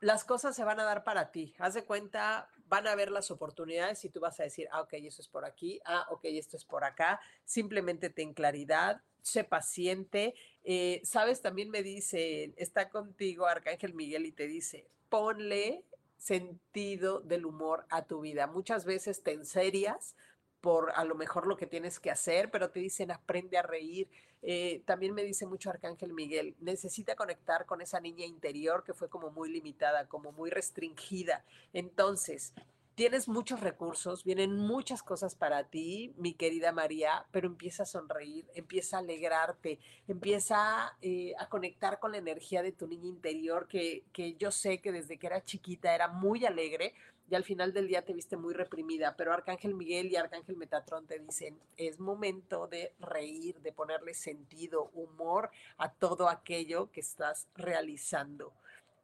Las 0.00 0.24
cosas 0.24 0.56
se 0.56 0.64
van 0.64 0.80
a 0.80 0.84
dar 0.84 1.04
para 1.04 1.30
ti. 1.30 1.54
Haz 1.60 1.74
de 1.74 1.84
cuenta, 1.84 2.50
van 2.66 2.88
a 2.88 2.96
ver 2.96 3.12
las 3.12 3.30
oportunidades 3.30 4.04
y 4.04 4.08
tú 4.08 4.18
vas 4.18 4.40
a 4.40 4.42
decir, 4.42 4.66
ah, 4.72 4.80
ok, 4.80 4.94
eso 4.94 5.22
es 5.22 5.28
por 5.28 5.44
aquí, 5.44 5.80
ah, 5.84 6.08
ok, 6.10 6.24
esto 6.24 6.56
es 6.56 6.64
por 6.64 6.82
acá. 6.82 7.20
Simplemente 7.44 8.10
ten 8.10 8.34
claridad, 8.34 9.00
sé 9.22 9.44
paciente. 9.44 10.34
Eh, 10.64 11.02
Sabes, 11.04 11.40
también 11.40 11.70
me 11.70 11.84
dice, 11.84 12.52
está 12.56 12.90
contigo 12.90 13.46
Arcángel 13.46 13.94
Miguel 13.94 14.26
y 14.26 14.32
te 14.32 14.48
dice, 14.48 14.88
ponle 15.08 15.84
sentido 16.18 17.20
del 17.20 17.46
humor 17.46 17.86
a 17.90 18.06
tu 18.06 18.22
vida. 18.22 18.48
Muchas 18.48 18.84
veces 18.84 19.22
te 19.22 19.30
enserias 19.30 20.16
por 20.64 20.92
a 20.96 21.04
lo 21.04 21.14
mejor 21.14 21.46
lo 21.46 21.58
que 21.58 21.66
tienes 21.66 22.00
que 22.00 22.10
hacer, 22.10 22.50
pero 22.50 22.70
te 22.70 22.80
dicen 22.80 23.10
aprende 23.10 23.58
a 23.58 23.62
reír. 23.62 24.08
Eh, 24.40 24.80
también 24.86 25.12
me 25.12 25.22
dice 25.22 25.44
mucho 25.44 25.68
Arcángel 25.68 26.14
Miguel, 26.14 26.56
necesita 26.58 27.16
conectar 27.16 27.66
con 27.66 27.82
esa 27.82 28.00
niña 28.00 28.24
interior 28.24 28.82
que 28.82 28.94
fue 28.94 29.10
como 29.10 29.30
muy 29.30 29.52
limitada, 29.52 30.08
como 30.08 30.32
muy 30.32 30.48
restringida. 30.48 31.44
Entonces, 31.74 32.54
tienes 32.94 33.28
muchos 33.28 33.60
recursos, 33.60 34.24
vienen 34.24 34.56
muchas 34.56 35.02
cosas 35.02 35.34
para 35.34 35.64
ti, 35.64 36.14
mi 36.16 36.32
querida 36.32 36.72
María, 36.72 37.26
pero 37.30 37.46
empieza 37.46 37.82
a 37.82 37.86
sonreír, 37.86 38.46
empieza 38.54 38.96
a 38.96 39.00
alegrarte, 39.00 39.80
empieza 40.08 40.96
eh, 41.02 41.34
a 41.38 41.50
conectar 41.50 41.98
con 41.98 42.12
la 42.12 42.18
energía 42.18 42.62
de 42.62 42.72
tu 42.72 42.86
niña 42.86 43.08
interior, 43.08 43.68
que, 43.68 44.04
que 44.14 44.34
yo 44.36 44.50
sé 44.50 44.80
que 44.80 44.92
desde 44.92 45.18
que 45.18 45.26
era 45.26 45.44
chiquita 45.44 45.94
era 45.94 46.08
muy 46.08 46.46
alegre 46.46 46.94
y 47.30 47.34
al 47.34 47.44
final 47.44 47.72
del 47.72 47.88
día 47.88 48.04
te 48.04 48.12
viste 48.12 48.36
muy 48.36 48.52
reprimida, 48.52 49.16
pero 49.16 49.32
Arcángel 49.32 49.74
Miguel 49.74 50.12
y 50.12 50.16
Arcángel 50.16 50.56
Metatrón 50.56 51.06
te 51.06 51.18
dicen, 51.18 51.58
es 51.76 51.98
momento 51.98 52.66
de 52.66 52.94
reír, 53.00 53.60
de 53.60 53.72
ponerle 53.72 54.14
sentido, 54.14 54.90
humor 54.92 55.50
a 55.78 55.92
todo 55.92 56.28
aquello 56.28 56.90
que 56.90 57.00
estás 57.00 57.48
realizando 57.54 58.52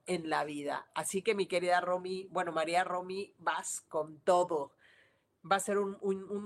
en 0.07 0.29
la 0.29 0.45
vida. 0.45 0.87
Así 0.95 1.23
que 1.23 1.35
mi 1.35 1.47
querida 1.47 1.81
Romy, 1.81 2.27
bueno, 2.31 2.53
María 2.53 2.85
Romy, 2.85 3.33
vas 3.39 3.83
con 3.89 4.19
todo. 4.21 4.73
Va 5.51 5.57
a 5.57 5.61
ser 5.61 5.79
un, 5.79 5.97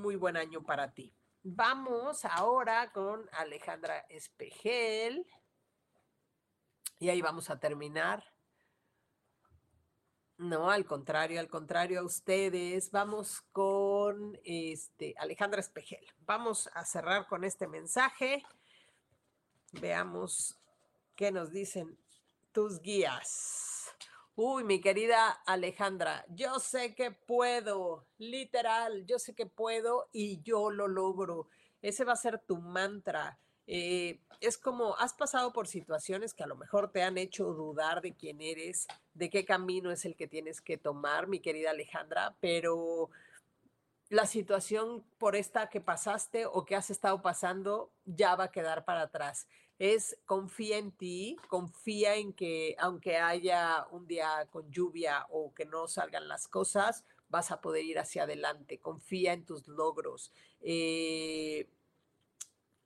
muy 0.01 0.17
buen 0.17 0.37
año 0.37 0.63
para 0.63 0.93
ti. 0.93 1.13
Vamos 1.43 2.25
ahora 2.25 2.93
con 2.93 3.29
Alejandra 3.33 4.07
Espejel. 4.09 5.27
Y 7.01 7.09
ahí 7.09 7.21
vamos 7.21 7.51
a 7.51 7.59
terminar. 7.59 8.34
No, 10.37 10.69
al 10.69 10.85
contrario, 10.85 11.39
al 11.39 11.49
contrario 11.49 12.01
a 12.01 12.05
ustedes. 12.05 12.91
Vamos 12.91 13.43
con 13.53 14.37
este 14.43 15.15
Alejandra 15.17 15.61
Espejel. 15.61 16.05
Vamos 16.27 16.69
a 16.75 16.85
cerrar 16.85 17.29
con 17.29 17.45
este 17.45 17.69
mensaje. 17.69 18.43
Veamos 19.81 20.59
qué 21.15 21.31
nos 21.31 21.53
dicen 21.53 21.97
tus 22.51 22.81
guías. 22.81 23.95
Uy, 24.35 24.65
mi 24.65 24.81
querida 24.81 25.31
Alejandra, 25.47 26.25
yo 26.29 26.59
sé 26.59 26.97
que 26.97 27.13
puedo, 27.13 28.09
literal, 28.19 29.07
yo 29.07 29.21
sé 29.21 29.37
que 29.37 29.47
puedo 29.47 30.09
y 30.11 30.43
yo 30.43 30.73
lo 30.73 30.89
logro. 30.89 31.47
ese 31.81 32.05
va 32.05 32.15
a 32.15 32.17
ser 32.17 32.41
tu 32.41 32.57
mantra. 32.59 33.39
Eh, 33.67 34.21
es 34.41 34.59
como 34.59 34.97
has 34.99 35.15
pasado 35.15 35.53
por 35.53 35.67
situaciones 35.67 36.35
que 36.35 36.43
a 36.43 36.47
lo 36.47 36.57
mejor 36.57 36.91
te 36.91 37.03
han 37.03 37.17
hecho 37.17 37.53
dudar 37.55 38.03
de 38.03 38.15
quién 38.15 38.41
eres, 38.41 38.87
de 39.15 39.31
qué 39.31 39.45
camino 39.45 39.91
es 39.91 40.05
el 40.05 40.17
que 40.17 40.29
tienes 40.29 40.61
que 40.61 40.77
tomar, 40.77 41.29
mi 41.29 41.41
querida 41.41 41.71
Alejandra, 41.71 42.37
pero 42.41 43.11
la 44.11 44.27
situación 44.27 45.03
por 45.19 45.35
esta 45.35 45.71
que 45.71 45.81
pasaste 45.81 46.47
o 46.47 46.65
que 46.65 46.77
has 46.77 46.91
estado 46.91 47.23
pasando 47.23 47.91
ya 48.05 48.37
va 48.37 48.45
a 48.45 48.53
quedar 48.53 48.85
para 48.85 49.03
atrás. 49.03 49.49
Es 49.79 50.17
confía 50.25 50.79
en 50.79 50.93
ti, 50.93 51.37
confía 51.49 52.15
en 52.15 52.33
que 52.33 52.77
aunque 52.79 53.17
haya 53.17 53.87
un 53.91 54.07
día 54.07 54.47
con 54.51 54.71
lluvia 54.71 55.27
o 55.31 55.53
que 55.55 55.65
no 55.65 55.89
salgan 55.89 56.29
las 56.29 56.47
cosas, 56.47 57.05
vas 57.29 57.51
a 57.51 57.61
poder 57.61 57.85
ir 57.85 57.99
hacia 57.99 58.23
adelante. 58.23 58.79
Confía 58.79 59.33
en 59.33 59.45
tus 59.45 59.67
logros. 59.67 60.33
Eh, 60.61 61.69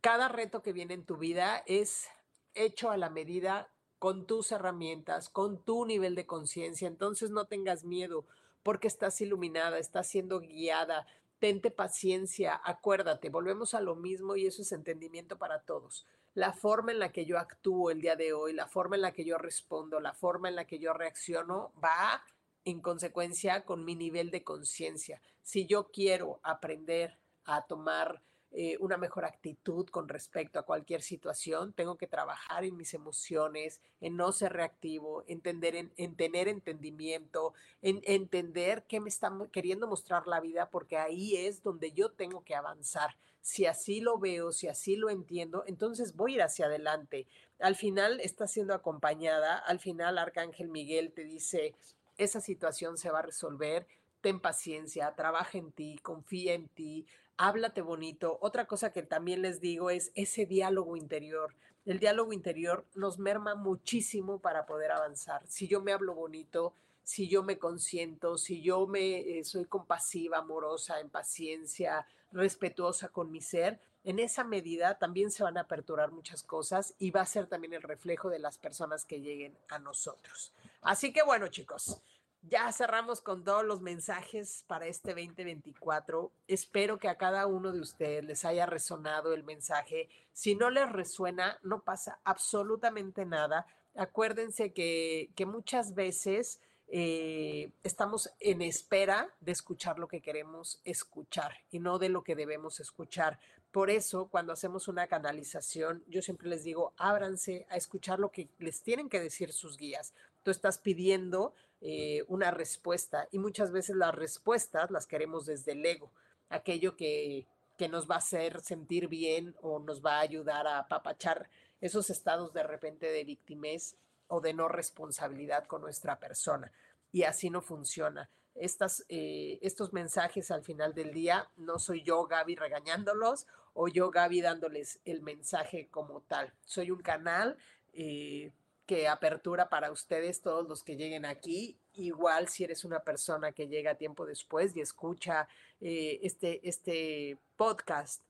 cada 0.01 0.29
reto 0.29 0.63
que 0.63 0.73
viene 0.73 0.95
en 0.95 1.05
tu 1.05 1.17
vida 1.17 1.63
es 1.67 2.09
hecho 2.55 2.91
a 2.91 2.97
la 2.97 3.11
medida 3.11 3.71
con 3.99 4.27
tus 4.27 4.53
herramientas, 4.53 5.29
con 5.29 5.63
tu 5.63 5.85
nivel 5.85 6.15
de 6.15 6.27
conciencia. 6.27 6.87
Entonces 6.87 7.31
no 7.31 7.47
tengas 7.47 7.85
miedo 7.85 8.27
porque 8.63 8.89
estás 8.89 9.21
iluminada, 9.21 9.79
estás 9.79 10.09
siendo 10.09 10.41
guiada. 10.41 11.07
Tente 11.39 11.71
paciencia, 11.71 12.61
acuérdate, 12.65 13.29
volvemos 13.29 13.75
a 13.75 13.81
lo 13.81 13.95
mismo 13.95 14.35
y 14.37 14.47
eso 14.47 14.63
es 14.63 14.73
entendimiento 14.73 15.39
para 15.39 15.63
todos. 15.63 16.07
La 16.35 16.53
forma 16.53 16.93
en 16.93 16.99
la 16.99 17.13
que 17.13 17.27
yo 17.27 17.39
actúo 17.39 17.91
el 17.91 18.01
día 18.01 18.17
de 18.17 18.33
hoy, 18.33 18.53
la 18.53 18.67
forma 18.67 18.97
en 18.97 19.03
la 19.03 19.13
que 19.13 19.25
yo 19.25 19.39
respondo, 19.39 20.01
la 20.01 20.15
forma 20.15 20.49
en 20.49 20.57
la 20.57 20.67
que 20.67 20.79
yo 20.79 20.93
reacciono 20.93 21.73
va 21.83 22.23
en 22.65 22.81
consecuencia 22.81 23.65
con 23.65 23.85
mi 23.85 23.95
nivel 23.95 24.31
de 24.31 24.45
conciencia. 24.45 25.23
Si 25.43 25.67
yo 25.67 25.91
quiero 25.91 26.41
aprender 26.43 27.19
a 27.45 27.67
tomar 27.67 28.21
eh, 28.51 28.77
una 28.81 28.97
mejor 28.97 29.25
actitud 29.27 29.87
con 29.89 30.09
respecto 30.09 30.59
a 30.59 30.63
cualquier 30.63 31.03
situación, 31.03 31.75
tengo 31.75 31.97
que 31.97 32.07
trabajar 32.07 32.65
en 32.65 32.77
mis 32.77 32.95
emociones, 32.95 33.81
en 34.01 34.17
no 34.17 34.33
ser 34.33 34.55
reactivo, 34.55 35.23
entender, 35.27 35.77
en, 35.77 35.93
en 35.97 36.17
tener 36.17 36.49
entendimiento, 36.49 37.53
en 37.83 38.01
entender 38.05 38.85
qué 38.89 39.01
me 39.01 39.11
está 39.11 39.31
queriendo 39.53 39.87
mostrar 39.87 40.27
la 40.27 40.41
vida, 40.41 40.71
porque 40.71 40.97
ahí 40.97 41.37
es 41.37 41.63
donde 41.63 41.93
yo 41.93 42.11
tengo 42.11 42.43
que 42.43 42.55
avanzar. 42.55 43.17
Si 43.43 43.67
así 43.67 44.01
lo 44.01 44.19
veo, 44.19 44.53
si 44.53 44.69
así 44.69 44.97
lo 44.97 45.11
entiendo, 45.11 45.65
entonces 45.67 46.17
voy 46.17 46.33
a 46.33 46.35
ir 46.37 46.43
hacia 46.43 46.67
adelante. 46.67 47.27
Al 47.59 47.77
final 47.77 48.21
está 48.21 48.47
siendo 48.47 48.75
acompañada, 48.75 49.59
al 49.59 49.79
final 49.79 50.19
Arcángel 50.19 50.69
Miguel 50.69 51.13
te 51.13 51.25
dice, 51.25 51.75
esa 52.17 52.41
situación 52.41 52.97
se 52.99 53.11
va 53.11 53.21
a 53.21 53.23
resolver, 53.23 53.87
ten 54.21 54.41
paciencia, 54.41 55.13
trabaja 55.15 55.59
en 55.59 55.73
ti, 55.73 55.99
confía 56.03 56.55
en 56.55 56.69
ti, 56.69 57.07
háblate 57.39 57.81
bonito. 57.81 58.39
Otra 58.43 58.67
cosa 58.67 58.93
que 58.93 59.03
también 59.03 59.41
les 59.43 59.61
digo 59.61 59.91
es 59.91 60.13
ese 60.15 60.45
diálogo 60.45 60.97
interior. 60.97 61.55
El 61.87 62.01
diálogo 62.01 62.33
interior 62.33 62.85
nos 62.95 63.19
merma 63.19 63.55
muchísimo 63.55 64.41
para 64.41 64.67
poder 64.67 64.91
avanzar. 64.91 65.47
Si 65.47 65.67
yo 65.69 65.81
me 65.81 65.93
hablo 65.93 66.15
bonito, 66.15 66.75
si 67.03 67.29
yo 67.29 67.43
me 67.43 67.59
consiento, 67.59 68.37
si 68.37 68.61
yo 68.61 68.87
me 68.87 69.39
eh, 69.39 69.45
soy 69.45 69.65
compasiva, 69.65 70.39
amorosa, 70.39 71.01
en 71.01 71.09
paciencia, 71.09 72.07
respetuosa 72.33 73.09
con 73.09 73.31
mi 73.31 73.41
ser, 73.41 73.81
en 74.05 74.19
esa 74.19 74.45
medida 74.45 74.99
también 74.99 75.31
se 75.31 75.43
van 75.43 75.57
a 75.57 75.63
aperturar 75.63 76.13
muchas 76.13 76.43
cosas 76.43 76.95
y 76.99 77.11
va 77.11 77.23
a 77.23 77.27
ser 77.27 77.47
también 77.47 77.73
el 77.73 77.83
reflejo 77.83 78.29
de 78.29 78.39
las 78.39 78.59
personas 78.59 79.05
que 79.07 79.21
lleguen 79.21 79.57
a 79.69 79.79
nosotros. 79.79 80.53
Así 80.83 81.13
que 81.13 81.23
bueno, 81.23 81.49
chicos, 81.49 82.01
ya 82.49 82.71
cerramos 82.73 83.21
con 83.21 83.45
todos 83.45 83.65
los 83.65 83.81
mensajes 83.81 84.65
para 84.67 84.87
este 84.87 85.11
2024. 85.11 86.31
Espero 86.47 86.99
que 86.99 87.09
a 87.09 87.17
cada 87.17 87.47
uno 87.47 87.73
de 87.73 87.81
ustedes 87.81 88.25
les 88.25 88.45
haya 88.45 88.67
resonado 88.67 89.35
el 89.35 89.45
mensaje. 89.45 90.09
Si 90.33 90.55
no 90.55 90.71
les 90.71 90.91
resuena, 90.91 91.59
no 91.63 91.83
pasa 91.83 92.19
absolutamente 92.25 93.25
nada. 93.25 93.67
Acuérdense 93.97 94.73
que, 94.73 95.31
que 95.35 95.47
muchas 95.47 95.95
veces 95.95 96.61
eh, 96.91 97.71
estamos 97.83 98.31
en 98.41 98.63
espera 98.63 99.29
de 99.41 99.53
escuchar 99.53 99.99
lo 99.99 100.09
que 100.09 100.23
queremos 100.23 100.81
escuchar 100.85 101.53
y 101.71 101.81
no 101.81 101.99
de 101.99 102.09
lo 102.09 102.23
que 102.23 102.35
debemos 102.35 102.81
escuchar. 102.81 103.39
Por 103.71 103.91
eso, 103.91 104.29
cuando 104.31 104.55
hacemos 104.55 104.89
una 104.89 105.07
canalización, 105.07 106.03
yo 106.07 106.23
siempre 106.23 106.49
les 106.49 106.65
digo, 106.65 106.95
ábranse 106.97 107.67
a 107.69 107.77
escuchar 107.77 108.19
lo 108.19 108.31
que 108.31 108.49
les 108.59 108.83
tienen 108.83 109.11
que 109.11 109.21
decir 109.21 109.53
sus 109.53 109.77
guías. 109.77 110.15
Tú 110.43 110.51
estás 110.51 110.79
pidiendo 110.79 111.53
eh, 111.81 112.25
una 112.29 112.51
respuesta 112.51 113.29
y 113.31 113.39
muchas 113.39 113.71
veces 113.71 113.97
las 113.97 114.15
respuestas 114.15 114.91
las 114.91 115.07
queremos 115.07 115.47
desde 115.47 115.73
el 115.73 115.85
ego, 115.85 116.11
aquello 116.49 116.97
que, 116.97 117.47
que 117.77 117.89
nos 117.89 118.11
va 118.11 118.17
a 118.17 118.19
hacer 118.19 118.61
sentir 118.61 119.09
bien 119.09 119.55
o 119.63 119.79
nos 119.79 120.05
va 120.05 120.17
a 120.17 120.21
ayudar 120.21 120.67
a 120.67 120.79
apapachar 120.79 121.49
esos 121.81 122.11
estados 122.11 122.53
de 122.53 122.65
repente 122.65 123.07
de 123.07 123.25
victimez 123.25 123.97
o 124.27 124.41
de 124.41 124.53
no 124.53 124.69
responsabilidad 124.69 125.67
con 125.67 125.81
nuestra 125.81 126.19
persona. 126.19 126.73
Y 127.13 127.23
así 127.23 127.51
no 127.51 127.63
funciona. 127.63 128.29
Estas, 128.55 129.05
eh, 129.09 129.59
estos 129.63 129.93
mensajes 129.93 130.51
al 130.51 130.65
final 130.65 130.93
del 130.93 131.13
día 131.13 131.49
no 131.57 131.79
soy 131.79 132.03
yo, 132.03 132.27
Gaby, 132.27 132.57
regañándolos 132.57 133.47
o 133.73 133.87
yo, 133.87 134.11
Gaby, 134.11 134.41
dándoles 134.41 134.99
el 135.05 135.23
mensaje 135.23 135.89
como 135.89 136.23
tal. 136.23 136.53
Soy 136.67 136.91
un 136.91 137.01
canal 137.01 137.57
eh, 137.93 138.53
que 138.89 139.07
apertura 139.07 139.69
para 139.69 139.93
ustedes, 139.93 140.41
todos 140.41 140.67
los 140.67 140.83
que 140.83 140.97
lleguen 140.97 141.27
aquí. 141.27 141.79
Igual 141.93 142.49
si 142.49 142.65
eres 142.65 142.87
una 142.87 143.01
persona 143.01 143.53
que 143.53 143.69
llega 143.69 143.97
tiempo 143.97 144.25
después 144.25 144.75
y 144.75 144.81
escucha 144.81 145.47
eh, 145.79 146.21
este, 146.23 146.67
este 146.67 147.37
podcast 147.55 148.25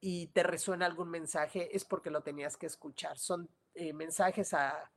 y 0.00 0.26
te 0.28 0.42
resuena 0.42 0.86
algún 0.86 1.10
mensaje, 1.10 1.76
es 1.76 1.84
porque 1.84 2.10
lo 2.10 2.22
tenías 2.22 2.56
que 2.56 2.66
escuchar. 2.66 3.18
Son 3.18 3.48
eh, 3.74 3.92
mensajes 3.92 4.52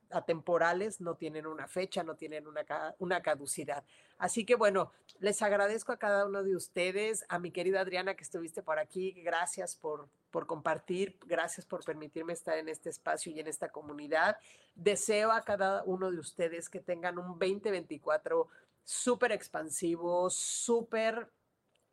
atemporales, 0.09 0.99
no 0.99 1.13
tienen 1.15 1.45
una 1.45 1.67
fecha, 1.67 2.01
no 2.01 2.15
tienen 2.15 2.47
una, 2.47 2.65
una 2.97 3.21
caducidad. 3.21 3.83
Así 4.17 4.47
que 4.47 4.55
bueno, 4.55 4.93
les 5.19 5.43
agradezco 5.43 5.91
a 5.91 5.99
cada 5.99 6.25
uno 6.25 6.43
de 6.43 6.55
ustedes, 6.55 7.23
a 7.29 7.37
mi 7.37 7.51
querida 7.51 7.81
Adriana 7.81 8.15
que 8.15 8.23
estuviste 8.23 8.63
por 8.63 8.79
aquí, 8.79 9.11
gracias 9.11 9.75
por, 9.75 10.09
por 10.33 10.47
compartir, 10.47 11.15
gracias 11.27 11.63
por 11.63 11.85
permitirme 11.85 12.33
estar 12.33 12.57
en 12.57 12.67
este 12.67 12.89
espacio 12.89 13.31
y 13.31 13.39
en 13.39 13.45
esta 13.45 13.69
comunidad. 13.69 14.35
Deseo 14.73 15.31
a 15.31 15.43
cada 15.43 15.83
uno 15.83 16.09
de 16.09 16.17
ustedes 16.17 16.71
que 16.71 16.79
tengan 16.79 17.19
un 17.19 17.37
2024 17.37 18.47
súper 18.83 19.31
expansivo, 19.31 20.31
súper 20.31 21.29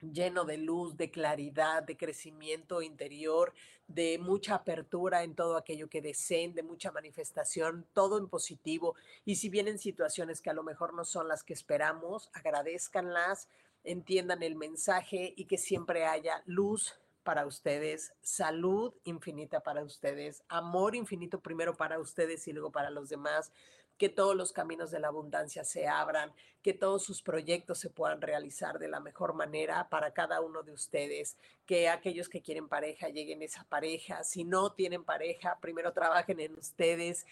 lleno 0.01 0.47
de 0.47 0.57
luz, 0.57 0.97
de 0.97 1.11
claridad, 1.11 1.83
de 1.83 1.99
crecimiento 1.99 2.81
interior, 2.81 3.53
de 3.87 4.19
mucha 4.19 4.55
apertura 4.55 5.23
en 5.23 5.35
todo 5.35 5.59
aquello 5.59 5.91
que 5.91 6.01
deseen, 6.01 6.55
de 6.55 6.63
mucha 6.63 6.91
manifestación, 6.93 7.87
todo 7.93 8.17
en 8.17 8.27
positivo. 8.27 8.95
Y 9.27 9.37
si 9.37 9.51
vienen 9.51 9.79
situaciones 9.79 10.41
que 10.41 10.49
a 10.49 10.55
lo 10.55 10.63
mejor 10.63 10.95
no 10.95 11.05
son 11.05 11.29
las 11.29 11.45
que 11.45 11.53
esperamos, 11.53 12.31
agradezcanlas, 12.33 13.49
entiendan 13.85 14.43
el 14.43 14.57
mensaje 14.57 15.35
y 15.37 15.45
que 15.45 15.59
siempre 15.59 16.07
haya 16.07 16.43
luz 16.47 16.99
para 17.31 17.47
ustedes, 17.47 18.13
salud 18.23 18.93
infinita 19.05 19.61
para 19.61 19.85
ustedes, 19.85 20.43
amor 20.49 20.97
infinito 20.97 21.39
primero 21.39 21.77
para 21.77 22.01
ustedes 22.01 22.49
y 22.49 22.53
luego 22.53 22.73
para 22.73 22.91
los 22.91 23.09
demás, 23.09 23.53
que 23.99 24.09
todos 24.09 24.35
los 24.35 24.51
caminos 24.51 24.91
de 24.91 24.99
la 24.99 25.07
abundancia 25.07 25.63
se 25.63 25.87
abran, 25.87 26.33
que 26.61 26.75
todos 26.75 27.05
sus 27.05 27.23
proyectos 27.23 27.79
se 27.79 27.89
puedan 27.89 28.21
realizar 28.21 28.81
de 28.81 28.89
la 28.89 28.99
mejor 28.99 29.35
manera 29.35 29.89
para 29.89 30.13
cada 30.13 30.41
uno 30.41 30.65
de 30.65 30.73
ustedes, 30.73 31.37
que 31.67 31.89
aquellos 31.89 32.29
que 32.29 32.43
quieren 32.43 32.67
pareja 32.67 33.11
lleguen 33.11 33.43
a 33.43 33.45
esa 33.45 33.63
pareja, 33.63 34.25
si 34.25 34.43
no 34.43 34.73
tienen 34.73 35.05
pareja, 35.05 35.57
primero 35.61 35.93
trabajen 35.93 36.41
en 36.41 36.59
ustedes, 36.59 37.29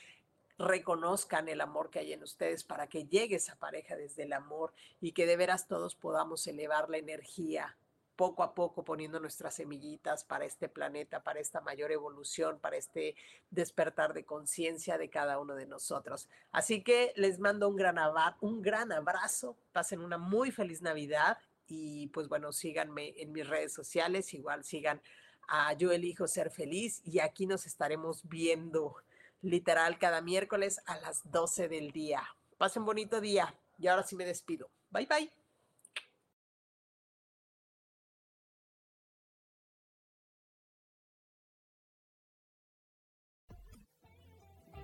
reconozcan 0.58 1.48
el 1.48 1.60
amor 1.60 1.90
que 1.90 1.98
hay 1.98 2.12
en 2.12 2.22
ustedes 2.22 2.62
para 2.62 2.86
que 2.86 3.06
llegue 3.06 3.34
esa 3.34 3.56
pareja 3.56 3.96
desde 3.96 4.22
el 4.22 4.32
amor 4.32 4.72
y 5.00 5.10
que 5.10 5.26
de 5.26 5.36
veras 5.36 5.66
todos 5.66 5.96
podamos 5.96 6.46
elevar 6.46 6.88
la 6.88 6.98
energía 6.98 7.76
poco 8.18 8.42
a 8.42 8.52
poco 8.52 8.82
poniendo 8.82 9.20
nuestras 9.20 9.54
semillitas 9.54 10.24
para 10.24 10.44
este 10.44 10.68
planeta, 10.68 11.22
para 11.22 11.38
esta 11.38 11.60
mayor 11.60 11.92
evolución, 11.92 12.58
para 12.58 12.76
este 12.76 13.14
despertar 13.48 14.12
de 14.12 14.24
conciencia 14.24 14.98
de 14.98 15.08
cada 15.08 15.38
uno 15.38 15.54
de 15.54 15.66
nosotros. 15.66 16.28
Así 16.50 16.82
que 16.82 17.12
les 17.14 17.38
mando 17.38 17.68
un 17.68 17.76
gran, 17.76 17.96
un 18.40 18.60
gran 18.60 18.90
abrazo, 18.90 19.56
pasen 19.70 20.00
una 20.00 20.18
muy 20.18 20.50
feliz 20.50 20.82
Navidad 20.82 21.38
y 21.68 22.08
pues 22.08 22.26
bueno, 22.28 22.50
síganme 22.50 23.14
en 23.18 23.30
mis 23.30 23.48
redes 23.48 23.72
sociales, 23.72 24.34
igual 24.34 24.64
sigan 24.64 25.00
a 25.46 25.72
Yo 25.74 25.92
Elijo 25.92 26.26
Ser 26.26 26.50
Feliz 26.50 27.00
y 27.04 27.20
aquí 27.20 27.46
nos 27.46 27.66
estaremos 27.66 28.28
viendo 28.28 28.96
literal 29.42 29.96
cada 29.96 30.22
miércoles 30.22 30.80
a 30.86 30.98
las 30.98 31.30
12 31.30 31.68
del 31.68 31.92
día. 31.92 32.24
Pasen 32.56 32.84
bonito 32.84 33.20
día 33.20 33.54
y 33.78 33.86
ahora 33.86 34.02
sí 34.02 34.16
me 34.16 34.24
despido. 34.24 34.68
Bye 34.90 35.06
bye. 35.06 35.37